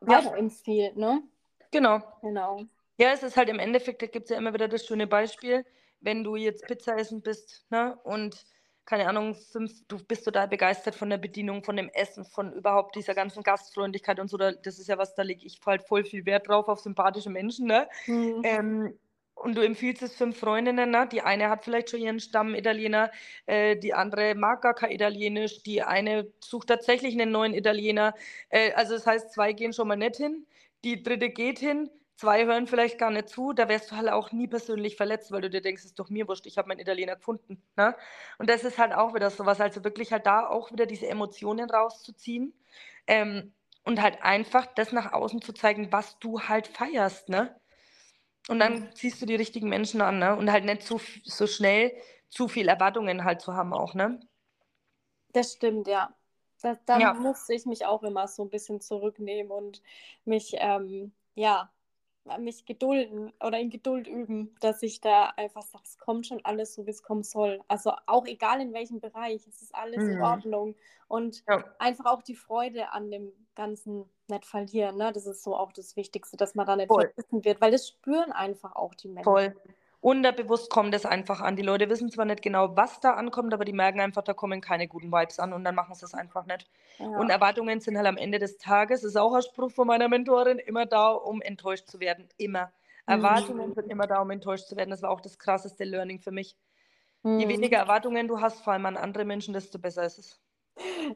weiterempfiehlt, 0.00 0.96
ne? 0.96 1.22
Genau. 1.70 2.00
Genau. 2.22 2.62
Ja, 2.98 3.12
es 3.12 3.22
ist 3.22 3.36
halt 3.36 3.48
im 3.48 3.58
Endeffekt, 3.58 4.02
da 4.02 4.06
gibt 4.06 4.24
es 4.24 4.30
ja 4.30 4.36
immer 4.36 4.52
wieder 4.52 4.68
das 4.68 4.86
schöne 4.86 5.06
Beispiel, 5.06 5.64
wenn 6.00 6.22
du 6.22 6.36
jetzt 6.36 6.66
Pizza 6.66 6.96
essen 6.96 7.22
bist, 7.22 7.64
ne? 7.70 7.98
Und 8.04 8.44
keine 8.84 9.08
Ahnung, 9.08 9.34
fünf, 9.34 9.72
du 9.86 9.96
bist 10.04 10.24
total 10.24 10.48
begeistert 10.48 10.94
von 10.94 11.08
der 11.08 11.18
Bedienung, 11.18 11.62
von 11.62 11.76
dem 11.76 11.88
Essen, 11.90 12.24
von 12.24 12.52
überhaupt 12.52 12.96
dieser 12.96 13.14
ganzen 13.14 13.42
Gastfreundlichkeit 13.42 14.18
und 14.18 14.28
so. 14.28 14.36
das 14.36 14.78
ist 14.78 14.88
ja 14.88 14.98
was, 14.98 15.14
da 15.14 15.22
lege 15.22 15.46
ich 15.46 15.60
halt 15.64 15.82
voll 15.82 16.04
viel 16.04 16.26
Wert 16.26 16.48
drauf, 16.48 16.68
auf 16.68 16.80
sympathische 16.80 17.30
Menschen, 17.30 17.66
ne? 17.66 17.88
Mhm. 18.06 18.40
Ähm, 18.42 18.98
und 19.42 19.56
du 19.56 19.62
empfiehlst 19.62 20.02
es 20.02 20.14
fünf 20.14 20.38
Freundinnen, 20.38 20.90
ne? 20.90 21.08
die 21.10 21.20
eine 21.22 21.50
hat 21.50 21.64
vielleicht 21.64 21.90
schon 21.90 22.00
ihren 22.00 22.20
Stamm 22.20 22.54
Italiener, 22.54 23.10
äh, 23.46 23.76
die 23.76 23.92
andere 23.92 24.34
mag 24.34 24.62
gar 24.62 24.74
kein 24.74 24.92
Italienisch, 24.92 25.62
die 25.64 25.82
eine 25.82 26.32
sucht 26.40 26.68
tatsächlich 26.68 27.14
einen 27.14 27.32
neuen 27.32 27.52
Italiener. 27.54 28.14
Äh, 28.50 28.72
also 28.74 28.94
das 28.94 29.06
heißt, 29.06 29.32
zwei 29.32 29.52
gehen 29.52 29.72
schon 29.72 29.88
mal 29.88 29.96
nicht 29.96 30.16
hin, 30.16 30.46
die 30.84 31.02
dritte 31.02 31.30
geht 31.30 31.58
hin, 31.58 31.90
zwei 32.16 32.46
hören 32.46 32.68
vielleicht 32.68 32.98
gar 32.98 33.10
nicht 33.10 33.28
zu, 33.28 33.52
da 33.52 33.68
wärst 33.68 33.90
du 33.90 33.96
halt 33.96 34.10
auch 34.10 34.30
nie 34.30 34.46
persönlich 34.46 34.96
verletzt, 34.96 35.32
weil 35.32 35.40
du 35.40 35.50
dir 35.50 35.60
denkst, 35.60 35.82
es 35.82 35.86
ist 35.86 35.98
doch 35.98 36.08
mir 36.08 36.28
wurscht, 36.28 36.46
ich 36.46 36.56
habe 36.56 36.68
meinen 36.68 36.80
Italiener 36.80 37.16
gefunden. 37.16 37.60
Ne? 37.76 37.96
Und 38.38 38.48
das 38.48 38.62
ist 38.64 38.78
halt 38.78 38.92
auch 38.92 39.12
wieder 39.14 39.30
sowas, 39.30 39.60
also 39.60 39.82
wirklich 39.84 40.12
halt 40.12 40.26
da 40.26 40.46
auch 40.46 40.70
wieder 40.70 40.86
diese 40.86 41.08
Emotionen 41.08 41.68
rauszuziehen 41.68 42.54
ähm, 43.08 43.52
und 43.84 44.00
halt 44.00 44.22
einfach 44.22 44.66
das 44.66 44.92
nach 44.92 45.12
außen 45.12 45.42
zu 45.42 45.52
zeigen, 45.52 45.90
was 45.90 46.18
du 46.20 46.40
halt 46.42 46.68
feierst, 46.68 47.28
ne? 47.28 47.56
Und 48.48 48.58
dann 48.58 48.74
mhm. 48.74 48.94
ziehst 48.94 49.22
du 49.22 49.26
die 49.26 49.36
richtigen 49.36 49.68
Menschen 49.68 50.00
an, 50.00 50.18
ne? 50.18 50.36
Und 50.36 50.50
halt 50.50 50.64
nicht 50.64 50.82
so, 50.82 51.00
so 51.24 51.46
schnell 51.46 51.92
zu 52.28 52.48
viel 52.48 52.68
Erwartungen 52.68 53.24
halt 53.24 53.40
zu 53.40 53.54
haben 53.54 53.72
auch, 53.72 53.94
ne? 53.94 54.20
Das 55.32 55.52
stimmt, 55.52 55.86
ja. 55.86 56.14
Da, 56.62 56.76
da 56.86 56.98
ja. 56.98 57.14
musste 57.14 57.54
ich 57.54 57.66
mich 57.66 57.86
auch 57.86 58.02
immer 58.02 58.28
so 58.28 58.44
ein 58.44 58.50
bisschen 58.50 58.80
zurücknehmen 58.80 59.50
und 59.50 59.82
mich, 60.24 60.54
ähm, 60.58 61.12
ja, 61.34 61.70
mich 62.38 62.64
gedulden 62.64 63.32
oder 63.40 63.58
in 63.58 63.70
Geduld 63.70 64.06
üben, 64.06 64.54
dass 64.60 64.82
ich 64.82 65.00
da 65.00 65.32
einfach 65.36 65.62
sage, 65.62 65.82
es 65.84 65.98
kommt 65.98 66.26
schon 66.26 66.44
alles 66.44 66.74
so, 66.74 66.86
wie 66.86 66.90
es 66.90 67.02
kommen 67.02 67.24
soll. 67.24 67.60
Also 67.66 67.92
auch 68.06 68.26
egal 68.26 68.60
in 68.60 68.72
welchem 68.72 69.00
Bereich, 69.00 69.46
es 69.48 69.60
ist 69.60 69.74
alles 69.74 70.04
mhm. 70.04 70.10
in 70.10 70.22
Ordnung. 70.22 70.76
Und 71.08 71.42
ja. 71.48 71.64
einfach 71.78 72.06
auch 72.06 72.22
die 72.22 72.36
Freude 72.36 72.92
an 72.92 73.10
dem 73.10 73.32
Ganzen 73.54 74.08
nicht 74.28 74.44
verlieren. 74.44 74.96
Ne? 74.96 75.12
Das 75.12 75.26
ist 75.26 75.42
so 75.42 75.56
auch 75.56 75.72
das 75.72 75.96
Wichtigste, 75.96 76.36
dass 76.36 76.54
man 76.54 76.66
da 76.66 76.76
nicht 76.76 76.88
Voll. 76.88 77.12
vergessen 77.14 77.44
wird, 77.44 77.60
weil 77.60 77.70
das 77.70 77.88
spüren 77.88 78.32
einfach 78.32 78.74
auch 78.76 78.94
die 78.94 79.08
Menschen. 79.08 79.24
Voll. 79.24 79.54
Unterbewusst 80.02 80.68
kommt 80.68 80.92
es 80.96 81.06
einfach 81.06 81.40
an. 81.40 81.54
Die 81.54 81.62
Leute 81.62 81.88
wissen 81.88 82.10
zwar 82.10 82.24
nicht 82.24 82.42
genau, 82.42 82.76
was 82.76 82.98
da 82.98 83.12
ankommt, 83.12 83.54
aber 83.54 83.64
die 83.64 83.72
merken 83.72 84.00
einfach, 84.00 84.22
da 84.22 84.34
kommen 84.34 84.60
keine 84.60 84.88
guten 84.88 85.12
Vibes 85.12 85.38
an 85.38 85.52
und 85.52 85.62
dann 85.62 85.76
machen 85.76 85.94
sie 85.94 86.04
es 86.04 86.12
einfach 86.12 86.44
nicht. 86.44 86.68
Ja. 86.98 87.06
Und 87.06 87.30
Erwartungen 87.30 87.78
sind 87.78 87.96
halt 87.96 88.08
am 88.08 88.16
Ende 88.16 88.40
des 88.40 88.58
Tages, 88.58 89.04
ist 89.04 89.16
auch 89.16 89.32
ein 89.32 89.42
Spruch 89.42 89.70
von 89.70 89.86
meiner 89.86 90.08
Mentorin, 90.08 90.58
immer 90.58 90.86
da, 90.86 91.10
um 91.12 91.40
enttäuscht 91.40 91.86
zu 91.86 92.00
werden. 92.00 92.28
Immer. 92.36 92.72
Mhm. 93.06 93.12
Erwartungen 93.12 93.74
sind 93.74 93.90
immer 93.90 94.08
da, 94.08 94.20
um 94.20 94.30
enttäuscht 94.32 94.66
zu 94.66 94.76
werden. 94.76 94.90
Das 94.90 95.02
war 95.02 95.10
auch 95.10 95.20
das 95.20 95.38
krasseste 95.38 95.84
Learning 95.84 96.18
für 96.18 96.32
mich. 96.32 96.56
Mhm. 97.22 97.38
Je 97.38 97.48
weniger 97.48 97.78
Erwartungen 97.78 98.26
du 98.26 98.40
hast, 98.40 98.60
vor 98.62 98.72
allem 98.72 98.86
an 98.86 98.96
andere 98.96 99.24
Menschen, 99.24 99.54
desto 99.54 99.78
besser 99.78 100.04
ist 100.04 100.18
es. 100.18 100.41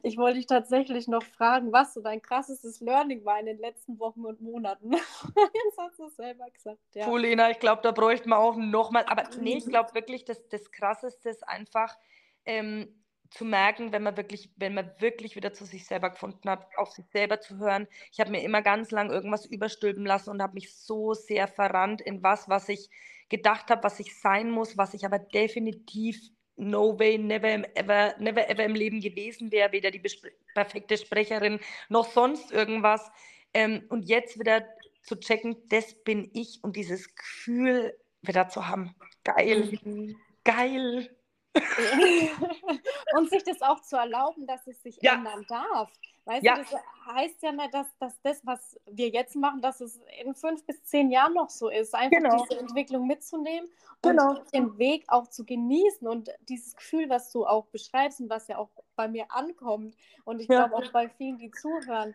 Ich 0.03 0.17
wollte 0.17 0.37
dich 0.37 0.47
tatsächlich 0.47 1.07
noch 1.07 1.23
fragen, 1.23 1.71
was 1.71 1.93
so 1.93 2.01
dein 2.01 2.21
krassestes 2.21 2.79
Learning 2.79 3.25
war 3.25 3.39
in 3.39 3.47
den 3.47 3.57
letzten 3.57 3.99
Wochen 3.99 4.25
und 4.25 4.41
Monaten. 4.41 4.91
Jetzt 4.93 5.77
hast 5.77 5.99
du 5.99 6.05
es 6.05 6.15
selber 6.15 6.49
gesagt. 6.51 6.79
Ja. 6.93 7.05
Polina, 7.05 7.49
ich 7.49 7.59
glaube, 7.59 7.81
da 7.81 7.91
bräuchte 7.91 8.29
man 8.29 8.39
auch 8.39 8.55
nochmal. 8.55 9.05
Aber 9.07 9.23
nee, 9.39 9.57
ich 9.57 9.65
glaube 9.65 9.93
wirklich, 9.93 10.25
dass 10.25 10.47
das 10.49 10.71
Krasseste 10.71 11.29
ist 11.29 11.47
einfach 11.47 11.97
ähm, 12.45 13.03
zu 13.29 13.45
merken, 13.45 13.91
wenn 13.91 14.03
man 14.03 14.15
wirklich, 14.15 14.51
wenn 14.55 14.73
man 14.73 14.91
wirklich 14.99 15.35
wieder 15.35 15.53
zu 15.53 15.65
sich 15.65 15.85
selber 15.85 16.11
gefunden 16.11 16.49
hat, 16.49 16.65
auf 16.77 16.91
sich 16.91 17.05
selber 17.07 17.39
zu 17.41 17.57
hören. 17.57 17.87
Ich 18.11 18.19
habe 18.19 18.31
mir 18.31 18.41
immer 18.41 18.61
ganz 18.61 18.91
lang 18.91 19.09
irgendwas 19.09 19.45
überstülpen 19.45 20.05
lassen 20.05 20.29
und 20.29 20.41
habe 20.41 20.53
mich 20.53 20.75
so 20.75 21.13
sehr 21.13 21.47
verrannt 21.47 22.01
in 22.01 22.23
was, 22.23 22.47
was 22.47 22.69
ich 22.69 22.89
gedacht 23.29 23.69
habe, 23.69 23.83
was 23.83 23.99
ich 23.99 24.17
sein 24.19 24.49
muss, 24.49 24.77
was 24.77 24.93
ich 24.93 25.05
aber 25.05 25.19
definitiv 25.19 26.31
no 26.57 26.97
way, 26.99 27.17
never 27.17 27.63
ever, 27.75 28.15
never 28.19 28.49
ever 28.49 28.63
im 28.63 28.75
Leben 28.75 28.99
gewesen 28.99 29.51
wäre, 29.51 29.71
weder 29.71 29.91
die 29.91 30.01
perfekte 30.53 30.97
Sprecherin 30.97 31.59
noch 31.89 32.11
sonst 32.11 32.51
irgendwas. 32.51 33.09
Ähm, 33.53 33.83
und 33.89 34.09
jetzt 34.09 34.39
wieder 34.39 34.65
zu 35.03 35.15
checken, 35.15 35.55
das 35.69 35.93
bin 36.03 36.29
ich 36.33 36.59
und 36.63 36.75
dieses 36.75 37.15
Gefühl 37.15 37.97
wieder 38.21 38.49
zu 38.49 38.67
haben. 38.67 38.95
Geil. 39.23 39.79
Mhm. 39.83 40.15
Geil. 40.43 41.09
und 43.15 43.29
sich 43.29 43.43
das 43.43 43.61
auch 43.61 43.81
zu 43.81 43.95
erlauben, 43.95 44.45
dass 44.45 44.67
es 44.67 44.81
sich 44.83 44.97
ja. 45.01 45.15
ändern 45.15 45.45
darf. 45.47 45.91
Weißt 46.27 46.43
ja. 46.43 46.55
du, 46.55 46.61
das 46.61 46.81
heißt 47.05 47.41
ja 47.41 47.53
nicht, 47.53 47.73
dass, 47.73 47.87
dass 47.99 48.21
das, 48.21 48.45
was 48.45 48.77
wir 48.85 49.07
jetzt 49.07 49.35
machen, 49.37 49.61
dass 49.61 49.79
es 49.79 50.01
in 50.21 50.35
fünf 50.35 50.65
bis 50.65 50.83
zehn 50.83 51.09
Jahren 51.09 51.33
noch 51.33 51.49
so 51.49 51.69
ist. 51.69 51.95
Einfach 51.95 52.17
genau. 52.17 52.43
diese 52.43 52.59
Entwicklung 52.59 53.07
mitzunehmen 53.07 53.69
genau. 54.01 54.31
und 54.31 54.53
den 54.53 54.77
Weg 54.77 55.05
auch 55.07 55.27
zu 55.27 55.45
genießen 55.45 56.05
und 56.05 56.29
dieses 56.49 56.75
Gefühl, 56.75 57.09
was 57.09 57.31
du 57.31 57.45
auch 57.45 57.67
beschreibst 57.67 58.19
und 58.19 58.29
was 58.29 58.49
ja 58.49 58.57
auch 58.57 58.69
bei 58.97 59.07
mir 59.07 59.31
ankommt 59.31 59.95
und 60.25 60.41
ich 60.41 60.49
ja. 60.49 60.67
glaube 60.67 60.75
auch 60.75 60.91
bei 60.91 61.07
vielen, 61.07 61.37
die 61.37 61.49
zuhören, 61.51 62.13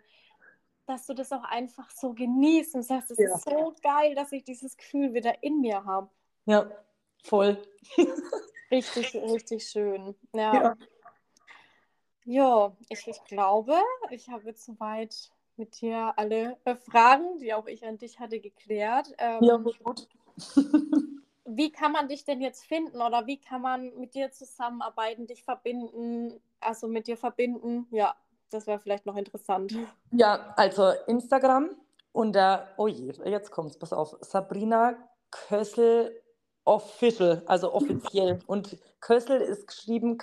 dass 0.84 1.06
du 1.06 1.14
das 1.14 1.32
auch 1.32 1.44
einfach 1.44 1.88
so 1.88 2.12
genießt 2.12 2.74
und 2.74 2.82
sagst, 2.82 3.12
es 3.12 3.18
ja. 3.18 3.34
ist 3.34 3.44
so 3.44 3.74
geil, 3.82 4.14
dass 4.14 4.30
ich 4.32 4.44
dieses 4.44 4.76
Gefühl 4.76 5.14
wieder 5.14 5.42
in 5.42 5.62
mir 5.62 5.82
habe. 5.86 6.10
Ja, 6.44 6.70
voll. 7.22 7.62
richtig, 8.70 9.14
richtig 9.14 9.66
schön. 9.66 10.14
Ja. 10.34 10.76
Ja. 12.24 12.72
Ich, 12.88 13.06
ich 13.06 13.24
glaube, 13.24 13.76
ich 14.10 14.28
habe 14.28 14.44
jetzt 14.44 14.64
soweit 14.64 15.30
mit 15.56 15.80
dir 15.80 16.12
alle 16.16 16.56
äh, 16.64 16.74
Fragen, 16.74 17.38
die 17.38 17.52
auch 17.54 17.66
ich 17.66 17.84
an 17.84 17.98
dich 17.98 18.18
hatte, 18.18 18.40
geklärt. 18.40 19.12
Ähm, 19.18 19.42
ja, 19.42 19.56
gut. 19.56 20.08
wie 21.44 21.70
kann 21.70 21.92
man 21.92 22.08
dich 22.08 22.24
denn 22.24 22.40
jetzt 22.40 22.64
finden 22.64 23.00
oder 23.00 23.26
wie 23.26 23.38
kann 23.38 23.62
man 23.62 23.92
mit 23.98 24.14
dir 24.14 24.30
zusammenarbeiten, 24.32 25.26
dich 25.26 25.42
verbinden, 25.42 26.40
also 26.60 26.88
mit 26.88 27.06
dir 27.06 27.16
verbinden? 27.16 27.86
Ja, 27.90 28.14
das 28.50 28.66
wäre 28.66 28.78
vielleicht 28.78 29.06
noch 29.06 29.16
interessant. 29.16 29.74
Ja, 30.10 30.54
also 30.56 30.92
Instagram 31.06 31.70
unter, 32.12 32.68
oh 32.76 32.86
je, 32.86 33.12
jetzt 33.24 33.50
kommt's, 33.50 33.78
pass 33.78 33.92
auf, 33.92 34.16
Sabrina 34.20 34.96
Kössel 35.30 36.22
Official, 36.64 37.42
also 37.46 37.72
offiziell. 37.72 38.38
Und 38.46 38.78
Kössel 39.00 39.40
ist 39.40 39.66
geschrieben 39.66 40.16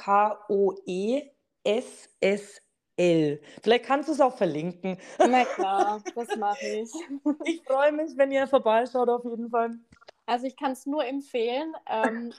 K-O-E-S-S-L. 1.69 3.39
Vielleicht 3.61 3.85
kannst 3.85 4.09
du 4.09 4.13
es 4.13 4.21
auch 4.21 4.35
verlinken. 4.35 4.97
Na 5.19 5.45
klar, 5.45 6.01
das 6.15 6.35
mache 6.35 6.65
ich. 6.65 6.91
Ich 7.45 7.61
freue 7.63 7.91
mich, 7.91 8.17
wenn 8.17 8.31
ihr 8.31 8.47
vorbeischaut, 8.47 9.09
auf 9.09 9.23
jeden 9.23 9.49
Fall. 9.49 9.77
Also 10.25 10.47
ich 10.47 10.55
kann 10.57 10.71
es 10.71 10.85
nur 10.85 11.05
empfehlen. 11.05 11.73
Ähm, 11.87 12.33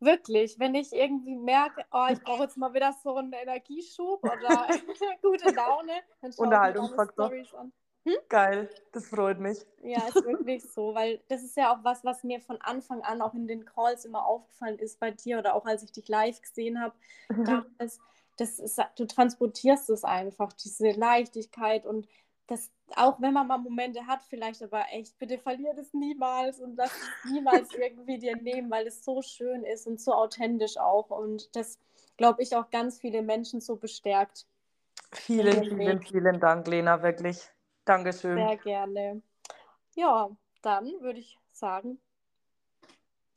wirklich, 0.00 0.58
wenn 0.58 0.74
ich 0.74 0.92
irgendwie 0.92 1.36
merke, 1.36 1.84
oh, 1.92 2.06
ich 2.10 2.20
brauche 2.20 2.44
jetzt 2.44 2.56
mal 2.56 2.74
wieder 2.74 2.94
so 3.02 3.16
einen 3.16 3.32
Energieschub 3.32 4.22
oder 4.22 4.66
gute 5.22 5.50
Laune, 5.54 5.92
dann 6.20 6.32
schaue 6.32 6.74
ich 6.74 6.90
mir 6.90 7.06
Stories 7.12 7.54
an. 7.54 7.72
Hm? 8.06 8.16
Geil, 8.28 8.68
das 8.92 9.06
freut 9.06 9.40
mich. 9.40 9.64
Ja, 9.82 10.06
ist 10.06 10.26
wirklich 10.26 10.62
so, 10.70 10.94
weil 10.94 11.22
das 11.28 11.42
ist 11.42 11.56
ja 11.56 11.74
auch 11.74 11.82
was, 11.84 12.04
was 12.04 12.22
mir 12.22 12.38
von 12.38 12.60
Anfang 12.60 13.00
an 13.02 13.22
auch 13.22 13.32
in 13.32 13.46
den 13.46 13.64
Calls 13.64 14.04
immer 14.04 14.26
aufgefallen 14.26 14.78
ist 14.78 15.00
bei 15.00 15.10
dir 15.10 15.38
oder 15.38 15.54
auch 15.54 15.64
als 15.64 15.82
ich 15.82 15.92
dich 15.92 16.06
live 16.08 16.38
gesehen 16.42 16.82
habe. 16.82 16.94
das, 17.78 17.98
das 18.36 18.58
ist, 18.58 18.80
du 18.96 19.06
transportierst 19.06 19.90
es 19.90 20.04
einfach, 20.04 20.52
diese 20.52 20.90
Leichtigkeit 20.90 21.86
und 21.86 22.08
das, 22.46 22.70
auch 22.96 23.20
wenn 23.20 23.32
man 23.32 23.46
mal 23.46 23.58
Momente 23.58 24.06
hat, 24.06 24.22
vielleicht 24.22 24.62
aber 24.62 24.84
echt, 24.92 25.18
bitte 25.18 25.38
verliert 25.38 25.78
es 25.78 25.94
niemals 25.94 26.60
und 26.60 26.76
lass 26.76 26.92
es 26.92 27.30
niemals 27.32 27.72
irgendwie 27.74 28.18
dir 28.18 28.36
nehmen, 28.36 28.70
weil 28.70 28.86
es 28.86 29.04
so 29.04 29.22
schön 29.22 29.64
ist 29.64 29.86
und 29.86 30.00
so 30.00 30.12
authentisch 30.12 30.76
auch 30.76 31.10
und 31.10 31.54
das, 31.56 31.78
glaube 32.16 32.42
ich, 32.42 32.54
auch 32.54 32.70
ganz 32.70 32.98
viele 32.98 33.22
Menschen 33.22 33.60
so 33.60 33.76
bestärkt. 33.76 34.46
Vielen, 35.12 35.64
vielen, 35.64 36.02
vielen 36.02 36.40
Dank, 36.40 36.66
Lena, 36.66 37.02
wirklich. 37.02 37.48
Dankeschön. 37.84 38.36
Sehr 38.36 38.56
gerne. 38.56 39.22
Ja, 39.94 40.28
dann 40.62 40.86
würde 41.00 41.20
ich 41.20 41.38
sagen, 41.52 42.00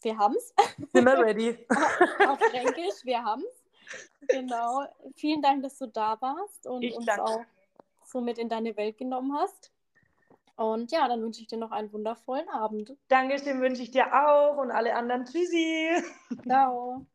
wir 0.02 0.18
haben 0.18 0.36
es. 0.36 0.54
Sind 0.92 1.06
wir 1.06 1.18
ready? 1.18 1.66
Auf 2.28 2.40
Fränkisch, 2.52 3.04
wir 3.04 3.24
haben 3.24 3.44
es. 3.44 3.67
Genau. 4.28 4.86
Vielen 5.16 5.42
Dank, 5.42 5.64
dass 5.64 5.78
du 5.78 5.88
da 5.88 6.20
warst 6.22 6.68
und 6.68 6.84
ich 6.84 6.96
uns 6.96 7.06
danke. 7.06 7.24
auch 7.24 7.46
so 8.06 8.22
mit 8.22 8.38
in 8.38 8.50
deine 8.50 8.76
Welt 8.78 8.98
genommen 8.98 9.34
hast. 9.34 9.72
Und 10.56 10.92
ja, 10.92 11.08
dann 11.08 11.22
wünsche 11.22 11.42
ich 11.42 11.48
dir 11.48 11.58
noch 11.58 11.72
einen 11.72 11.94
wundervollen 11.94 12.50
Abend. 12.50 12.96
Dankeschön, 13.10 13.62
wünsche 13.62 13.84
ich 13.84 13.92
dir 13.92 14.08
auch 14.14 14.58
und 14.58 14.72
alle 14.72 14.96
anderen. 14.96 15.26
Tschüssi. 15.26 15.90
Ciao. 16.44 17.06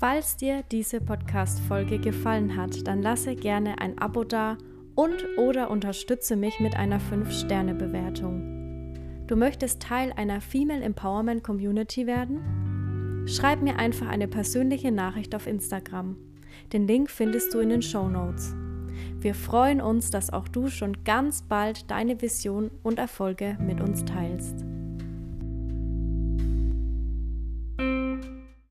Falls 0.00 0.36
dir 0.36 0.62
diese 0.70 1.00
Podcast-Folge 1.00 1.98
gefallen 1.98 2.56
hat, 2.56 2.86
dann 2.86 3.02
lasse 3.02 3.34
gerne 3.34 3.80
ein 3.80 3.98
Abo 3.98 4.22
da 4.22 4.56
und 4.94 5.26
oder 5.36 5.70
unterstütze 5.70 6.36
mich 6.36 6.60
mit 6.60 6.76
einer 6.76 7.00
5-Sterne-Bewertung. 7.00 8.94
Du 9.26 9.34
möchtest 9.34 9.82
Teil 9.82 10.12
einer 10.14 10.40
Female 10.40 10.84
Empowerment 10.84 11.42
Community 11.42 12.06
werden? 12.06 13.26
Schreib 13.26 13.60
mir 13.60 13.76
einfach 13.80 14.06
eine 14.06 14.28
persönliche 14.28 14.92
Nachricht 14.92 15.34
auf 15.34 15.48
Instagram. 15.48 16.16
Den 16.72 16.86
Link 16.86 17.10
findest 17.10 17.52
du 17.52 17.58
in 17.58 17.70
den 17.70 17.82
Show 17.82 18.08
Notes. 18.08 18.54
Wir 19.18 19.34
freuen 19.34 19.80
uns, 19.80 20.12
dass 20.12 20.32
auch 20.32 20.46
du 20.46 20.68
schon 20.68 21.02
ganz 21.02 21.42
bald 21.42 21.90
deine 21.90 22.22
Vision 22.22 22.70
und 22.84 23.00
Erfolge 23.00 23.58
mit 23.60 23.80
uns 23.80 24.04
teilst. 24.04 24.64